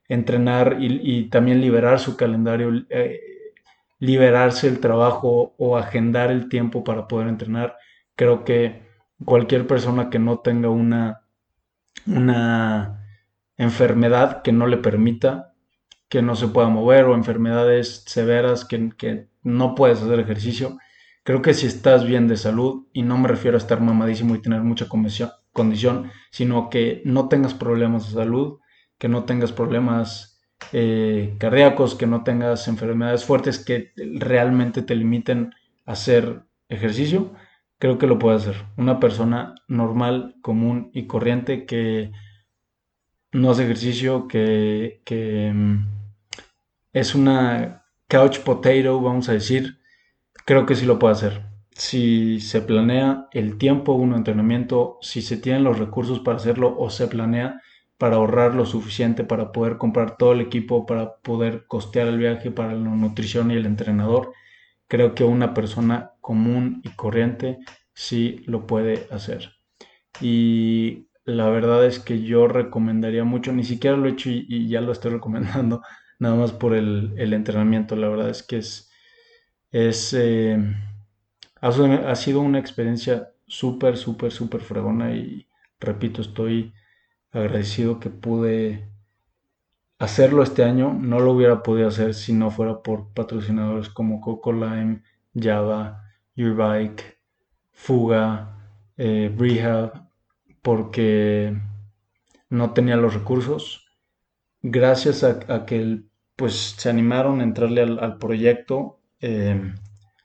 entrenar 0.06 0.76
y, 0.80 1.30
también 1.30 1.62
liberar 1.62 1.98
su 1.98 2.16
calendario, 2.16 2.84
eh, 2.90 3.20
liberarse 3.98 4.68
el 4.68 4.80
trabajo 4.80 5.54
o 5.56 5.78
agendar 5.78 6.30
el 6.30 6.50
tiempo 6.50 6.84
para 6.84 7.08
poder 7.08 7.28
entrenar, 7.28 7.76
creo 8.16 8.44
que 8.44 8.82
cualquier 9.24 9.66
persona 9.66 10.10
que 10.10 10.18
no 10.18 10.40
tenga 10.40 10.68
una, 10.68 11.22
una 12.06 13.06
enfermedad 13.56 14.42
que 14.42 14.52
no 14.52 14.66
le 14.66 14.76
permita 14.76 15.54
que 16.10 16.20
no 16.20 16.36
se 16.36 16.48
pueda 16.48 16.68
mover 16.68 17.06
o 17.06 17.14
enfermedades 17.14 18.04
severas 18.06 18.66
que, 18.66 18.90
que 18.96 19.28
no 19.42 19.74
puedes 19.74 20.02
hacer 20.02 20.20
ejercicio. 20.20 20.78
Creo 21.24 21.40
que 21.40 21.54
si 21.54 21.66
estás 21.66 22.06
bien 22.06 22.28
de 22.28 22.36
salud, 22.36 22.86
y 22.92 23.02
no 23.02 23.16
me 23.16 23.26
refiero 23.28 23.56
a 23.56 23.58
estar 23.58 23.80
mamadísimo 23.80 24.34
y 24.34 24.42
tener 24.42 24.60
mucha 24.60 24.86
condición, 25.54 26.10
sino 26.30 26.68
que 26.68 27.00
no 27.06 27.28
tengas 27.28 27.54
problemas 27.54 28.08
de 28.08 28.14
salud, 28.14 28.58
que 28.98 29.08
no 29.08 29.24
tengas 29.24 29.52
problemas 29.52 30.42
eh, 30.72 31.36
cardíacos, 31.38 31.94
que 31.94 32.06
no 32.06 32.24
tengas 32.24 32.68
enfermedades 32.68 33.24
fuertes 33.24 33.58
que 33.58 33.92
realmente 33.96 34.82
te 34.82 34.94
limiten 34.94 35.54
a 35.86 35.92
hacer 35.92 36.42
ejercicio, 36.68 37.32
creo 37.78 37.96
que 37.98 38.06
lo 38.06 38.18
puede 38.18 38.36
hacer. 38.36 38.56
Una 38.76 39.00
persona 39.00 39.54
normal, 39.68 40.36
común 40.42 40.90
y 40.92 41.06
corriente 41.06 41.64
que 41.64 42.12
no 43.32 43.50
hace 43.50 43.64
ejercicio, 43.64 44.28
que, 44.28 45.02
que 45.04 45.52
mm, 45.54 45.86
es 46.92 47.14
una 47.14 47.84
couch 48.08 48.40
potato, 48.40 49.00
vamos 49.00 49.28
a 49.28 49.32
decir, 49.32 49.78
creo 50.44 50.66
que 50.66 50.74
sí 50.74 50.84
lo 50.86 50.98
puede 50.98 51.12
hacer. 51.14 51.53
Si 51.74 52.40
se 52.40 52.62
planea 52.62 53.28
el 53.32 53.58
tiempo, 53.58 53.92
un 53.94 54.14
entrenamiento, 54.14 54.98
si 55.02 55.22
se 55.22 55.36
tienen 55.36 55.64
los 55.64 55.78
recursos 55.78 56.20
para 56.20 56.36
hacerlo 56.36 56.76
o 56.78 56.90
se 56.90 57.08
planea 57.08 57.60
para 57.98 58.16
ahorrar 58.16 58.54
lo 58.54 58.66
suficiente 58.66 59.24
para 59.24 59.52
poder 59.52 59.78
comprar 59.78 60.16
todo 60.16 60.32
el 60.32 60.40
equipo, 60.40 60.86
para 60.86 61.16
poder 61.16 61.66
costear 61.66 62.08
el 62.08 62.18
viaje, 62.18 62.50
para 62.50 62.74
la 62.74 62.90
nutrición 62.90 63.50
y 63.50 63.54
el 63.54 63.66
entrenador, 63.66 64.32
creo 64.88 65.14
que 65.14 65.24
una 65.24 65.54
persona 65.54 66.12
común 66.20 66.80
y 66.84 66.90
corriente 66.90 67.58
sí 67.92 68.42
lo 68.46 68.66
puede 68.66 69.06
hacer. 69.10 69.52
Y 70.20 71.08
la 71.24 71.48
verdad 71.48 71.86
es 71.86 71.98
que 71.98 72.22
yo 72.22 72.48
recomendaría 72.48 73.24
mucho, 73.24 73.52
ni 73.52 73.64
siquiera 73.64 73.96
lo 73.96 74.06
he 74.06 74.12
hecho 74.12 74.30
y 74.30 74.68
ya 74.68 74.80
lo 74.80 74.92
estoy 74.92 75.12
recomendando, 75.14 75.82
nada 76.18 76.36
más 76.36 76.52
por 76.52 76.74
el, 76.74 77.14
entrenamiento. 77.32 77.96
La 77.96 78.08
verdad 78.08 78.30
es 78.30 78.42
que 78.42 78.58
es, 78.58 78.90
eh, 79.72 80.58
ha, 81.64 82.14
sido 82.14 82.40
una 82.40 82.58
experiencia 82.58 83.32
súper, 83.46 83.96
súper, 83.96 84.32
súper 84.32 84.60
fregona 84.60 85.14
y 85.14 85.48
repito, 85.80 86.20
estoy 86.20 86.74
agradecido 87.32 88.00
que 88.00 88.10
pude 88.10 88.88
hacerlo 89.98 90.42
este 90.42 90.64
año. 90.64 90.92
No 90.92 91.20
lo 91.20 91.32
hubiera 91.32 91.62
podido 91.62 91.88
hacer 91.88 92.14
si 92.14 92.32
no 92.32 92.50
fuera 92.50 92.82
por 92.82 93.12
patrocinadores 93.14 93.88
como 93.88 94.20
Coco 94.20 94.52
Lime, 94.52 95.02
Java, 95.34 96.04
Your 96.36 96.54
Bike, 96.54 97.18
Fuga, 97.72 98.58
eh, 98.96 99.34
Rehab, 99.36 100.08
porque 100.62 101.56
no 102.50 102.72
tenía 102.72 102.96
los 102.96 103.14
recursos 103.14 103.84
gracias 104.62 105.24
a, 105.24 105.66
que 105.66 106.00
pues 106.36 106.74
se 106.76 106.88
animaron 106.88 107.40
a 107.40 107.44
entrarle 107.44 107.82
al, 107.82 108.18
proyecto, 108.18 109.00
em, 109.20 109.74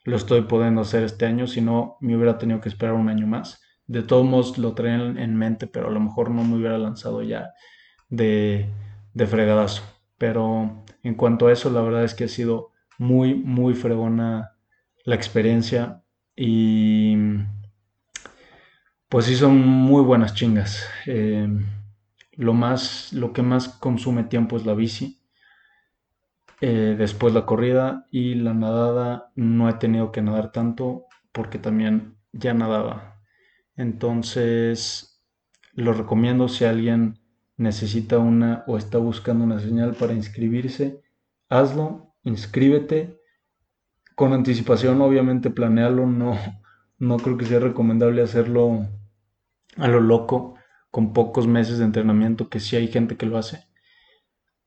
lo 0.10 0.18
estoy 0.18 0.41
pudiendo 0.41 0.82
hacer 0.82 1.03
este 1.03 1.26
año, 1.26 1.47
si 1.47 1.62
no 1.62 1.97
me 2.01 2.16
hubiera 2.16 2.38
tenido 2.38 2.62
que 2.62 2.70
esperar 2.70 2.95
un 2.95 3.10
año 3.10 3.28
más. 3.28 3.62
De 3.88 4.03
todos 4.03 4.26
modos 4.26 4.57
lo 4.57 4.74
traía 4.74 4.95
en, 4.95 5.36
mente, 5.36 5.68
pero 5.68 5.88
a 5.88 5.91
lo 5.91 5.99
mejor 5.99 6.30
no 6.32 6.43
me 6.43 6.55
hubiera 6.55 6.78
lanzado 6.78 7.24
ya 7.24 7.53
de, 8.10 8.70
de 9.14 9.28
fregadazo. 9.28 9.84
Pero 10.18 10.84
en 11.03 11.16
cuanto 11.16 11.47
a 11.47 11.53
eso, 11.53 11.70
la 11.70 11.82
verdad 11.82 12.03
es 12.03 12.14
que 12.14 12.26
ha 12.26 12.28
sido 12.28 12.72
muy, 12.97 13.34
muy 13.34 13.74
fregona 13.74 14.51
la 15.05 15.16
experiencia 15.16 16.03
y 16.36 17.16
pues 19.10 19.26
sí 19.26 19.36
son 19.36 19.57
muy 19.57 20.03
buenas 20.03 20.36
chingas. 20.36 20.86
Em, 21.05 21.66
lo, 22.34 22.53
más, 22.53 23.12
lo 23.12 23.34
que 23.34 23.41
más 23.41 23.68
consume 23.68 24.24
tiempo 24.24 24.55
es 24.55 24.66
la 24.66 24.74
bici. 24.74 25.19
Eh, 26.62 26.95
después 26.97 27.34
la 27.34 27.45
corrida 27.45 28.07
y 28.12 28.36
la 28.36 28.53
nadada 28.53 29.32
no 29.36 29.70
he 29.70 29.74
tenido 29.74 30.12
que 30.12 30.22
nadar 30.22 30.51
tanto 30.51 31.05
porque 31.32 31.57
también 31.57 32.18
ya 32.34 32.53
nadaba. 32.53 33.22
Entonces 33.76 35.22
lo 35.74 35.93
recomiendo 35.93 36.47
si 36.49 36.66
alguien 36.66 37.20
necesita 37.57 38.20
una 38.20 38.64
o 38.68 38.78
está 38.78 38.97
buscando 38.97 39.43
una 39.45 39.60
señal 39.60 39.95
para 39.95 40.14
inscribirse, 40.14 41.01
hazlo, 41.49 42.16
inscríbete. 42.24 43.20
Con 44.16 44.34
anticipación, 44.34 45.01
obviamente, 45.01 45.49
planealo. 45.49 46.05
No, 46.05 46.38
no 46.99 47.18
creo 47.18 47.38
que 47.38 47.45
sea 47.45 47.60
recomendable 47.60 48.22
hacerlo 48.22 48.88
a 49.78 49.88
lo 49.88 49.99
loco 49.99 50.55
con 50.91 51.14
pocos 51.14 51.47
meses 51.47 51.80
de 51.80 51.86
entrenamiento, 51.86 52.49
que 52.49 52.60
sí 52.60 52.76
hay 52.76 52.88
gente 52.89 53.18
que 53.18 53.26
lo 53.26 53.38
hace. 53.39 53.66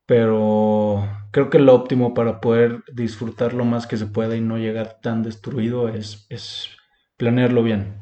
pero 0.07 1.03
creo 1.33 1.51
que 1.51 1.59
lo 1.59 1.75
óptimo 1.75 2.15
para 2.15 2.41
poder 2.41 2.85
disfrutar 2.93 3.55
lo 3.55 3.65
más 3.65 3.87
que 3.89 3.97
se 3.97 4.07
pueda 4.07 4.37
y 4.37 4.41
no 4.41 4.59
llegar 4.59 5.01
tan 5.01 5.23
destruido 5.25 5.89
es, 5.89 6.29
planearlo 7.17 7.63
bien. 7.63 7.95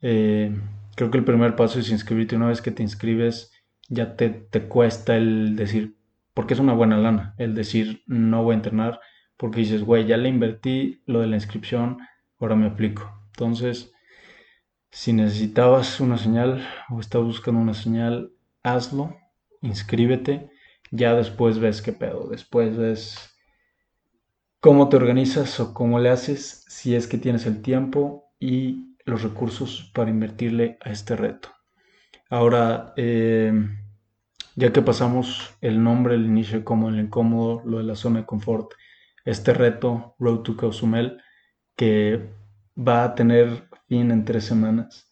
Eh, 0.00 0.56
creo 0.96 1.10
que 1.10 1.18
el 1.18 1.24
primer 1.24 1.56
paso 1.56 1.80
es 1.80 1.90
inscribirte. 1.90 2.36
Una 2.36 2.48
vez 2.48 2.62
que 2.62 2.70
te 2.70 2.82
inscribes, 2.82 3.52
ya 3.88 4.16
te, 4.16 4.30
te 4.30 4.68
cuesta 4.68 5.16
el 5.16 5.56
decir, 5.56 5.96
porque 6.34 6.54
es 6.54 6.60
una 6.60 6.72
buena 6.72 6.96
lana, 6.96 7.34
el 7.36 7.54
decir 7.54 8.02
no 8.06 8.44
voy 8.44 8.52
a 8.52 8.56
entrenar, 8.56 9.00
porque 9.36 9.60
dices, 9.60 9.82
güey, 9.82 10.06
ya 10.06 10.16
le 10.16 10.28
invertí 10.28 11.02
lo 11.06 11.20
de 11.20 11.26
la 11.26 11.36
inscripción, 11.36 11.98
ahora 12.38 12.54
me 12.54 12.66
aplico. 12.66 13.12
Entonces, 13.32 13.92
si 14.90 15.12
necesitabas 15.12 16.00
una 16.00 16.16
señal 16.16 16.66
o 16.90 17.00
estabas 17.00 17.26
buscando 17.26 17.60
una 17.60 17.74
señal, 17.74 18.32
hazlo, 18.62 19.16
inscríbete, 19.62 20.50
ya 20.90 21.14
después 21.14 21.58
ves 21.58 21.82
qué 21.82 21.92
pedo, 21.92 22.28
después 22.28 22.76
ves 22.76 23.34
cómo 24.60 24.88
te 24.88 24.96
organizas 24.96 25.60
o 25.60 25.74
cómo 25.74 25.98
le 25.98 26.10
haces, 26.10 26.64
si 26.68 26.94
es 26.94 27.06
que 27.06 27.18
tienes 27.18 27.46
el 27.46 27.62
tiempo 27.62 28.32
y 28.40 28.96
los 29.04 29.22
recursos 29.22 29.90
para 29.94 30.10
invertirle 30.10 30.78
a 30.80 30.90
este 30.90 31.16
reto. 31.16 31.50
Ahora, 32.30 32.92
eh, 32.96 33.52
ya 34.56 34.72
que 34.72 34.82
pasamos 34.82 35.54
el 35.60 35.82
nombre, 35.82 36.14
el 36.14 36.26
inicio 36.26 36.64
como 36.64 36.88
el 36.88 36.98
incómodo, 36.98 37.62
lo 37.64 37.78
de 37.78 37.84
la 37.84 37.94
zona 37.94 38.20
de 38.20 38.26
confort, 38.26 38.72
este 39.24 39.54
reto, 39.54 40.14
Road 40.18 40.40
to 40.40 40.56
Cozumel, 40.56 41.22
que 41.76 42.28
va 42.76 43.04
a 43.04 43.14
tener 43.14 43.68
fin 43.86 44.10
en 44.10 44.24
tres 44.24 44.44
semanas. 44.44 45.10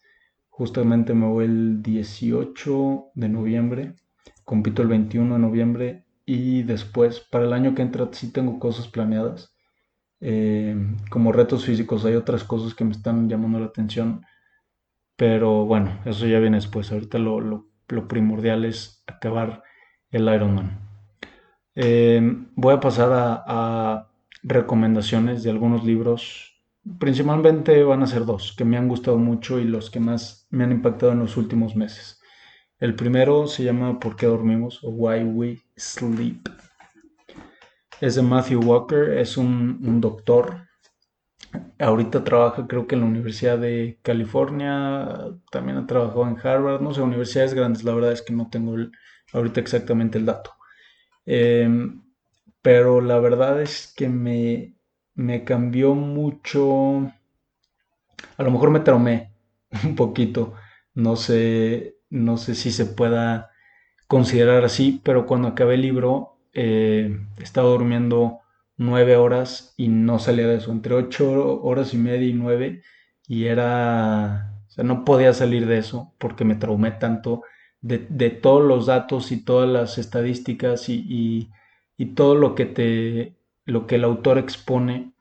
Justamente 0.49 1.13
me 1.13 1.27
voy 1.27 1.45
el 1.45 1.81
18 1.81 3.11
de 3.15 3.29
noviembre, 3.29 3.95
compito 4.47 4.81
el 4.81 4.87
21 4.87 5.35
de 5.35 5.39
noviembre 5.39 6.05
y 6.25 6.63
después, 6.63 7.19
para 7.19 7.43
el 7.43 7.51
año 7.51 7.75
que 7.75 7.81
entra, 7.81 8.07
sí 8.11 8.31
tengo 8.31 8.59
cosas 8.59 8.87
planeadas. 8.87 9.53
Eh, 10.21 10.75
como 11.09 11.33
retos 11.33 11.65
físicos, 11.65 12.05
hay 12.05 12.15
otras 12.15 12.43
cosas 12.45 12.73
que 12.73 12.85
me 12.85 12.91
están 12.91 13.27
llamando 13.27 13.59
la 13.59 13.65
atención, 13.67 14.25
pero 15.17 15.65
bueno, 15.65 15.99
eso 16.05 16.25
ya 16.27 16.39
viene 16.39 16.57
después. 16.57 16.91
Ahorita 16.91 17.19
lo, 17.19 17.67
primordial 18.07 18.63
es 18.63 19.03
acabar 19.07 19.63
el 20.11 20.23
Ironman. 20.33 20.79
Eh, 21.75 22.21
voy 22.55 22.73
a 22.73 22.79
pasar 22.79 23.09
a 23.11 24.09
recomendaciones 24.43 25.43
de 25.43 25.51
algunos 25.51 25.83
libros 25.83 26.57
Principalmente 26.99 27.83
van 27.83 28.01
a 28.01 28.07
ser 28.07 28.25
dos 28.25 28.55
que 28.57 28.63
me 28.63 28.77
han 28.77 28.87
gustado 28.87 29.17
mucho 29.17 29.59
y 29.59 29.65
los 29.65 29.91
que 29.91 29.99
más 29.99 30.47
me 30.49 30.63
han 30.63 30.71
impactado 30.71 31.11
en 31.11 31.19
los 31.19 31.35
últimos 31.35 31.75
meses. 31.75 32.16
El 32.79 32.93
primero 32.93 33.47
se 33.47 33.63
llama 33.63 33.99
¿Por 33.99 34.15
qué 34.15 34.27
dormimos? 34.27 34.83
o 34.83 34.89
Why 34.91 35.23
We 35.23 35.59
Sleep. 35.75 36.47
Es 37.99 38.13
de 38.13 38.21
Matthew 38.21 38.61
Walker, 38.63 39.17
es 39.17 39.35
un, 39.35 39.99
doctor. 39.99 40.67
Ahorita 41.79 42.23
trabaja 42.23 42.67
creo 42.67 42.85
que 42.85 42.93
en 42.93 43.01
la 43.01 43.07
Universidad 43.07 43.57
de 43.57 43.97
California, 44.03 45.07
también 45.51 45.79
ha 45.79 45.87
trabajado 45.87 46.27
en 46.27 46.37
Harvard, 46.37 46.81
no 46.81 46.93
sé, 46.93 47.01
universidades 47.01 47.55
grandes, 47.55 47.83
la 47.83 47.95
verdad 47.95 48.11
es 48.11 48.21
que 48.21 48.33
no 48.33 48.47
tengo 48.51 48.75
ahorita 49.33 49.59
exactamente 49.59 50.19
el 50.19 50.27
dato. 50.27 50.53
Em, 51.25 52.03
pero 52.61 53.01
la 53.01 53.19
verdad 53.19 53.59
es 53.59 53.91
que 53.95 54.07
me, 54.07 54.75
me 55.15 55.43
cambió 55.43 55.95
mucho, 55.95 57.11
a 58.37 58.43
lo 58.43 58.51
mejor 58.51 58.69
me 58.69 58.81
traumé 58.81 59.33
un 59.83 59.95
poquito, 59.95 60.53
no 60.93 61.15
sé, 61.15 61.96
no 62.09 62.37
sé 62.37 62.55
si 62.55 62.71
se 62.71 62.85
pueda 62.85 63.51
considerar 64.07 64.63
así, 64.63 65.01
pero 65.03 65.25
cuando 65.25 65.49
acabé 65.49 65.75
el 65.75 65.81
libro 65.81 66.39
eh, 66.53 67.19
estaba 67.39 67.69
durmiendo 67.69 68.39
nueve 68.77 69.15
horas 69.17 69.73
y 69.77 69.89
no 69.89 70.19
salía 70.19 70.47
de 70.47 70.57
eso, 70.57 70.71
entre 70.71 70.95
ocho 70.95 71.61
horas 71.61 71.93
y 71.93 71.97
media 71.97 72.27
y 72.27 72.33
nueve, 72.33 72.81
y 73.27 73.45
era, 73.45 74.53
o 74.67 74.71
sea, 74.71 74.83
no 74.83 75.03
podía 75.05 75.33
salir 75.33 75.67
de 75.67 75.79
eso 75.79 76.13
porque 76.17 76.45
me 76.45 76.55
traumé 76.55 76.91
tanto 76.91 77.43
de, 77.81 77.99
todos 78.29 78.63
los 78.63 78.85
datos 78.85 79.31
y 79.31 79.43
todas 79.43 79.69
las 79.69 79.97
estadísticas 79.97 80.89
y, 80.89 81.49
y 81.97 82.05
todo 82.07 82.35
lo 82.35 82.55
que 82.55 82.65
te 82.65 83.37
lo 83.67 83.85
que 83.85 83.95
el 83.95 84.05
autor 84.05 84.39
expone 84.39 85.11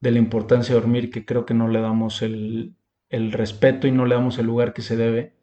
de 0.00 0.10
la 0.10 0.18
importancia 0.18 0.74
de 0.74 0.80
dormir, 0.80 1.10
que 1.10 1.24
creo 1.24 1.46
que 1.46 1.54
no 1.54 1.68
le 1.68 1.80
damos 1.80 2.20
el, 2.20 2.74
respeto 3.10 3.86
y 3.86 3.92
no 3.92 4.04
le 4.04 4.16
damos 4.16 4.38
el 4.38 4.46
lugar 4.46 4.74
que 4.74 4.82
se 4.82 4.96
debe. 4.96 5.34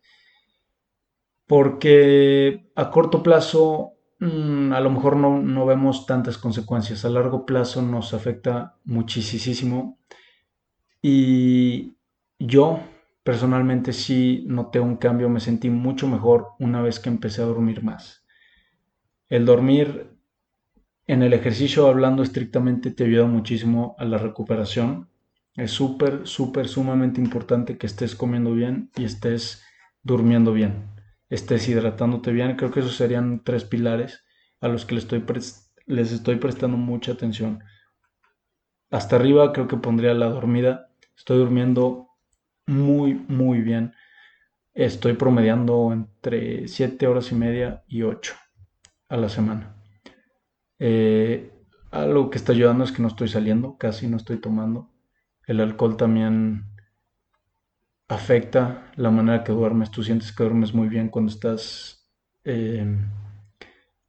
Porque 1.50 2.70
a 2.76 2.92
corto 2.92 3.24
plazo 3.24 3.94
mm, 4.20 4.72
a 4.72 4.80
lo 4.82 4.92
mejor 4.92 5.16
no, 5.16 5.42
no, 5.42 5.66
vemos 5.66 6.06
tantas 6.06 6.38
consecuencias, 6.38 7.06
a 7.06 7.10
largo 7.10 7.44
plazo 7.44 7.82
nos 7.82 8.14
afecta 8.14 8.78
muchísimo. 8.86 9.98
Y 11.02 11.96
yo 12.38 12.82
personalmente 13.24 13.94
sí 13.94 14.44
noté 14.46 14.80
un 14.80 14.98
cambio, 14.98 15.28
me 15.28 15.40
sentí 15.40 15.72
mucho 15.72 16.08
mejor 16.08 16.50
una 16.60 16.84
vez 16.84 17.00
que 17.00 17.10
empecé 17.10 17.42
a 17.42 17.46
dormir 17.46 17.82
más. 17.82 18.24
El 19.28 19.48
dormir 19.48 20.20
en 21.08 21.24
el 21.24 21.34
ejercicio, 21.34 21.88
hablando 21.88 22.22
estrictamente, 22.22 22.92
te 22.92 23.06
ayuda 23.06 23.26
muchísimo 23.26 23.96
a 23.98 24.06
la 24.06 24.20
recuperación. 24.20 25.10
Es 25.56 25.72
súper, 25.72 26.28
súper, 26.28 26.68
sumamente 26.68 27.20
importante 27.20 27.80
que 27.80 27.88
estés 27.88 28.14
comiendo 28.14 28.54
bien 28.54 28.92
y 28.96 29.06
estés 29.06 29.64
durmiendo 30.04 30.54
bien, 30.54 30.99
estés 31.30 31.68
hidratándote 31.68 32.32
bien. 32.32 32.56
Creo 32.56 32.72
que 32.72 32.82
esos 32.82 32.96
serían 32.96 33.44
tres 33.44 33.64
pilares 33.64 34.24
a 34.62 34.68
los 34.68 34.86
que 34.86 34.96
les 34.96 35.04
estoy, 35.06 35.24
les 35.86 36.12
estoy 36.12 36.36
prestando 36.38 36.78
mucha 36.78 37.14
atención. 37.14 37.64
Hasta 38.90 39.16
arriba 39.16 39.54
creo 39.54 39.68
que 39.68 39.78
pondría 39.78 40.14
la 40.14 40.28
dormida. 40.28 40.90
Estoy 41.16 41.38
durmiendo 41.38 42.10
muy, 42.66 43.14
muy 43.28 43.62
bien. 43.62 43.94
Estoy 44.74 45.14
promediando 45.14 45.92
entre 45.92 46.68
7 46.68 47.08
horas 47.08 47.32
y 47.32 47.36
media 47.36 47.84
y 47.88 48.04
8 48.04 48.34
a 49.10 49.18
la 49.18 49.30
semana. 49.30 49.76
Eh, 50.80 51.52
algo 51.92 52.30
que 52.30 52.38
está 52.38 52.54
ayudando 52.54 52.84
es 52.84 52.92
que 52.92 53.02
no 53.02 53.08
estoy 53.08 53.28
saliendo, 53.28 53.78
casi 53.78 54.08
no 54.08 54.18
estoy 54.18 54.38
tomando. 54.38 54.92
El 55.46 55.60
alcohol 55.60 55.98
también 55.98 56.66
afecta 58.10 58.92
la 58.96 59.12
manera 59.12 59.44
que 59.44 59.54
duermes. 59.54 59.92
Tú 59.92 60.04
sientes 60.04 60.34
que 60.34 60.44
duermes 60.44 60.74
muy 60.74 60.90
bien 60.90 61.10
cuando 61.10 61.32
estás 61.32 62.10
eh, 62.44 62.86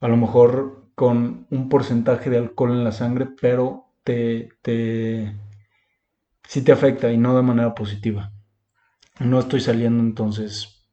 a 0.00 0.08
lo 0.08 0.16
mejor 0.16 0.86
con 0.94 1.46
un 1.50 1.68
porcentaje 1.68 2.30
de 2.30 2.38
alcohol 2.38 2.72
en 2.72 2.84
la 2.84 2.92
sangre, 2.92 3.28
pero 3.40 3.86
te, 4.04 4.48
te 4.62 5.34
sí 6.44 6.62
te 6.62 6.72
afecta 6.72 7.12
y 7.12 7.16
no 7.16 7.36
de 7.36 7.42
manera 7.42 7.74
positiva. 7.74 8.32
No 9.20 9.38
estoy 9.38 9.60
saliendo, 9.60 10.02
entonces 10.02 10.88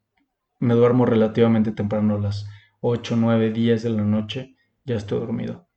me 0.59 0.73
duermo 0.75 1.05
relativamente 1.05 1.71
temprano 1.71 2.19
las 2.19 2.47
8, 2.81 3.15
9, 3.17 3.51
10 3.51 3.83
de 3.83 3.89
la 3.89 4.03
noche, 4.03 4.55
ya 4.85 4.95
estoy 4.95 5.19
dormido. 5.19 5.67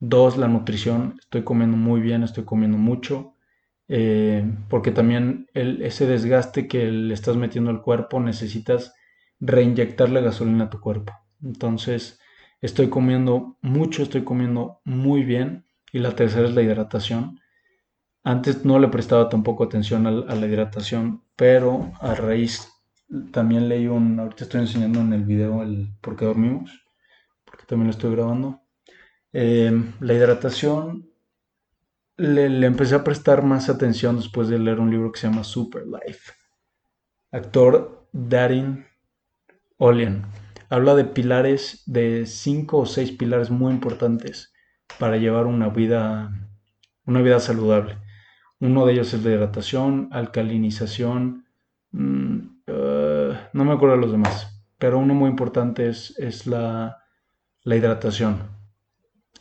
Dos, 0.00 0.38
la 0.38 0.48
nutrición. 0.48 1.16
Estoy 1.20 1.44
comiendo 1.44 1.76
muy 1.76 2.00
bien, 2.00 2.22
estoy 2.22 2.44
comiendo 2.44 2.78
mucho. 2.78 3.34
Eh, 3.92 4.44
porque 4.68 4.92
también 4.92 5.48
ese 5.52 6.06
desgaste 6.06 6.68
que 6.68 6.92
le 6.92 7.12
estás 7.12 7.36
metiendo 7.36 7.72
al 7.72 7.82
cuerpo 7.82 8.20
necesitas 8.20 8.94
reinyectarle 9.40 10.22
gasolina 10.22 10.64
a 10.64 10.70
tu 10.70 10.78
cuerpo. 10.78 11.12
Entonces, 11.42 12.20
estoy 12.60 12.88
comiendo 12.88 13.58
mucho, 13.62 14.04
estoy 14.04 14.22
comiendo 14.22 14.80
muy 14.84 15.24
bien. 15.24 15.66
Y 15.92 15.98
la 15.98 16.14
tercera 16.14 16.46
es 16.46 16.54
la 16.54 16.62
hidratación. 16.62 17.40
Antes 18.22 18.64
no 18.64 18.78
le 18.78 18.86
prestaba 18.86 19.28
tampoco 19.28 19.64
atención 19.64 20.06
a, 20.06 20.12
la 20.12 20.46
hidratación, 20.46 21.24
pero 21.34 21.90
a 22.00 22.14
raíz 22.14 22.70
también 23.32 23.68
leí 23.68 23.88
un, 23.88 24.20
ahorita 24.20 24.44
estoy 24.44 24.60
enseñando 24.60 25.00
en 25.00 25.12
el 25.14 25.24
video 25.24 25.64
el 25.64 25.88
por 26.00 26.14
qué 26.14 26.26
dormimos, 26.26 26.84
porque 27.44 27.64
también 27.66 27.88
lo 27.88 27.90
estoy 27.90 28.12
grabando. 28.12 28.60
Em, 29.32 29.94
la 29.98 30.14
hidratación 30.14 31.09
le, 32.20 32.66
empecé 32.66 32.94
a 32.94 33.04
prestar 33.04 33.42
más 33.42 33.68
atención 33.68 34.16
después 34.16 34.48
de 34.48 34.58
leer 34.58 34.78
un 34.78 34.90
libro 34.90 35.10
que 35.10 35.20
se 35.20 35.28
llama 35.28 35.44
Super 35.44 35.84
Life. 35.86 36.32
Actor 37.32 38.08
Darin 38.12 38.86
Olian. 39.78 40.26
Habla 40.68 40.94
de 40.94 41.04
pilares, 41.04 41.82
de 41.86 42.26
cinco 42.26 42.78
o 42.78 42.86
seis 42.86 43.12
pilares 43.12 43.50
muy 43.50 43.72
importantes 43.72 44.52
para 44.98 45.16
llevar 45.16 45.46
una 45.46 45.68
vida, 45.68 46.30
una 47.06 47.22
vida 47.22 47.40
saludable. 47.40 47.98
Uno 48.60 48.84
de 48.84 48.92
ellos 48.92 49.14
es 49.14 49.24
la 49.24 49.30
hidratación, 49.30 50.08
alcalinización, 50.12 51.46
mm, 51.92 52.36
uh, 52.68 53.34
no 53.52 53.64
me 53.64 53.72
acuerdo 53.72 53.96
de 53.96 54.02
los 54.02 54.12
demás, 54.12 54.62
pero 54.78 54.98
uno 54.98 55.14
muy 55.14 55.30
importante 55.30 55.88
es, 55.88 56.16
es 56.18 56.46
la, 56.46 56.98
la 57.62 57.76
hidratación 57.76 58.60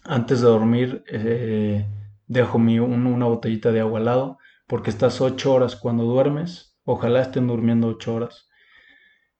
antes 0.05 0.41
de 0.41 0.47
dormir 0.47 1.03
eh, 1.07 1.85
dejo 2.29 2.59
mi, 2.59 2.79
una 2.79 3.25
botellita 3.25 3.73
de 3.73 3.81
agua 3.81 3.99
al 3.99 4.05
lado 4.05 4.37
porque 4.67 4.91
estás 4.91 5.19
ocho 5.19 5.51
horas 5.53 5.75
cuando 5.75 6.05
duermes. 6.05 6.77
Ojalá 6.85 7.21
estén 7.21 7.47
durmiendo 7.47 7.87
ocho 7.87 8.15
horas 8.15 8.47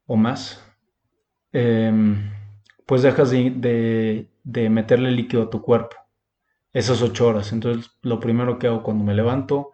o 0.06 0.18
más. 0.18 0.62
Em, 1.54 2.32
pues 2.86 3.04
dejas 3.04 3.32
de, 3.32 4.28
de, 4.44 4.70
meterle 4.70 5.12
líquido 5.12 5.44
a 5.44 5.50
tu 5.50 5.62
cuerpo 5.62 5.96
esas 6.74 7.02
ocho 7.02 7.28
horas. 7.28 7.54
Entonces, 7.54 7.92
lo 8.02 8.20
primero 8.20 8.58
que 8.60 8.68
hago 8.68 8.84
cuando 8.84 9.04
me 9.04 9.14
levanto, 9.14 9.72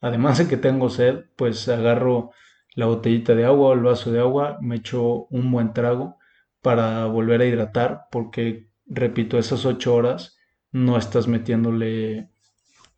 además 0.00 0.38
de 0.38 0.48
que 0.48 0.56
tengo 0.58 0.90
sed, 0.90 1.24
pues 1.36 1.68
agarro 1.68 2.32
la 2.74 2.86
botellita 2.86 3.34
de 3.34 3.46
agua 3.46 3.70
o 3.70 3.72
el 3.72 3.80
vaso 3.80 4.12
de 4.12 4.20
agua, 4.20 4.58
me 4.60 4.76
echo 4.76 5.26
un 5.30 5.50
buen 5.50 5.72
trago 5.72 6.18
para 6.62 7.06
volver 7.06 7.40
a 7.40 7.46
hidratar, 7.46 8.02
porque, 8.10 8.68
repito, 8.86 9.38
esas 9.38 9.64
ocho 9.64 9.94
horas 9.94 10.38
no 10.70 10.98
estás 10.98 11.28
metiéndole 11.28 12.30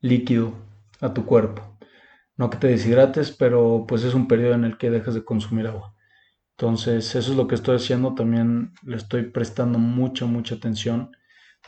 líquido 0.00 0.54
a 1.00 1.14
tu 1.14 1.24
cuerpo. 1.26 1.62
No 2.36 2.50
que 2.50 2.58
te 2.58 2.68
deshidrates, 2.68 3.32
pero 3.32 3.84
pues 3.86 4.04
es 4.04 4.14
un 4.14 4.28
periodo 4.28 4.54
en 4.54 4.64
el 4.64 4.78
que 4.78 4.90
dejas 4.90 5.14
de 5.14 5.24
consumir 5.24 5.66
agua. 5.66 5.94
Entonces, 6.52 7.14
eso 7.14 7.32
es 7.32 7.36
lo 7.36 7.46
que 7.46 7.54
estoy 7.54 7.76
haciendo. 7.76 8.14
También 8.14 8.72
le 8.82 8.96
estoy 8.96 9.24
prestando 9.24 9.78
mucha, 9.78 10.26
mucha 10.26 10.54
atención. 10.56 11.12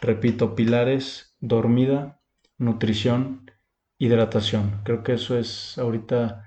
Repito, 0.00 0.54
pilares, 0.54 1.36
dormida, 1.40 2.20
nutrición, 2.58 3.50
hidratación. 3.98 4.80
Creo 4.84 5.02
que 5.02 5.14
eso 5.14 5.38
es 5.38 5.78
ahorita 5.78 6.46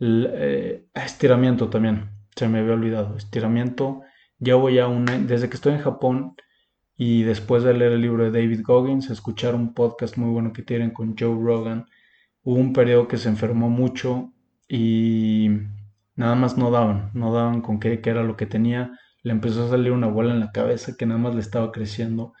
eh, 0.00 0.86
estiramiento 0.94 1.68
también. 1.70 2.10
Se 2.34 2.48
me 2.48 2.60
había 2.60 2.74
olvidado. 2.74 3.16
Estiramiento. 3.16 4.02
Ya 4.38 4.56
un 4.56 5.26
desde 5.26 5.48
que 5.48 5.56
estoy 5.56 5.74
en 5.74 5.80
Japón 5.80 6.36
y 6.96 7.24
después 7.24 7.62
de 7.62 7.74
leer 7.74 7.92
el 7.92 8.00
libro 8.00 8.24
de 8.24 8.30
David 8.30 8.62
Goggins, 8.64 9.10
escuchar 9.10 9.54
un 9.54 9.74
podcast 9.74 10.16
muy 10.16 10.30
bueno 10.30 10.52
que 10.52 10.62
tienen 10.62 10.90
con 10.90 11.14
Joe 11.16 11.36
Rogan, 11.38 11.86
hubo 12.42 12.56
un 12.56 12.72
periodo 12.72 13.06
que 13.06 13.18
se 13.18 13.28
enfermó 13.28 13.68
mucho 13.68 14.32
y 14.68 15.50
nada 16.14 16.34
más 16.34 16.56
no 16.56 16.70
daban, 16.70 17.10
no 17.12 17.34
daban 17.34 17.60
con 17.60 17.80
qué, 17.80 18.00
qué 18.00 18.10
era 18.10 18.24
lo 18.24 18.36
que 18.36 18.46
tenía. 18.46 18.98
Le 19.22 19.32
empezó 19.32 19.66
a 19.66 19.68
salir 19.68 19.92
una 19.92 20.06
bola 20.06 20.32
en 20.32 20.40
la 20.40 20.52
cabeza 20.52 20.96
que 20.96 21.04
nada 21.04 21.20
más 21.20 21.34
le 21.34 21.40
estaba 21.40 21.70
creciendo. 21.70 22.32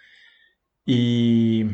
Y 0.86 1.66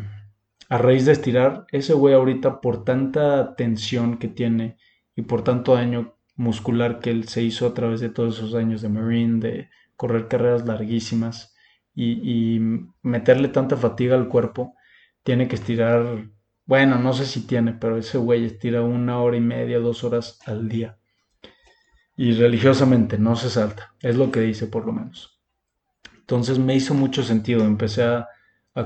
a 0.69 0.79
raíz 0.79 1.05
de 1.07 1.13
estirar, 1.13 1.67
ese 1.71 1.93
güey 1.93 2.15
ahorita 2.15 2.61
por 2.61 2.85
tanta 2.85 3.55
tensión 3.55 4.19
que 4.19 4.29
tiene 4.29 4.77
y 5.15 5.23
por 5.23 5.45
tanto 5.45 5.75
daño 5.75 6.17
muscular 6.35 6.99
que 6.99 7.11
él 7.11 7.29
se 7.29 7.43
hizo 7.43 7.67
a 7.67 7.75
través 7.75 8.01
de 8.01 8.09
todos 8.09 8.39
esos 8.39 8.55
años 8.55 8.83
de 8.83 8.89
Marine, 8.89 9.39
de 9.39 9.71
correr 9.97 10.29
carreras 10.29 10.67
larguísimas 10.67 11.52
y, 11.95 12.61
meterle 13.03 13.49
tanta 13.49 13.77
fatiga 13.77 14.15
al 14.17 14.29
cuerpo, 14.29 14.75
tiene 15.23 15.49
que 15.49 15.57
estirar, 15.57 16.31
bueno, 16.67 16.99
no 16.99 17.13
sé 17.13 17.27
si 17.27 17.47
tiene, 17.47 17.73
pero 17.75 17.99
ese 17.99 18.19
güey 18.19 18.45
estira 18.45 18.83
una 18.83 19.21
hora 19.21 19.37
y 19.37 19.41
media, 19.41 19.79
dos 19.79 20.05
horas 20.05 20.39
al 20.47 20.69
día 20.69 20.99
y 22.17 22.33
religiosamente 22.33 23.19
no 23.19 23.37
se 23.37 23.51
salta, 23.51 23.95
es 24.01 24.17
lo 24.17 24.31
que 24.31 24.41
dice 24.41 24.67
por 24.67 24.87
lo 24.87 24.93
menos. 24.93 25.41
Entonces 26.19 26.59
me 26.59 26.75
hizo 26.75 26.95
mucho 26.95 27.23
sentido, 27.23 27.65
empecé 27.65 28.05
a, 28.05 28.29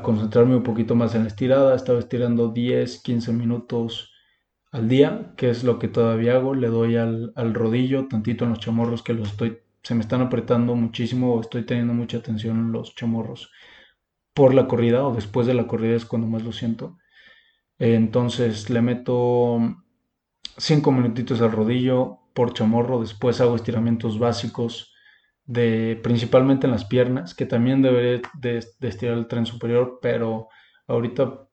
concentrarme 0.03 0.57
un 0.57 0.65
poquito 0.65 0.97
más 0.97 1.15
en 1.15 1.23
la 1.23 1.29
estirada, 1.29 1.77
estaba 1.77 2.01
estirando 2.01 2.49
10, 2.49 3.03
15 3.03 3.33
minutos 3.33 4.11
al 4.73 4.89
día, 4.89 5.33
que 5.37 5.49
es 5.51 5.63
lo 5.63 5.79
que 5.79 5.87
todavía 5.87 6.35
hago, 6.35 6.57
le 6.57 6.67
doy 6.67 6.97
al, 6.97 7.33
rodillo, 7.55 8.09
tantito 8.09 8.45
en 8.45 8.51
los 8.51 8.59
chamorros 8.59 9.03
que 9.03 9.15
los 9.15 9.29
estoy, 9.29 9.59
se 9.87 9.95
me 9.95 10.01
están 10.01 10.21
apretando 10.21 10.75
muchísimo 10.75 11.41
estoy 11.41 11.63
teniendo 11.63 11.95
mucha 11.95 12.21
tensión 12.21 12.59
en 12.59 12.73
los 12.73 12.97
chamorros 12.97 13.53
por 14.35 14.53
la 14.53 14.67
corrida 14.67 15.07
o 15.07 15.15
después 15.15 15.47
de 15.47 15.55
la 15.55 15.69
corrida 15.69 15.95
es 15.95 16.05
cuando 16.05 16.27
más 16.27 16.43
lo 16.43 16.51
siento. 16.51 16.99
Entonces 17.79 18.69
le 18.69 18.83
meto 18.83 19.61
5 20.57 20.91
minutitos 20.91 21.41
al 21.41 21.53
rodillo, 21.53 22.19
por 22.35 22.53
chamorro, 22.53 22.99
después 23.01 23.41
hago 23.41 23.55
estiramientos 23.55 24.19
básicos 24.19 24.93
de 25.45 26.01
principalmente 26.03 26.67
en 26.67 26.73
las 26.73 26.85
piernas, 26.85 27.37
que 27.37 27.47
también 27.47 27.81
deberé 27.81 28.23
de, 28.41 28.67
estirar 28.81 29.17
el 29.17 29.29
tren 29.29 29.47
superior, 29.47 30.01
pero 30.03 30.49
ahorita 30.89 31.47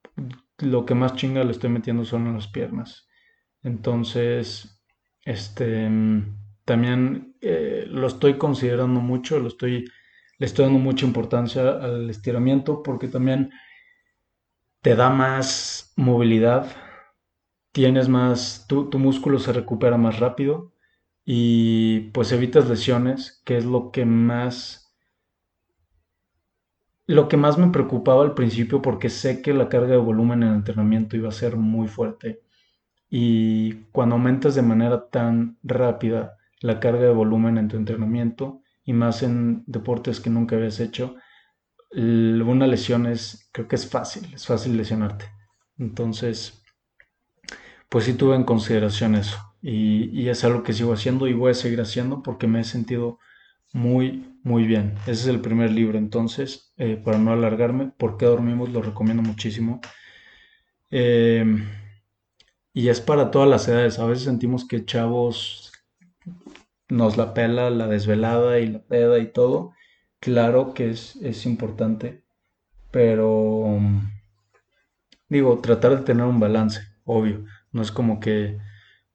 lo 0.58 0.86
que 0.88 0.96
más 0.96 1.14
chinga 1.14 1.44
le 1.44 1.52
estoy 1.52 1.70
metiendo 1.70 2.04
son 2.04 2.26
en 2.26 2.34
las 2.34 2.48
piernas. 2.48 3.08
Entonces, 3.62 4.84
este 5.24 5.88
también 6.66 7.36
eh, 7.41 7.86
lo 7.89 8.07
estoy 8.07 8.38
considerando 8.38 9.01
mucho, 9.01 9.39
lo 9.39 9.47
estoy, 9.47 9.86
le 10.38 10.45
estoy 10.45 10.66
dando 10.66 10.80
mucha 10.80 11.05
importancia 11.05 11.70
al 11.70 12.09
estiramiento 12.09 12.84
porque 12.84 13.07
también 13.07 13.51
te 14.82 14.95
da 14.95 15.09
más 15.09 15.93
movilidad, 15.95 16.68
tienes 17.72 18.09
más, 18.09 18.66
tu, 18.68 18.89
tu 18.89 18.99
músculo 18.99 19.39
se 19.39 19.53
recupera 19.53 19.97
más 19.97 20.20
rápido 20.20 20.74
y 21.26 22.11
pues 22.11 22.32
evitas 22.32 22.68
lesiones, 22.70 23.41
que 23.45 23.57
es 23.57 23.66
lo 23.66 23.91
que 23.91 24.05
más 24.05 24.84
lo 27.05 27.28
que 27.28 27.38
más 27.38 27.57
me 27.57 27.70
preocupaba 27.70 28.24
al 28.24 28.34
principio 28.34 28.82
porque 28.82 29.09
sé 29.09 29.41
que 29.41 29.53
la 29.53 29.70
carga 29.70 29.91
de 29.91 29.97
volumen 29.97 30.43
en 30.43 30.49
el 30.49 30.55
entrenamiento 30.55 31.18
iba 31.18 31.30
a 31.30 31.34
ser 31.34 31.57
muy 31.57 31.88
fuerte. 31.88 32.41
Y 33.09 33.74
cuando 33.91 34.16
aumentas 34.16 34.55
de 34.55 34.61
manera 34.61 35.09
tan 35.09 35.57
rápida 35.64 36.38
la 36.64 36.80
carga 36.80 37.01
de 37.01 37.14
volumen 37.14 37.57
en 37.57 37.68
tu 37.68 37.76
entrenamiento 37.76 38.61
y 38.86 38.93
más 38.93 39.22
en 39.22 39.64
deportes 39.68 40.22
que 40.22 40.30
nunca 40.30 40.55
habías 40.55 40.80
hecho, 40.80 41.18
una 41.91 42.68
lesión 42.68 43.05
es, 43.05 43.49
creo 43.51 43.68
que 43.68 43.76
es 43.76 43.88
fácil, 43.88 44.34
es 44.34 44.47
fácil 44.47 44.78
lesionarte. 44.78 45.26
Entonces, 45.78 46.64
pues 47.89 48.05
sí 48.05 48.14
tuve 48.14 48.38
en 48.38 48.45
consideración 48.45 49.16
eso 49.16 49.38
y, 49.61 50.30
es 50.30 50.45
algo 50.45 50.64
que 50.64 50.72
sigo 50.72 50.93
haciendo 50.93 51.28
y 51.28 51.34
voy 51.34 51.51
a 51.51 51.53
seguir 51.53 51.82
haciendo 51.82 52.24
porque 52.24 52.47
me 52.47 52.61
he 52.61 52.64
sentido 52.64 53.20
muy, 53.74 54.38
muy 54.43 54.66
bien. 54.66 54.95
Ese 55.01 55.11
es 55.11 55.28
el 55.28 55.41
primer 55.41 55.70
libro, 55.70 55.97
entonces, 55.97 56.74
eh, 56.78 56.95
para 56.95 57.18
no 57.18 57.34
alargarme, 57.34 57.91
¿por 57.97 58.18
qué 58.18 58.26
dormimos? 58.26 58.70
Lo 58.70 58.82
recomiendo 58.82 59.22
muchísimo. 59.22 59.82
Em, 60.89 61.66
y 62.74 62.88
es 62.88 63.01
para 63.01 63.32
todas 63.32 63.49
las 63.49 63.68
edades. 63.68 63.99
A 63.99 64.05
veces 64.05 64.24
sentimos 64.24 64.66
que 64.68 64.86
chavos 64.86 65.62
nos 66.90 67.18
la 67.18 67.34
pela 67.34 67.70
la 67.70 67.88
desvelada 67.88 68.60
y 68.60 68.68
la 68.68 68.80
peda 68.80 69.20
y 69.20 69.28
todo. 69.32 69.74
Claro 70.20 70.74
que 70.74 70.90
es, 70.90 71.16
es 71.18 71.46
importante, 71.46 72.24
pero 72.92 73.80
digo, 75.30 75.60
tratar 75.60 75.98
de 75.98 76.04
tener 76.04 76.26
un 76.26 76.40
balance, 76.40 76.82
obvio. 77.06 77.46
No 77.72 77.82
es 77.82 77.92
como 77.92 78.20
que 78.20 78.60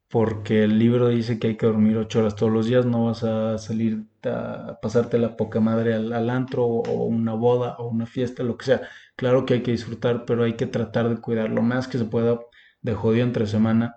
porque 0.09 0.65
el 0.65 0.79
libro 0.79 1.09
dice 1.09 1.39
que 1.39 1.49
hay 1.49 1.57
que 1.57 1.67
dormir 1.67 1.97
ocho 1.99 2.21
horas 2.21 2.35
todos 2.35 2.53
los 2.53 2.67
días, 2.67 2.87
no 2.87 3.07
vas 3.07 3.25
a 3.25 3.59
salir 3.59 4.05
a 4.25 4.79
pasarte 4.81 5.19
la 5.19 5.37
poca 5.37 5.61
madre 5.61 5.95
al, 5.95 6.31
antro 6.31 6.65
o 6.67 7.05
una 7.05 7.35
boda 7.35 7.77
o 7.79 7.89
una 7.89 8.07
fiesta, 8.07 8.43
lo 8.43 8.57
que 8.57 8.67
sea. 8.67 8.83
Claro 9.17 9.45
que 9.47 9.55
hay 9.55 9.63
que 9.63 9.73
disfrutar, 9.73 10.25
pero 10.25 10.45
hay 10.45 10.55
que 10.55 10.67
tratar 10.67 11.09
de 11.11 11.21
cuidar 11.21 11.51
lo 11.51 11.63
más 11.63 11.89
que 11.89 11.99
se 11.99 12.05
pueda 12.07 12.41
de 12.83 12.95
jodido 12.95 13.25
entre 13.27 13.47
semana. 13.47 13.97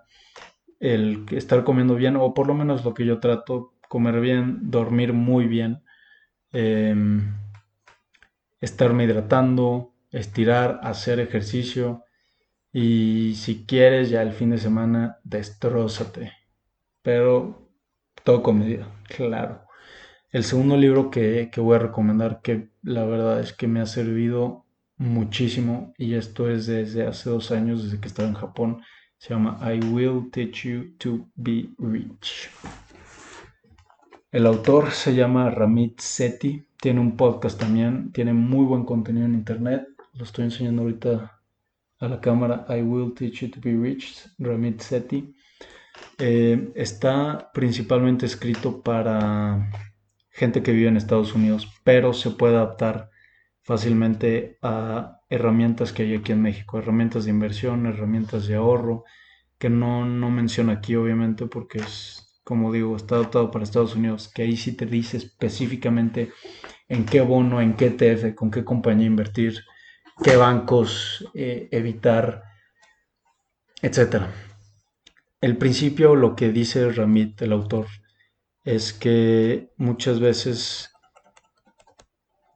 El 0.82 1.24
estar 1.30 1.64
comiendo 1.64 1.94
bien, 1.94 2.16
o 2.16 2.34
por 2.34 2.46
lo 2.46 2.54
menos 2.54 2.84
lo 2.84 2.92
que 2.92 3.06
yo 3.06 3.20
trato, 3.20 3.72
comer 3.88 4.20
bien, 4.20 4.70
dormir 4.70 5.12
muy 5.12 5.46
bien, 5.46 5.82
em, 6.52 7.34
estarme 8.60 9.04
hidratando, 9.04 9.94
estirar, 10.10 10.80
hacer 10.82 11.20
ejercicio 11.20 12.04
y 12.72 13.34
si 13.36 13.66
quieres, 13.66 14.10
ya 14.10 14.22
el 14.22 14.32
fin 14.32 14.50
de 14.50 14.58
semana, 14.58 15.18
destrózate. 15.24 16.32
Pero 17.02 17.68
todo 18.24 18.42
con 18.42 18.64
claro. 19.08 19.66
El 20.30 20.44
segundo 20.44 20.76
libro 20.76 21.10
que, 21.10 21.50
voy 21.58 21.76
a 21.76 21.80
recomendar, 21.80 22.40
que 22.42 22.70
la 22.82 23.04
verdad 23.04 23.40
es 23.40 23.52
que 23.52 23.66
me 23.68 23.80
ha 23.80 23.86
servido 23.86 24.64
muchísimo, 24.96 25.92
y 25.98 26.14
esto 26.14 26.48
es 26.50 26.66
desde 26.66 27.06
hace 27.06 27.28
dos 27.28 27.50
años, 27.50 27.84
desde 27.84 28.00
que 28.00 28.08
estaba 28.08 28.28
en 28.28 28.34
Japón, 28.34 28.82
se 29.22 29.34
llama 29.34 29.56
I 29.62 29.78
Will 29.78 30.32
Teach 30.32 30.64
You 30.64 30.96
to 30.98 31.28
Be 31.36 31.68
Rich. 31.78 32.50
El 34.32 34.46
autor 34.46 34.90
se 34.90 35.14
llama 35.14 35.48
Ramit 35.48 36.00
Sethi, 36.00 36.66
tiene 36.80 36.98
un 36.98 37.16
podcast 37.16 37.56
también, 37.56 38.10
tiene 38.10 38.32
muy 38.32 38.64
buen 38.64 38.84
contenido 38.84 39.26
en 39.26 39.34
internet, 39.34 39.86
lo 40.14 40.24
estoy 40.24 40.46
enseñando 40.46 40.82
ahorita 40.82 41.40
a 42.00 42.08
la 42.08 42.20
cámara 42.20 42.66
I 42.68 42.82
Will 42.82 43.14
Teach 43.14 43.42
You 43.42 43.50
to 43.52 43.60
Be 43.62 43.76
Rich, 43.76 44.28
Ramit 44.40 44.80
Sethi. 44.80 45.32
Eh, 46.18 46.72
está 46.74 47.52
principalmente 47.54 48.26
escrito 48.26 48.82
para 48.82 49.70
gente 50.30 50.64
que 50.64 50.72
vive 50.72 50.88
en 50.88 50.96
Estados 50.96 51.32
Unidos, 51.32 51.68
pero 51.84 52.12
se 52.12 52.32
puede 52.32 52.56
adaptar 52.56 53.11
fácilmente 53.62 54.58
a 54.62 55.20
herramientas 55.28 55.92
que 55.92 56.02
hay 56.02 56.14
aquí 56.14 56.32
en 56.32 56.42
México, 56.42 56.78
herramientas 56.78 57.24
de 57.24 57.30
inversión, 57.30 57.86
herramientas 57.86 58.46
de 58.46 58.56
ahorro, 58.56 59.04
que 59.58 59.70
no, 59.70 60.04
no 60.04 60.30
menciono 60.30 60.72
aquí 60.72 60.96
obviamente 60.96 61.46
porque 61.46 61.78
es, 61.78 62.40
como 62.44 62.72
digo, 62.72 62.96
está 62.96 63.14
adaptado 63.16 63.50
para 63.50 63.64
Estados 63.64 63.94
Unidos, 63.94 64.28
que 64.28 64.42
ahí 64.42 64.56
sí 64.56 64.76
te 64.76 64.86
dice 64.86 65.16
específicamente 65.16 66.32
en 66.88 67.06
qué 67.06 67.20
bono, 67.20 67.60
en 67.60 67.74
qué 67.74 67.86
ETF, 67.86 68.34
con 68.34 68.50
qué 68.50 68.64
compañía 68.64 69.06
invertir, 69.06 69.60
qué 70.22 70.36
bancos 70.36 71.28
eh, 71.34 71.68
evitar, 71.70 72.42
etc. 73.80 74.24
El 75.40 75.56
principio, 75.56 76.16
lo 76.16 76.34
que 76.34 76.50
dice 76.50 76.90
Ramit, 76.90 77.40
el 77.42 77.52
autor, 77.52 77.86
es 78.64 78.92
que 78.92 79.70
muchas 79.76 80.20
veces 80.20 80.91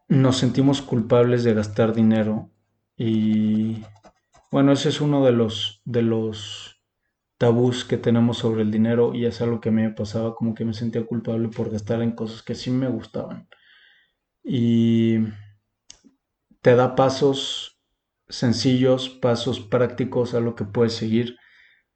nos 0.08 0.38
sentimos 0.38 0.82
culpables 0.82 1.44
de 1.44 1.54
gastar 1.54 1.94
dinero 1.94 2.50
y 2.96 3.82
bueno, 4.50 4.72
ese 4.72 4.88
es 4.88 5.00
uno 5.00 5.24
de 5.24 5.32
los 5.32 5.82
de 5.84 6.02
los 6.02 6.80
tabús 7.38 7.84
que 7.84 7.98
tenemos 7.98 8.38
sobre 8.38 8.62
el 8.62 8.70
dinero 8.70 9.14
y 9.14 9.26
es 9.26 9.40
algo 9.40 9.60
que 9.60 9.68
a 9.68 9.72
mí 9.72 9.82
me 9.82 9.90
pasaba 9.90 10.34
como 10.34 10.54
que 10.54 10.64
me 10.64 10.72
sentía 10.72 11.04
culpable 11.04 11.48
por 11.48 11.70
gastar 11.70 12.02
en 12.02 12.12
cosas 12.12 12.42
que 12.42 12.54
sí 12.54 12.70
me 12.70 12.88
gustaban. 12.88 13.48
Y 14.42 15.18
te 16.62 16.74
da 16.76 16.94
pasos 16.94 17.80
sencillos, 18.28 19.08
pasos 19.08 19.60
prácticos 19.60 20.34
a 20.34 20.40
lo 20.40 20.54
que 20.54 20.64
puedes 20.64 20.94
seguir, 20.94 21.36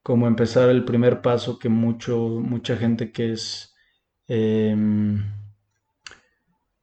como 0.02 0.26
empezar 0.26 0.68
el 0.68 0.84
primer 0.84 1.22
paso 1.22 1.58
que 1.58 1.68
mucho, 1.68 2.18
mucha 2.18 2.76
gente 2.76 3.12
que 3.12 3.32
es 3.32 3.74
em, 4.28 5.24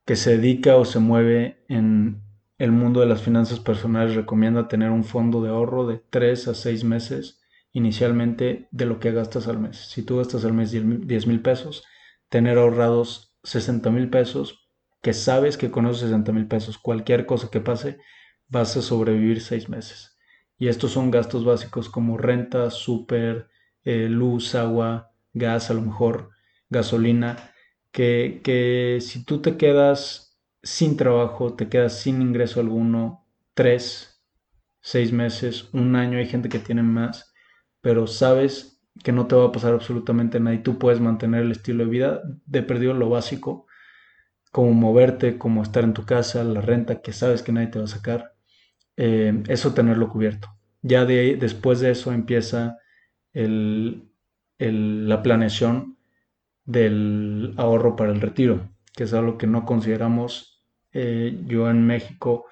que 0.08 0.16
se 0.16 0.38
dedica 0.38 0.78
o 0.78 0.86
se 0.86 1.00
mueve 1.00 1.66
en 1.68 2.24
el 2.58 2.72
mundo 2.72 3.02
de 3.02 3.08
las 3.08 3.22
finanzas 3.22 3.60
personales 3.60 4.16
recomienda 4.16 4.70
tener 4.70 4.90
un 4.90 5.04
fondo 5.04 5.44
de 5.44 5.50
ahorro 5.50 5.86
de 5.86 6.02
3 6.10 6.48
a 6.48 6.54
6 6.54 6.86
meses 6.86 7.42
inicialmente 7.74 8.70
de 8.72 8.86
lo 8.86 9.02
que 9.02 9.12
gastas 9.12 9.50
al 9.50 9.60
mes. 9.60 9.90
Si 9.90 10.04
tú 10.04 10.18
gastas 10.18 10.46
al 10.46 10.54
mes 10.54 10.72
10 10.72 11.28
mil 11.28 11.42
pesos, 11.42 11.84
tener 12.30 12.58
ahorrados 12.58 13.36
60 13.44 13.92
mil 13.92 14.10
pesos, 14.10 14.70
que 15.02 15.12
sabes 15.12 15.58
que 15.58 15.72
con 15.72 15.86
esos 15.86 16.00
60 16.00 16.32
mil 16.32 16.48
pesos 16.48 16.78
cualquier 16.78 17.26
cosa 17.26 17.50
que 17.52 17.60
pase, 17.60 18.00
vas 18.48 18.78
a 18.78 18.82
sobrevivir 18.82 19.42
6 19.42 19.68
meses. 19.68 20.18
Y 20.58 20.70
estos 20.70 20.94
son 20.94 21.12
gastos 21.12 21.44
básicos 21.44 21.90
como 21.90 22.18
renta, 22.18 22.72
súper, 22.72 23.50
eh, 23.84 24.08
luz, 24.08 24.56
agua, 24.56 25.12
gas, 25.34 25.70
a 25.70 25.74
lo 25.74 25.82
mejor 25.82 26.30
gasolina 26.70 27.52
que, 27.98 29.00
si 29.02 29.24
tú 29.26 29.42
te 29.42 29.58
quedas 29.58 30.38
sin 30.62 30.98
trabajo, 30.98 31.56
te 31.56 31.68
quedas 31.68 32.00
sin 32.00 32.22
ingreso 32.22 32.60
alguno, 32.60 33.26
tres, 33.56 34.24
seis 34.82 35.12
meses, 35.12 35.70
un 35.74 35.96
año, 35.96 36.20
hay 36.20 36.28
gente 36.28 36.50
que 36.50 36.60
tiene 36.60 36.84
más, 36.84 37.34
pero 37.82 38.06
sabes 38.06 38.84
que 39.04 39.12
no 39.12 39.26
te 39.28 39.36
va 39.36 39.46
a 39.46 39.52
pasar 39.52 39.74
absolutamente 39.74 40.40
nada 40.40 40.56
y 40.56 40.64
tú 40.64 40.78
puedes 40.78 41.00
mantener 41.00 41.44
el 41.44 41.52
estilo 41.52 41.84
de 41.86 41.90
vida 41.90 42.22
de 42.46 42.62
perdido 42.64 42.94
lo 42.94 43.10
básico, 43.10 43.66
como 44.52 44.74
moverte, 44.74 45.38
como 45.40 45.64
estar 45.64 45.84
en 45.84 45.94
tu 45.94 46.06
casa, 46.06 46.44
la 46.44 46.62
renta 46.62 47.02
que 47.02 47.14
sabes 47.14 47.42
que 47.42 47.52
nadie 47.52 47.68
te 47.68 47.80
va 47.80 47.86
a 47.86 47.88
sacar, 47.88 48.36
eh, 48.96 49.44
eso 49.48 49.74
tenerlo 49.74 50.10
cubierto. 50.10 50.50
Ya 50.84 51.06
de 51.06 51.36
después 51.38 51.80
de 51.80 51.92
eso 51.92 52.12
empieza 52.14 52.78
la 53.34 55.24
planeación 55.24 55.97
del 56.68 57.56
ahorro 57.58 57.96
para 57.96 58.12
el 58.12 58.22
retiro, 58.22 58.70
que 58.96 59.06
es 59.06 59.14
algo 59.14 59.40
que 59.40 59.48
no 59.48 59.66
consideramos. 59.66 60.64
Eh, 60.94 61.42
yo 61.48 61.70
en 61.70 61.88
México 61.88 62.46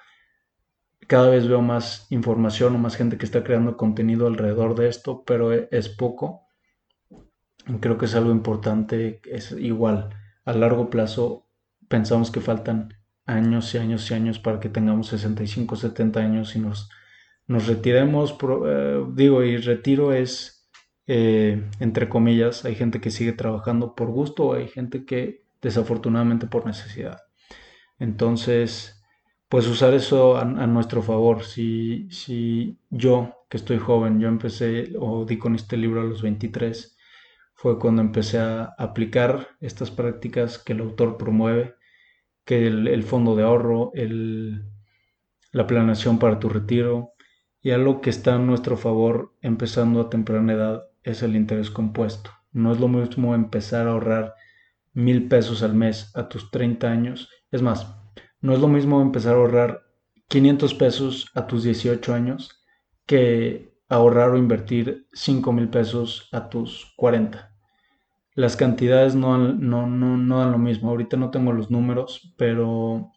cada 1.06 1.30
vez 1.30 1.46
veo 1.46 1.62
más 1.62 2.06
información 2.10 2.74
o 2.74 2.78
más 2.78 2.96
gente 2.96 3.18
que 3.18 3.26
está 3.26 3.44
creando 3.44 3.76
contenido 3.76 4.26
alrededor 4.26 4.74
de 4.74 4.88
esto, 4.88 5.22
pero 5.24 5.52
e, 5.52 5.68
es 5.70 5.88
poco. 5.88 6.42
Creo 7.80 7.98
que 7.98 8.06
es 8.06 8.14
algo 8.14 8.30
importante, 8.30 9.20
es 9.24 9.52
igual, 9.52 10.10
a 10.44 10.52
largo 10.52 10.88
plazo 10.90 11.46
pensamos 11.88 12.30
que 12.30 12.40
faltan 12.40 12.94
años 13.26 13.74
y 13.74 13.78
años 13.78 14.10
y 14.10 14.14
años 14.14 14.38
para 14.38 14.60
que 14.60 14.68
tengamos 14.68 15.08
65, 15.08 15.76
70 15.76 16.20
años 16.20 16.56
y 16.56 16.60
nos, 16.60 16.88
nos 17.46 17.66
retiremos. 17.66 18.36
Eh, 18.66 19.04
digo, 19.14 19.42
y 19.42 19.56
retiro 19.58 20.12
es 20.12 20.55
eh, 21.06 21.62
entre 21.80 22.08
comillas, 22.08 22.64
hay 22.64 22.74
gente 22.74 23.00
que 23.00 23.10
sigue 23.10 23.32
trabajando 23.32 23.94
por 23.94 24.08
gusto, 24.08 24.54
hay 24.54 24.68
gente 24.68 25.04
que 25.04 25.44
desafortunadamente 25.62 26.46
por 26.46 26.66
necesidad. 26.66 27.22
Entonces, 27.98 29.02
pues 29.48 29.66
usar 29.68 29.94
eso 29.94 30.36
a, 30.36 30.44
nuestro 30.44 31.02
favor. 31.02 31.44
Si, 31.44 32.08
si 32.10 32.78
yo, 32.90 33.46
que 33.48 33.56
estoy 33.56 33.78
joven, 33.78 34.20
yo 34.20 34.28
empecé 34.28 34.92
o 34.98 35.24
di 35.24 35.38
con 35.38 35.54
este 35.54 35.76
libro 35.76 36.00
a 36.00 36.04
los 36.04 36.22
23, 36.22 36.96
fue 37.54 37.78
cuando 37.78 38.02
empecé 38.02 38.38
a 38.38 38.74
aplicar 38.78 39.48
estas 39.60 39.90
prácticas 39.90 40.58
que 40.58 40.72
el 40.72 40.80
autor 40.80 41.16
promueve, 41.16 41.74
que 42.44 42.66
el, 42.66 43.02
fondo 43.02 43.34
de 43.34 43.44
ahorro, 43.44 43.92
el, 43.94 44.64
la 45.52 45.66
planeación 45.66 46.18
para 46.18 46.38
tu 46.38 46.48
retiro 46.48 47.12
y 47.62 47.70
algo 47.70 48.00
que 48.00 48.10
está 48.10 48.36
a 48.36 48.38
nuestro 48.38 48.76
favor 48.76 49.34
empezando 49.40 50.00
a 50.00 50.10
temprana 50.10 50.52
edad 50.52 50.84
es 51.06 51.22
el 51.22 51.36
interés 51.36 51.70
compuesto. 51.70 52.30
No 52.52 52.72
es 52.72 52.80
lo 52.80 52.88
mismo 52.88 53.34
empezar 53.34 53.86
a 53.86 53.92
ahorrar 53.92 54.34
mil 54.92 55.28
pesos 55.28 55.62
al 55.62 55.74
mes 55.74 56.10
a 56.14 56.28
tus 56.28 56.50
30 56.50 56.90
años. 56.90 57.30
Es 57.50 57.62
más, 57.62 57.96
no 58.40 58.52
es 58.52 58.58
lo 58.58 58.68
mismo 58.68 59.00
empezar 59.00 59.34
a 59.34 59.38
ahorrar 59.38 59.82
500 60.28 60.74
pesos 60.74 61.30
a 61.34 61.46
tus 61.46 61.62
18 61.62 62.12
años 62.12 62.64
que 63.06 63.78
ahorrar 63.88 64.30
o 64.30 64.36
invertir 64.36 65.06
5 65.12 65.52
mil 65.52 65.68
pesos 65.68 66.28
a 66.32 66.48
tus 66.48 66.92
40. 66.96 67.52
Las 68.34 68.56
cantidades 68.56 69.14
no, 69.14 69.38
no, 69.38 69.86
no, 69.86 70.16
no 70.16 70.38
dan 70.40 70.52
lo 70.52 70.58
mismo. 70.58 70.90
Ahorita 70.90 71.16
no 71.16 71.30
tengo 71.30 71.52
los 71.52 71.70
números, 71.70 72.34
pero 72.36 73.12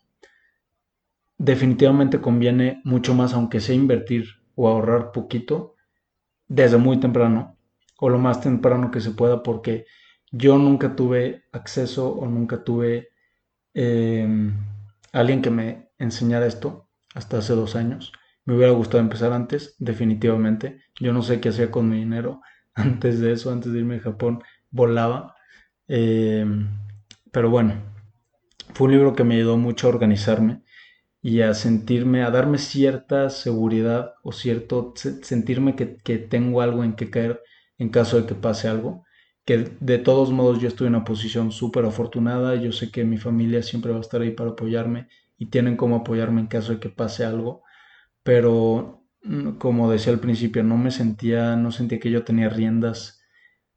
definitivamente 1.38 2.22
conviene 2.22 2.82
mucho 2.84 3.16
más, 3.16 3.34
aunque 3.34 3.60
sea 3.60 3.74
invertir 3.74 4.28
o 4.56 4.68
ahorrar 4.68 5.12
poquito, 5.12 5.76
desde 6.48 6.78
muy 6.78 7.00
temprano, 7.00 7.59
o 8.00 8.10
lo 8.10 8.20
más 8.20 8.42
temprano 8.42 8.92
que 8.92 9.02
se 9.02 9.12
pueda 9.12 9.44
porque 9.44 9.86
yo 10.32 10.58
nunca 10.58 10.96
tuve 10.96 11.44
acceso 11.52 12.10
o 12.14 12.28
nunca 12.28 12.64
tuve 12.64 13.10
em, 13.74 14.54
alguien 15.12 15.42
que 15.42 15.50
me 15.50 15.90
enseñara 15.98 16.46
esto 16.46 16.88
hasta 17.16 17.40
hace 17.40 17.54
dos 17.54 17.76
años. 17.76 18.12
Me 18.46 18.56
hubiera 18.56 18.72
gustado 18.74 19.00
empezar 19.04 19.34
antes, 19.34 19.76
definitivamente. 19.80 20.82
Yo 21.00 21.14
no 21.14 21.22
sé 21.24 21.40
qué 21.42 21.50
hacía 21.50 21.72
con 21.72 21.90
mi 21.90 21.98
dinero 21.98 22.42
antes 22.76 23.20
de 23.20 23.34
eso, 23.34 23.52
antes 23.52 23.74
de 23.74 23.80
irme 23.80 23.98
a 23.98 24.02
Japón, 24.02 24.44
volaba. 24.72 25.36
Em, 25.88 26.70
pero 27.32 27.50
bueno, 27.50 27.74
fue 28.74 28.88
un 28.88 28.94
libro 28.94 29.16
que 29.16 29.24
me 29.24 29.36
ayudó 29.36 29.58
mucho 29.58 29.88
a 29.88 29.92
organizarme 29.92 30.62
y 31.22 31.42
a 31.42 31.54
sentirme, 31.54 32.24
a 32.24 32.32
darme 32.32 32.58
cierta 32.60 33.30
seguridad 33.30 34.14
o 34.24 34.32
cierto, 34.32 34.94
sentirme 34.96 35.76
que, 35.76 35.98
que 35.98 36.18
tengo 36.18 36.62
algo 36.62 36.84
en 36.84 36.94
que 36.96 37.10
caer 37.10 37.42
en 37.80 37.90
caso 37.90 38.22
de 38.22 38.28
que 38.28 38.36
pase 38.36 38.68
algo. 38.68 39.06
Que 39.46 39.72
de 39.80 39.98
todos 39.98 40.32
modos 40.32 40.60
yo 40.60 40.68
estoy 40.68 40.88
en 40.88 40.96
una 40.96 41.06
posición 41.06 41.52
súper 41.52 41.86
afortunada, 41.86 42.56
yo 42.56 42.72
sé 42.72 42.92
que 42.92 43.04
mi 43.06 43.18
familia 43.18 43.64
siempre 43.64 43.92
va 43.92 43.98
a 43.98 44.02
estar 44.02 44.22
ahí 44.22 44.32
para 44.32 44.52
apoyarme 44.52 45.08
y 45.38 45.48
tienen 45.48 45.78
cómo 45.78 45.96
apoyarme 45.96 46.42
en 46.42 46.48
caso 46.48 46.74
de 46.74 46.80
que 46.80 46.90
pase 46.90 47.26
algo, 47.26 47.64
pero 48.24 49.04
mm, 49.24 49.52
como 49.54 49.90
decía 49.92 50.14
al 50.14 50.20
principio, 50.20 50.64
no 50.64 50.78
me 50.78 50.92
sentía, 50.92 51.56
no 51.56 51.72
sentía 51.72 52.00
que 52.00 52.12
yo 52.12 52.24
tenía 52.24 52.50
riendas 52.50 53.22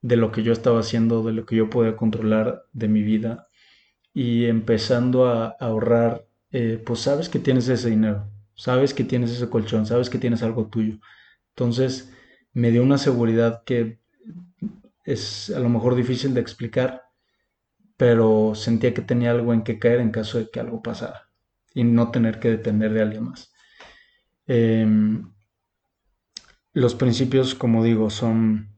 de 0.02 0.16
lo 0.16 0.32
que 0.32 0.42
yo 0.42 0.52
estaba 0.52 0.80
haciendo, 0.80 1.22
de 1.22 1.32
lo 1.32 1.46
que 1.46 1.56
yo 1.56 1.70
podía 1.70 1.96
controlar 1.96 2.64
de 2.72 2.88
mi 2.88 3.02
vida 3.02 3.48
y 4.12 4.46
empezando 4.46 5.26
a, 5.26 5.56
ahorrar, 5.60 6.26
eh, 6.50 6.82
pues 6.84 7.00
sabes 7.00 7.28
que 7.28 7.38
tienes 7.38 7.68
ese 7.68 7.90
dinero, 7.90 8.30
sabes 8.54 8.94
que 8.94 9.04
tienes 9.04 9.30
ese 9.30 9.48
colchón, 9.48 9.86
sabes 9.86 10.10
que 10.10 10.18
tienes 10.18 10.42
algo 10.42 10.66
tuyo. 10.66 10.98
Entonces, 11.50 12.12
me 12.52 12.70
dio 12.70 12.82
una 12.82 12.98
seguridad 12.98 13.64
que 13.64 13.98
es 15.04 15.50
a 15.50 15.60
lo 15.60 15.68
mejor 15.68 15.94
difícil 15.94 16.34
de 16.34 16.40
explicar, 16.40 17.02
pero 17.96 18.54
sentía 18.54 18.94
que 18.94 19.02
tenía 19.02 19.30
algo 19.30 19.52
en 19.52 19.62
que 19.62 19.78
caer 19.78 20.00
en 20.00 20.10
caso 20.10 20.38
de 20.38 20.50
que 20.50 20.60
algo 20.60 20.82
pasara 20.82 21.28
y 21.74 21.84
no 21.84 22.10
tener 22.10 22.40
que 22.40 22.50
depender 22.50 22.92
de 22.92 23.02
alguien 23.02 23.24
más. 23.24 23.52
Em, 24.46 25.32
los 26.72 26.94
principios, 26.94 27.54
como 27.54 27.84
digo, 27.84 28.10
son 28.10 28.76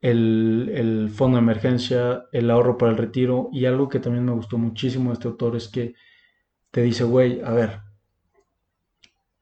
el, 0.00 0.70
el, 0.74 1.10
fondo 1.10 1.36
de 1.36 1.42
emergencia, 1.42 2.24
el 2.32 2.50
ahorro 2.50 2.78
para 2.78 2.92
el 2.92 2.98
retiro 2.98 3.48
y 3.52 3.66
algo 3.66 3.88
que 3.88 4.00
también 4.00 4.24
me 4.24 4.32
gustó 4.32 4.58
muchísimo 4.58 5.10
de 5.10 5.14
este 5.14 5.28
autor 5.28 5.56
es 5.56 5.68
que 5.68 5.94
te 6.70 6.82
dice, 6.82 7.04
güey, 7.04 7.40
a 7.42 7.50
ver, 7.50 7.80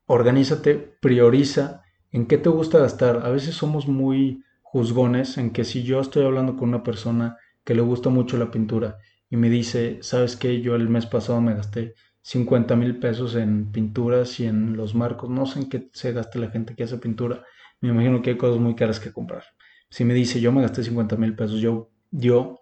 organízate, 0.07 0.75
prioriza 1.01 1.83
¿En 2.13 2.27
qué 2.27 2.39
te 2.39 2.49
gusta 2.49 2.79
gastar? 2.79 3.25
A 3.25 3.31
veces 3.31 3.55
somos 3.55 3.87
muy 3.87 4.43
juzgones 4.63 5.39
en 5.39 5.51
que 5.53 5.65
si 5.65 5.83
yo 5.83 6.01
estoy 6.01 6.25
hablando 6.25 6.57
con 6.57 6.69
una 6.69 6.83
persona 6.83 7.37
que 7.65 7.75
le 7.75 7.83
gusta 7.83 8.09
mucho 8.11 8.37
la 8.39 8.51
pintura 8.51 8.99
y 9.31 9.37
me 9.37 9.51
dice, 9.51 9.99
¿sabes 10.03 10.37
qué? 10.37 10.61
Yo 10.63 10.75
el 10.75 10.89
mes 10.89 11.07
pasado 11.07 11.41
me 11.41 11.55
gasté 11.55 11.95
50 12.23 12.77
mil 12.77 12.99
pesos 12.99 13.35
en 13.35 13.71
pinturas 13.73 14.41
y 14.41 14.47
en 14.47 14.77
los 14.77 14.95
marcos. 14.95 15.29
No 15.31 15.47
sé 15.47 15.61
en 15.61 15.69
qué 15.69 15.91
se 15.93 16.13
gasta 16.13 16.39
la 16.39 16.51
gente 16.51 16.75
que 16.75 16.85
hace 16.85 16.99
pintura. 16.99 17.45
Me 17.81 17.91
imagino 17.91 18.23
que 18.23 18.31
hay 18.31 18.37
cosas 18.37 18.61
muy 18.61 18.75
caras 18.75 19.01
que 19.01 19.13
comprar. 19.13 19.45
Si 19.91 20.05
me 20.05 20.15
dice, 20.15 20.41
yo 20.41 20.53
me 20.53 20.63
gasté 20.63 20.83
50 20.85 21.17
mil 21.17 21.35
pesos, 21.37 21.61
yo, 21.61 21.91
yo 22.11 22.61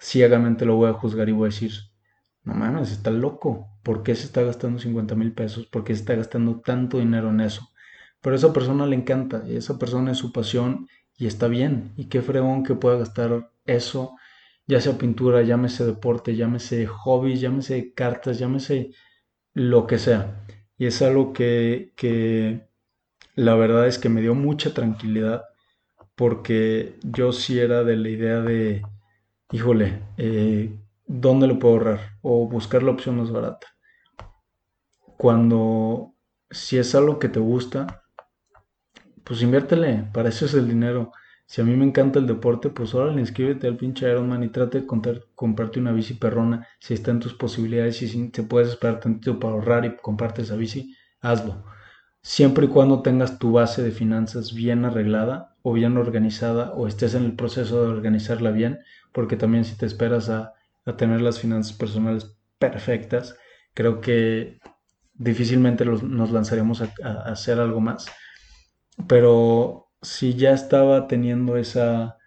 ciegamente 0.00 0.64
lo 0.64 0.76
voy 0.76 0.90
a 0.90 0.92
juzgar 0.92 1.28
y 1.28 1.32
voy 1.32 1.46
a 1.46 1.50
decir, 1.52 1.72
no 2.44 2.54
mames, 2.54 2.92
está 2.92 3.10
loco. 3.10 3.68
¿Por 3.82 4.02
qué 4.02 4.14
se 4.14 4.24
está 4.24 4.42
gastando 4.42 4.78
50 4.80 5.14
mil 5.14 5.32
pesos? 5.32 5.66
¿Por 5.66 5.84
qué 5.84 5.94
se 5.94 6.00
está 6.00 6.14
gastando 6.14 6.60
tanto 6.60 6.98
dinero 6.98 7.30
en 7.30 7.40
eso? 7.40 7.68
Pero 8.20 8.36
esa 8.36 8.52
persona 8.52 8.86
le 8.86 8.96
encanta 8.96 9.44
y 9.46 9.56
esa 9.56 9.78
persona 9.78 10.12
es 10.12 10.18
su 10.18 10.32
pasión 10.32 10.88
y 11.16 11.26
está 11.26 11.48
bien. 11.48 11.92
Y 11.96 12.06
qué 12.06 12.22
fregón 12.22 12.64
que 12.64 12.74
pueda 12.74 12.98
gastar 12.98 13.50
eso, 13.64 14.16
ya 14.66 14.80
sea 14.80 14.98
pintura, 14.98 15.42
llámese 15.42 15.84
deporte, 15.84 16.36
llámese 16.36 16.86
hobby, 16.86 17.36
llámese 17.36 17.92
cartas, 17.94 18.38
llámese 18.38 18.92
lo 19.54 19.86
que 19.86 19.98
sea. 19.98 20.44
Y 20.78 20.86
es 20.86 21.02
algo 21.02 21.32
que, 21.32 21.92
que 21.96 22.68
la 23.34 23.54
verdad 23.54 23.86
es 23.86 23.98
que 23.98 24.08
me 24.08 24.20
dio 24.20 24.34
mucha 24.34 24.74
tranquilidad 24.74 25.44
porque 26.14 26.98
yo 27.02 27.32
sí 27.32 27.58
era 27.58 27.84
de 27.84 27.96
la 27.96 28.08
idea 28.08 28.40
de, 28.40 28.82
híjole, 29.52 30.02
eh, 30.16 30.76
¿dónde 31.06 31.46
lo 31.46 31.58
puedo 31.58 31.74
ahorrar? 31.74 32.18
O 32.22 32.48
buscar 32.48 32.82
la 32.82 32.90
opción 32.90 33.16
más 33.16 33.30
barata. 33.30 33.68
Cuando 35.16 36.14
si 36.50 36.78
es 36.78 36.94
algo 36.94 37.18
que 37.18 37.28
te 37.28 37.40
gusta, 37.40 38.02
pues 39.28 39.42
inviértele, 39.42 40.08
para 40.14 40.30
eso 40.30 40.46
es 40.46 40.54
el 40.54 40.66
dinero. 40.66 41.12
Si 41.44 41.60
a 41.60 41.64
mí 41.64 41.76
me 41.76 41.84
encanta 41.84 42.18
el 42.18 42.26
deporte, 42.26 42.70
pues 42.70 42.94
órale, 42.94 43.20
inscríbete 43.20 43.66
al 43.66 43.76
pinche 43.76 44.08
Ironman 44.08 44.42
y 44.42 44.48
trate 44.48 44.80
de 44.80 44.86
comprarte 44.86 45.78
una 45.78 45.92
bici 45.92 46.14
perrona. 46.14 46.66
Si 46.80 46.94
está 46.94 47.10
en 47.10 47.20
tus 47.20 47.34
posibilidades 47.34 48.00
y 48.00 48.08
si 48.08 48.28
te 48.30 48.42
puedes 48.42 48.70
esperar 48.70 49.00
tantito 49.00 49.38
para 49.38 49.52
ahorrar 49.52 49.84
y 49.84 49.96
comprarte 49.96 50.42
esa 50.42 50.56
bici, 50.56 50.96
hazlo. 51.20 51.62
Siempre 52.22 52.66
y 52.66 52.68
cuando 52.68 53.02
tengas 53.02 53.38
tu 53.38 53.52
base 53.52 53.82
de 53.82 53.90
finanzas 53.90 54.54
bien 54.54 54.86
arreglada 54.86 55.56
o 55.62 55.74
bien 55.74 55.98
organizada 55.98 56.72
o 56.72 56.86
estés 56.86 57.14
en 57.14 57.24
el 57.24 57.36
proceso 57.36 57.82
de 57.84 57.90
organizarla 57.90 58.50
bien, 58.50 58.80
porque 59.12 59.36
también 59.36 59.66
si 59.66 59.76
te 59.76 59.84
esperas 59.84 60.30
a, 60.30 60.54
tener 60.96 61.20
las 61.20 61.38
finanzas 61.38 61.74
personales 61.74 62.34
perfectas, 62.58 63.36
creo 63.74 64.00
que 64.00 64.58
difícilmente 65.12 65.84
nos 65.84 66.30
lanzaremos 66.30 66.80
a, 66.80 66.90
a 67.04 67.32
hacer 67.32 67.60
algo 67.60 67.80
más. 67.80 68.06
Pero 69.06 69.90
si 70.02 70.34
ya 70.34 70.52
estaba 70.52 71.06
teniendo 71.08 71.56
esa, 71.56 72.18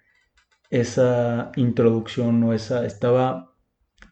esa 0.70 1.52
introducción 1.56 2.44
o 2.44 2.54
esa, 2.54 2.86
estaba 2.86 3.54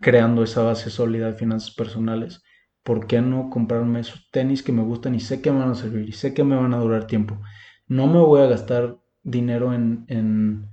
creando 0.02 0.44
esa 0.44 0.64
base 0.64 0.90
sólida 0.90 1.28
de 1.28 1.34
finanzas 1.34 1.72
personales, 1.72 2.44
¿por 2.84 3.08
qué 3.08 3.22
no 3.22 3.50
comprarme 3.50 4.00
esos 4.00 4.30
tenis 4.32 4.64
que 4.64 4.72
me 4.72 4.84
gustan 4.84 5.16
y 5.16 5.20
sé 5.20 5.42
que 5.42 5.52
me 5.52 5.60
van 5.60 5.72
a 5.72 5.76
servir 5.76 6.08
y 6.08 6.14
sé 6.14 6.34
que 6.34 6.44
me 6.44 6.56
van 6.56 6.74
a 6.74 6.80
durar 6.80 7.08
tiempo? 7.08 7.40
No 7.88 8.08
me 8.08 8.20
voy 8.20 8.42
a 8.42 8.48
gastar 8.48 8.98
dinero 9.24 9.74
en, 9.74 10.06
en 10.08 10.70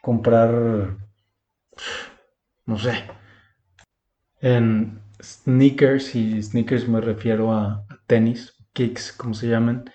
comprar, 0.00 0.96
no 2.64 2.78
sé, 2.78 3.04
en 4.40 5.00
sneakers 5.22 6.14
y 6.14 6.42
sneakers 6.42 6.88
me 6.88 7.00
refiero 7.00 7.52
a 7.52 7.86
tenis, 8.06 8.54
kicks, 8.72 9.12
como 9.12 9.34
se 9.34 9.48
llaman 9.48 9.90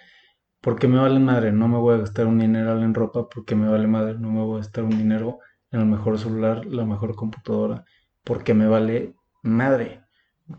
porque 0.62 0.88
me 0.88 0.99
vale 0.99 1.20
madre, 1.20 1.51
no 1.51 1.68
me 1.68 1.78
voy 1.78 1.95
a 1.95 1.97
gastar 1.97 2.28
un 2.28 2.39
dinero 2.39 2.82
en 2.82 2.93
ropa 2.93 3.28
porque 3.30 3.55
me 3.55 3.68
vale 3.68 3.88
madre, 3.88 4.14
no 4.20 4.32
me 4.32 4.41
voy 4.41 4.55
a 4.55 4.57
gastar 4.59 4.84
un 4.84 4.97
dinero 4.97 5.39
en 5.72 5.82
el 5.82 5.88
mejor 5.88 6.20
celular, 6.20 6.66
la 6.66 6.86
mejor 6.86 7.16
computadora, 7.16 7.86
porque 8.24 8.53
me 8.53 8.68
vale 8.68 9.16
madre. 9.43 10.03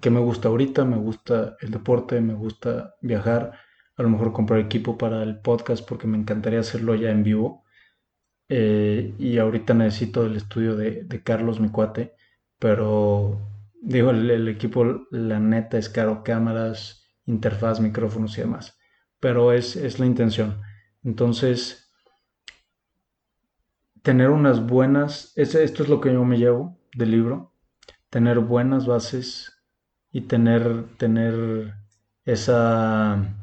¿Qué 0.00 0.10
me 0.10 0.20
gusta 0.20 0.48
ahorita? 0.48 0.84
Me 0.84 0.96
gusta 0.96 1.56
el 1.60 1.70
deporte, 1.70 2.20
me 2.20 2.34
gusta 2.34 2.94
viajar, 3.02 3.52
a 3.96 4.02
lo 4.02 4.08
mejor 4.10 4.32
comprar 4.32 4.60
equipo 4.60 4.98
para 4.98 5.22
el 5.22 5.40
podcast 5.40 5.86
porque 5.88 6.06
me 6.06 6.18
encantaría 6.18 6.60
hacerlo 6.60 6.94
ya 6.94 7.10
en 7.10 7.22
vivo. 7.22 7.64
Eh, 8.48 9.14
y 9.18 9.38
ahorita 9.38 9.74
necesito 9.74 10.26
el 10.26 10.36
estudio 10.36 10.76
de, 10.76 11.22
Carlos, 11.24 11.60
mi 11.60 11.70
cuate, 11.70 12.14
pero 12.58 13.38
digo, 13.80 14.10
el 14.10 14.48
equipo, 14.48 15.06
la 15.10 15.40
neta 15.40 15.78
es 15.78 15.88
caro, 15.88 16.22
cámaras, 16.24 17.08
interfaz, 17.26 17.80
micrófonos 17.80 18.36
y 18.38 18.42
demás 18.42 18.78
pero 19.22 19.52
es, 19.52 19.76
es 19.76 20.00
la 20.00 20.06
intención. 20.06 20.60
Entonces, 21.04 21.94
tener 24.02 24.30
unas 24.30 24.66
buenas, 24.66 25.32
esto 25.36 25.60
es 25.60 25.88
lo 25.88 26.00
que 26.00 26.12
yo 26.12 26.24
me 26.24 26.38
llevo 26.38 26.76
del 26.96 27.12
libro, 27.12 27.52
tener 28.10 28.40
buenas 28.40 28.84
bases 28.84 29.62
y 30.10 30.22
tener, 30.22 30.88
tener 30.96 31.74
esa 32.24 33.36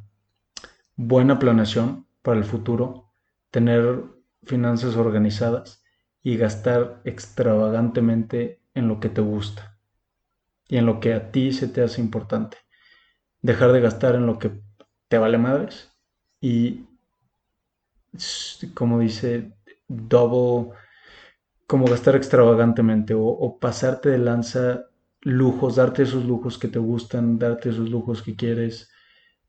buena 0.98 1.40
planeación 1.40 2.06
para 2.24 2.40
el 2.40 2.44
futuro, 2.44 3.14
tener 3.50 4.04
finanzas 4.44 4.98
organizadas 4.98 5.82
y 6.22 6.36
gastar 6.36 7.02
extravagantemente 7.06 8.62
en 8.74 8.90
lo 8.90 9.00
que 9.00 9.08
te 9.08 9.22
gusta 9.22 9.80
y 10.68 10.76
en 10.76 10.86
lo 10.86 11.00
que 11.00 11.14
a 11.14 11.32
ti 11.32 11.54
se 11.54 11.70
te 11.70 11.82
hace 11.82 12.02
importante. 12.02 12.58
Dejar 13.42 13.72
de 13.72 13.80
gastar 13.80 14.16
en 14.16 14.26
lo 14.26 14.40
que 14.40 14.68
te 15.10 15.18
vale 15.18 15.38
madres. 15.38 15.92
Y 16.40 16.86
como 18.74 19.00
dice, 19.00 19.52
double, 19.88 20.74
como 21.68 21.86
gastar 21.86 22.16
extravagantemente 22.16 23.14
o, 23.16 23.58
pasarte 23.60 24.10
de 24.10 24.20
lanza 24.20 24.86
lujos, 25.22 25.76
darte 25.76 26.04
esos 26.04 26.26
lujos 26.26 26.58
que 26.58 26.70
te 26.70 26.80
gustan, 26.80 27.38
darte 27.38 27.70
esos 27.70 27.90
lujos 27.90 28.22
que 28.22 28.36
quieres 28.36 28.90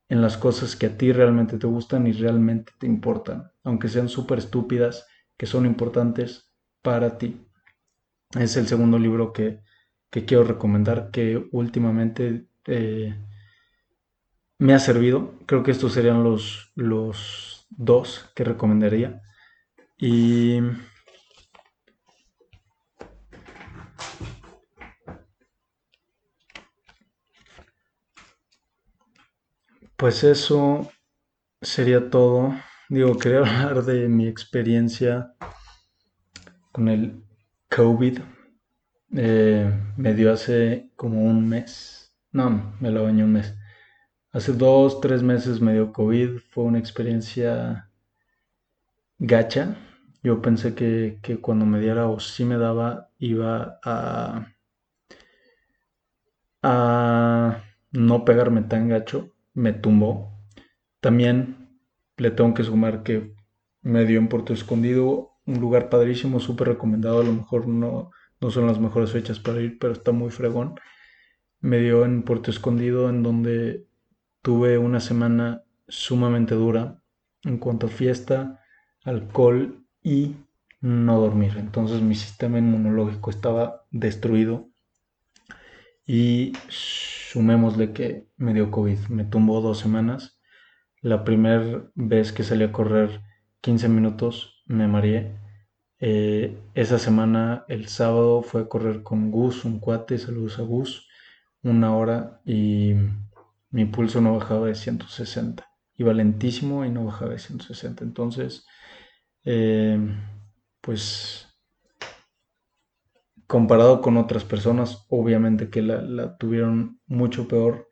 en 0.08 0.20
las 0.20 0.36
cosas 0.36 0.74
que 0.74 0.86
a 0.86 0.98
ti 0.98 1.12
realmente 1.12 1.56
te 1.56 1.68
gustan 1.68 2.06
y 2.08 2.12
realmente 2.12 2.72
te 2.78 2.86
importan, 2.86 3.52
aunque 3.62 3.88
sean 3.88 4.08
súper 4.08 4.38
estúpidas, 4.38 5.06
que 5.36 5.46
son 5.46 5.66
importantes 5.66 6.50
para 6.82 7.16
ti. 7.16 7.46
Es 8.38 8.56
el 8.56 8.66
segundo 8.66 8.98
libro 8.98 9.32
que, 9.32 9.60
quiero 10.10 10.42
recomendar, 10.44 11.10
que 11.12 11.48
últimamente 11.52 12.48
eh, 12.66 13.14
me 14.60 14.74
ha 14.74 14.78
servido. 14.78 15.34
Creo 15.46 15.62
que 15.64 15.72
estos 15.72 15.94
serían 15.94 16.22
los, 16.22 16.70
los 16.76 17.66
dos 17.70 18.30
que 18.36 18.44
recomendaría. 18.44 19.22
Y 19.98 20.60
pues 29.96 30.24
eso 30.24 30.90
sería 31.62 32.10
todo. 32.10 32.54
Digo, 32.90 33.18
quería 33.18 33.40
hablar 33.64 33.84
de 33.84 34.08
mi 34.08 34.28
experiencia 34.28 35.32
con 36.70 36.88
el 36.88 37.24
COVID. 37.74 38.18
Eh, 39.16 39.72
me 39.96 40.14
dio 40.14 40.32
hace 40.32 40.90
como 40.96 41.22
un 41.22 41.48
mes. 41.48 42.14
No, 42.30 42.76
me 42.78 42.90
lo 42.90 43.04
bañé 43.04 43.24
un 43.24 43.32
mes. 43.32 43.54
Hace 44.32 44.52
dos, 44.52 45.00
tres 45.00 45.24
meses 45.24 45.60
me 45.60 45.72
dio 45.72 45.92
COVID, 45.92 46.38
fue 46.50 46.62
una 46.62 46.78
experiencia 46.78 47.90
gacha. 49.18 49.76
Yo 50.22 50.40
pensé 50.40 50.74
que, 50.76 51.38
cuando 51.40 51.66
me 51.66 51.80
diera 51.80 52.06
o 52.06 52.20
si 52.20 52.44
me 52.44 52.56
daba 52.56 53.10
iba 53.18 53.80
a, 53.82 54.46
a 56.62 57.64
no 57.90 58.24
pegarme 58.24 58.62
tan 58.62 58.88
gacho, 58.88 59.34
me 59.52 59.72
tumbó. 59.72 60.32
También 61.00 61.68
le 62.16 62.30
tengo 62.30 62.54
que 62.54 62.62
sumar 62.62 63.02
que 63.02 63.34
me 63.82 64.04
dio 64.04 64.20
en 64.20 64.28
Puerto 64.28 64.52
Escondido, 64.52 65.32
un 65.44 65.58
lugar 65.60 65.88
padrísimo, 65.88 66.38
súper 66.38 66.68
recomendado, 66.68 67.20
a 67.20 67.24
lo 67.24 67.32
mejor 67.32 67.66
no, 67.66 68.12
no 68.40 68.50
son 68.50 68.68
las 68.68 68.78
mejores 68.78 69.10
fechas 69.10 69.40
para 69.40 69.60
ir, 69.60 69.78
pero 69.80 69.92
está 69.92 70.12
muy 70.12 70.30
fregón. 70.30 70.78
Me 71.60 71.78
dio 71.80 72.04
en 72.04 72.22
Puerto 72.22 72.52
Escondido, 72.52 73.08
en 73.10 73.24
donde 73.24 73.89
Tuve 74.42 74.78
una 74.78 75.00
semana 75.00 75.64
sumamente 75.88 76.54
dura 76.54 77.02
en 77.44 77.58
cuanto 77.58 77.86
a 77.86 77.90
fiesta, 77.90 78.60
alcohol 79.04 79.84
y 80.02 80.36
no 80.80 81.20
dormir. 81.20 81.56
Entonces 81.58 82.00
mi 82.00 82.14
sistema 82.14 82.58
inmunológico 82.58 83.30
estaba 83.30 83.84
destruido 83.90 84.68
y 86.06 86.52
sumémosle 86.68 87.92
que 87.92 88.26
me 88.36 88.54
dio 88.54 88.70
COVID. 88.70 88.98
Me 89.08 89.24
tumbó 89.24 89.60
dos 89.60 89.78
semanas. 89.78 90.40
La 91.02 91.24
primera 91.24 91.84
vez 91.94 92.32
que 92.32 92.42
salí 92.42 92.64
a 92.64 92.72
correr 92.72 93.20
15 93.60 93.88
minutos 93.88 94.62
me 94.66 94.88
mareé. 94.88 95.36
Eh, 95.98 96.56
esa 96.74 96.98
semana, 96.98 97.64
el 97.68 97.88
sábado, 97.88 98.42
fue 98.42 98.62
a 98.62 98.68
correr 98.68 99.02
con 99.02 99.30
Gus, 99.30 99.64
un 99.64 99.80
cuate, 99.80 100.16
saludos 100.18 100.58
a 100.58 100.62
Gus, 100.62 101.06
una 101.62 101.94
hora 101.94 102.40
y 102.46 102.94
mi 103.70 103.84
pulso 103.84 104.20
no 104.20 104.36
bajaba 104.36 104.66
de 104.66 104.74
160. 104.74 105.66
Iba 105.96 106.12
lentísimo 106.12 106.84
y 106.84 106.90
no 106.90 107.04
bajaba 107.04 107.32
de 107.32 107.38
160. 107.38 108.04
Entonces, 108.04 108.66
eh, 109.44 109.98
pues 110.80 111.46
comparado 113.50 114.00
con 114.00 114.16
otras 114.16 114.44
personas, 114.44 115.06
obviamente 115.08 115.70
que 115.70 115.82
la, 115.82 116.36
tuvieron 116.36 117.00
mucho 117.06 117.48
peor. 117.48 117.88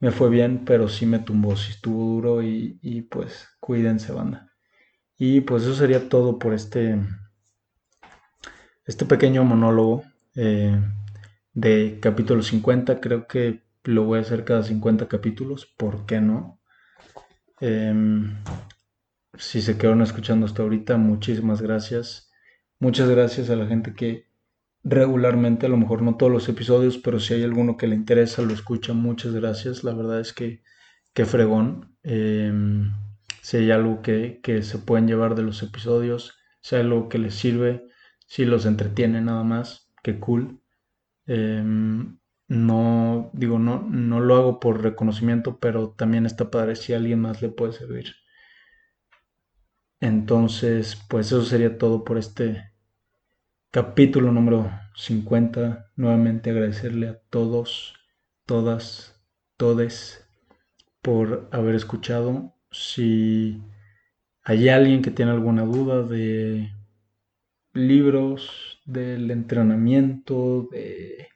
Me 0.00 0.10
fue 0.10 0.30
bien, 0.30 0.64
pero 0.64 0.88
sí 0.88 1.04
me 1.04 1.18
tumbó, 1.18 1.54
sí 1.56 1.72
estuvo 1.72 2.02
duro 2.14 2.42
y, 2.42 3.06
pues 3.10 3.46
cuídense, 3.60 4.12
banda. 4.12 4.52
Y 5.18 5.42
pues 5.42 5.64
eso 5.64 5.74
sería 5.74 6.08
todo 6.08 6.38
por 6.38 6.54
este, 6.54 6.98
este 8.86 9.04
pequeño 9.04 9.44
monólogo 9.44 10.02
eh, 10.34 10.80
de 11.52 11.98
capítulo 12.00 12.42
50. 12.42 12.98
Creo 13.00 13.26
que 13.26 13.65
lo 13.86 14.04
voy 14.04 14.18
a 14.18 14.22
hacer 14.22 14.44
cada 14.44 14.62
50 14.62 15.08
capítulos, 15.08 15.66
¿por 15.76 16.06
qué 16.06 16.20
no? 16.20 16.60
Em, 17.60 18.36
si 19.34 19.62
se 19.62 19.78
quedaron 19.78 20.02
escuchando 20.02 20.46
hasta 20.46 20.62
ahorita, 20.62 20.96
muchísimas 20.96 21.62
gracias. 21.62 22.30
Muchas 22.78 23.08
gracias 23.08 23.50
a 23.50 23.56
la 23.56 23.66
gente 23.66 23.94
que 23.94 24.26
regularmente, 24.84 25.66
a 25.66 25.68
lo 25.68 25.76
mejor 25.76 26.02
no 26.02 26.16
todos 26.16 26.32
los 26.32 26.48
episodios, 26.48 26.98
pero 26.98 27.20
si 27.20 27.34
hay 27.34 27.42
alguno 27.42 27.76
que 27.76 27.86
le 27.86 27.96
interesa, 27.96 28.42
lo 28.42 28.54
escucha, 28.54 28.92
muchas 28.92 29.32
gracias. 29.34 29.84
La 29.84 29.94
verdad 29.94 30.20
es 30.20 30.32
que, 30.32 30.62
qué 31.14 31.24
fregón. 31.24 31.96
Em, 32.02 32.92
si 33.42 33.58
hay 33.58 33.70
algo 33.70 34.02
que, 34.02 34.40
que, 34.42 34.62
se 34.62 34.78
pueden 34.78 35.06
llevar 35.08 35.34
de 35.34 35.42
los 35.42 35.62
episodios, 35.62 36.34
si 36.60 36.76
hay 36.76 36.82
algo 36.82 37.08
que 37.08 37.18
les 37.18 37.34
sirve, 37.34 37.86
si 38.26 38.44
los 38.44 38.66
entretiene 38.66 39.20
nada 39.20 39.44
más, 39.44 39.90
qué 40.02 40.18
cool. 40.20 40.60
Em, 41.26 42.18
no, 42.48 43.30
digo, 43.32 43.58
no, 43.58 43.82
no 43.82 44.20
lo 44.20 44.36
hago 44.36 44.60
por 44.60 44.82
reconocimiento, 44.82 45.58
pero 45.58 45.90
también 45.90 46.26
está 46.26 46.50
padre 46.50 46.76
si 46.76 46.92
a 46.92 46.96
alguien 46.96 47.20
más 47.20 47.42
le 47.42 47.48
puede 47.48 47.72
servir. 47.72 48.14
Entonces, 50.00 50.96
pues 51.08 51.28
eso 51.28 51.42
sería 51.44 51.78
todo 51.78 52.04
por 52.04 52.18
este 52.18 52.70
capítulo 53.70 54.30
número 54.32 54.70
50. 54.94 55.92
Nuevamente 55.96 56.50
agradecerle 56.50 57.08
a 57.08 57.18
todos, 57.30 57.94
todas, 58.46 59.20
todes 59.56 60.26
por 61.02 61.48
haber 61.52 61.74
escuchado. 61.74 62.54
Si 62.70 63.62
hay 64.42 64.68
alguien 64.68 65.02
que 65.02 65.10
tiene 65.10 65.32
alguna 65.32 65.64
duda 65.64 66.02
de 66.02 66.70
libros, 67.72 68.80
del 68.84 69.30
entrenamiento, 69.30 70.68
de 70.70 71.28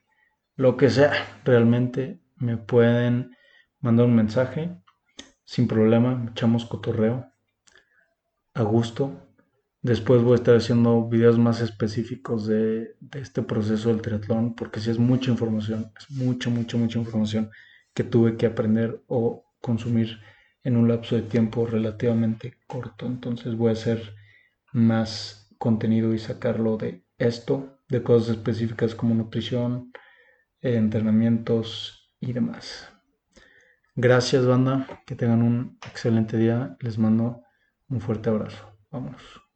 lo 0.60 0.76
que 0.76 0.90
sea, 0.90 1.12
realmente 1.42 2.20
me 2.36 2.58
pueden 2.58 3.34
mandar 3.80 4.04
un 4.04 4.14
mensaje 4.14 4.76
sin 5.42 5.66
problema, 5.66 6.26
echamos 6.30 6.66
cotorreo 6.66 7.32
a 8.52 8.62
gusto. 8.62 9.10
Después 9.80 10.22
voy 10.22 10.32
a 10.32 10.34
estar 10.34 10.54
haciendo 10.54 11.08
videos 11.08 11.38
más 11.38 11.62
específicos 11.62 12.46
de, 12.46 12.94
este 13.14 13.40
proceso 13.40 13.88
del 13.88 14.02
triatlón, 14.02 14.54
porque 14.54 14.80
si 14.80 14.90
es 14.90 14.98
mucha 14.98 15.30
información, 15.30 15.94
es 15.98 16.10
mucha, 16.10 16.50
mucha, 16.50 16.76
mucha 16.76 16.98
información 16.98 17.50
que 17.94 18.04
tuve 18.04 18.36
que 18.36 18.44
aprender 18.44 19.02
o 19.06 19.46
consumir 19.62 20.18
en 20.62 20.76
un 20.76 20.88
lapso 20.88 21.16
de 21.16 21.22
tiempo 21.22 21.64
relativamente 21.64 22.58
corto. 22.66 23.06
Entonces 23.06 23.56
voy 23.56 23.70
a 23.70 23.72
hacer 23.72 24.14
más 24.74 25.54
contenido 25.56 26.12
y 26.12 26.18
sacarlo 26.18 26.76
de 26.76 27.02
esto, 27.16 27.78
de 27.88 28.02
cosas 28.02 28.36
específicas 28.36 28.94
como 28.94 29.14
nutrición, 29.14 29.90
entrenamientos 30.62 32.14
y 32.20 32.32
demás. 32.32 32.92
Gracias 33.94 34.46
banda, 34.46 35.02
que 35.06 35.14
tengan 35.14 35.42
un 35.42 35.78
excelente 35.86 36.36
día. 36.36 36.76
Les 36.80 36.98
mando 36.98 37.42
un 37.88 38.00
fuerte 38.00 38.30
abrazo. 38.30 38.78
Vámonos. 38.90 39.49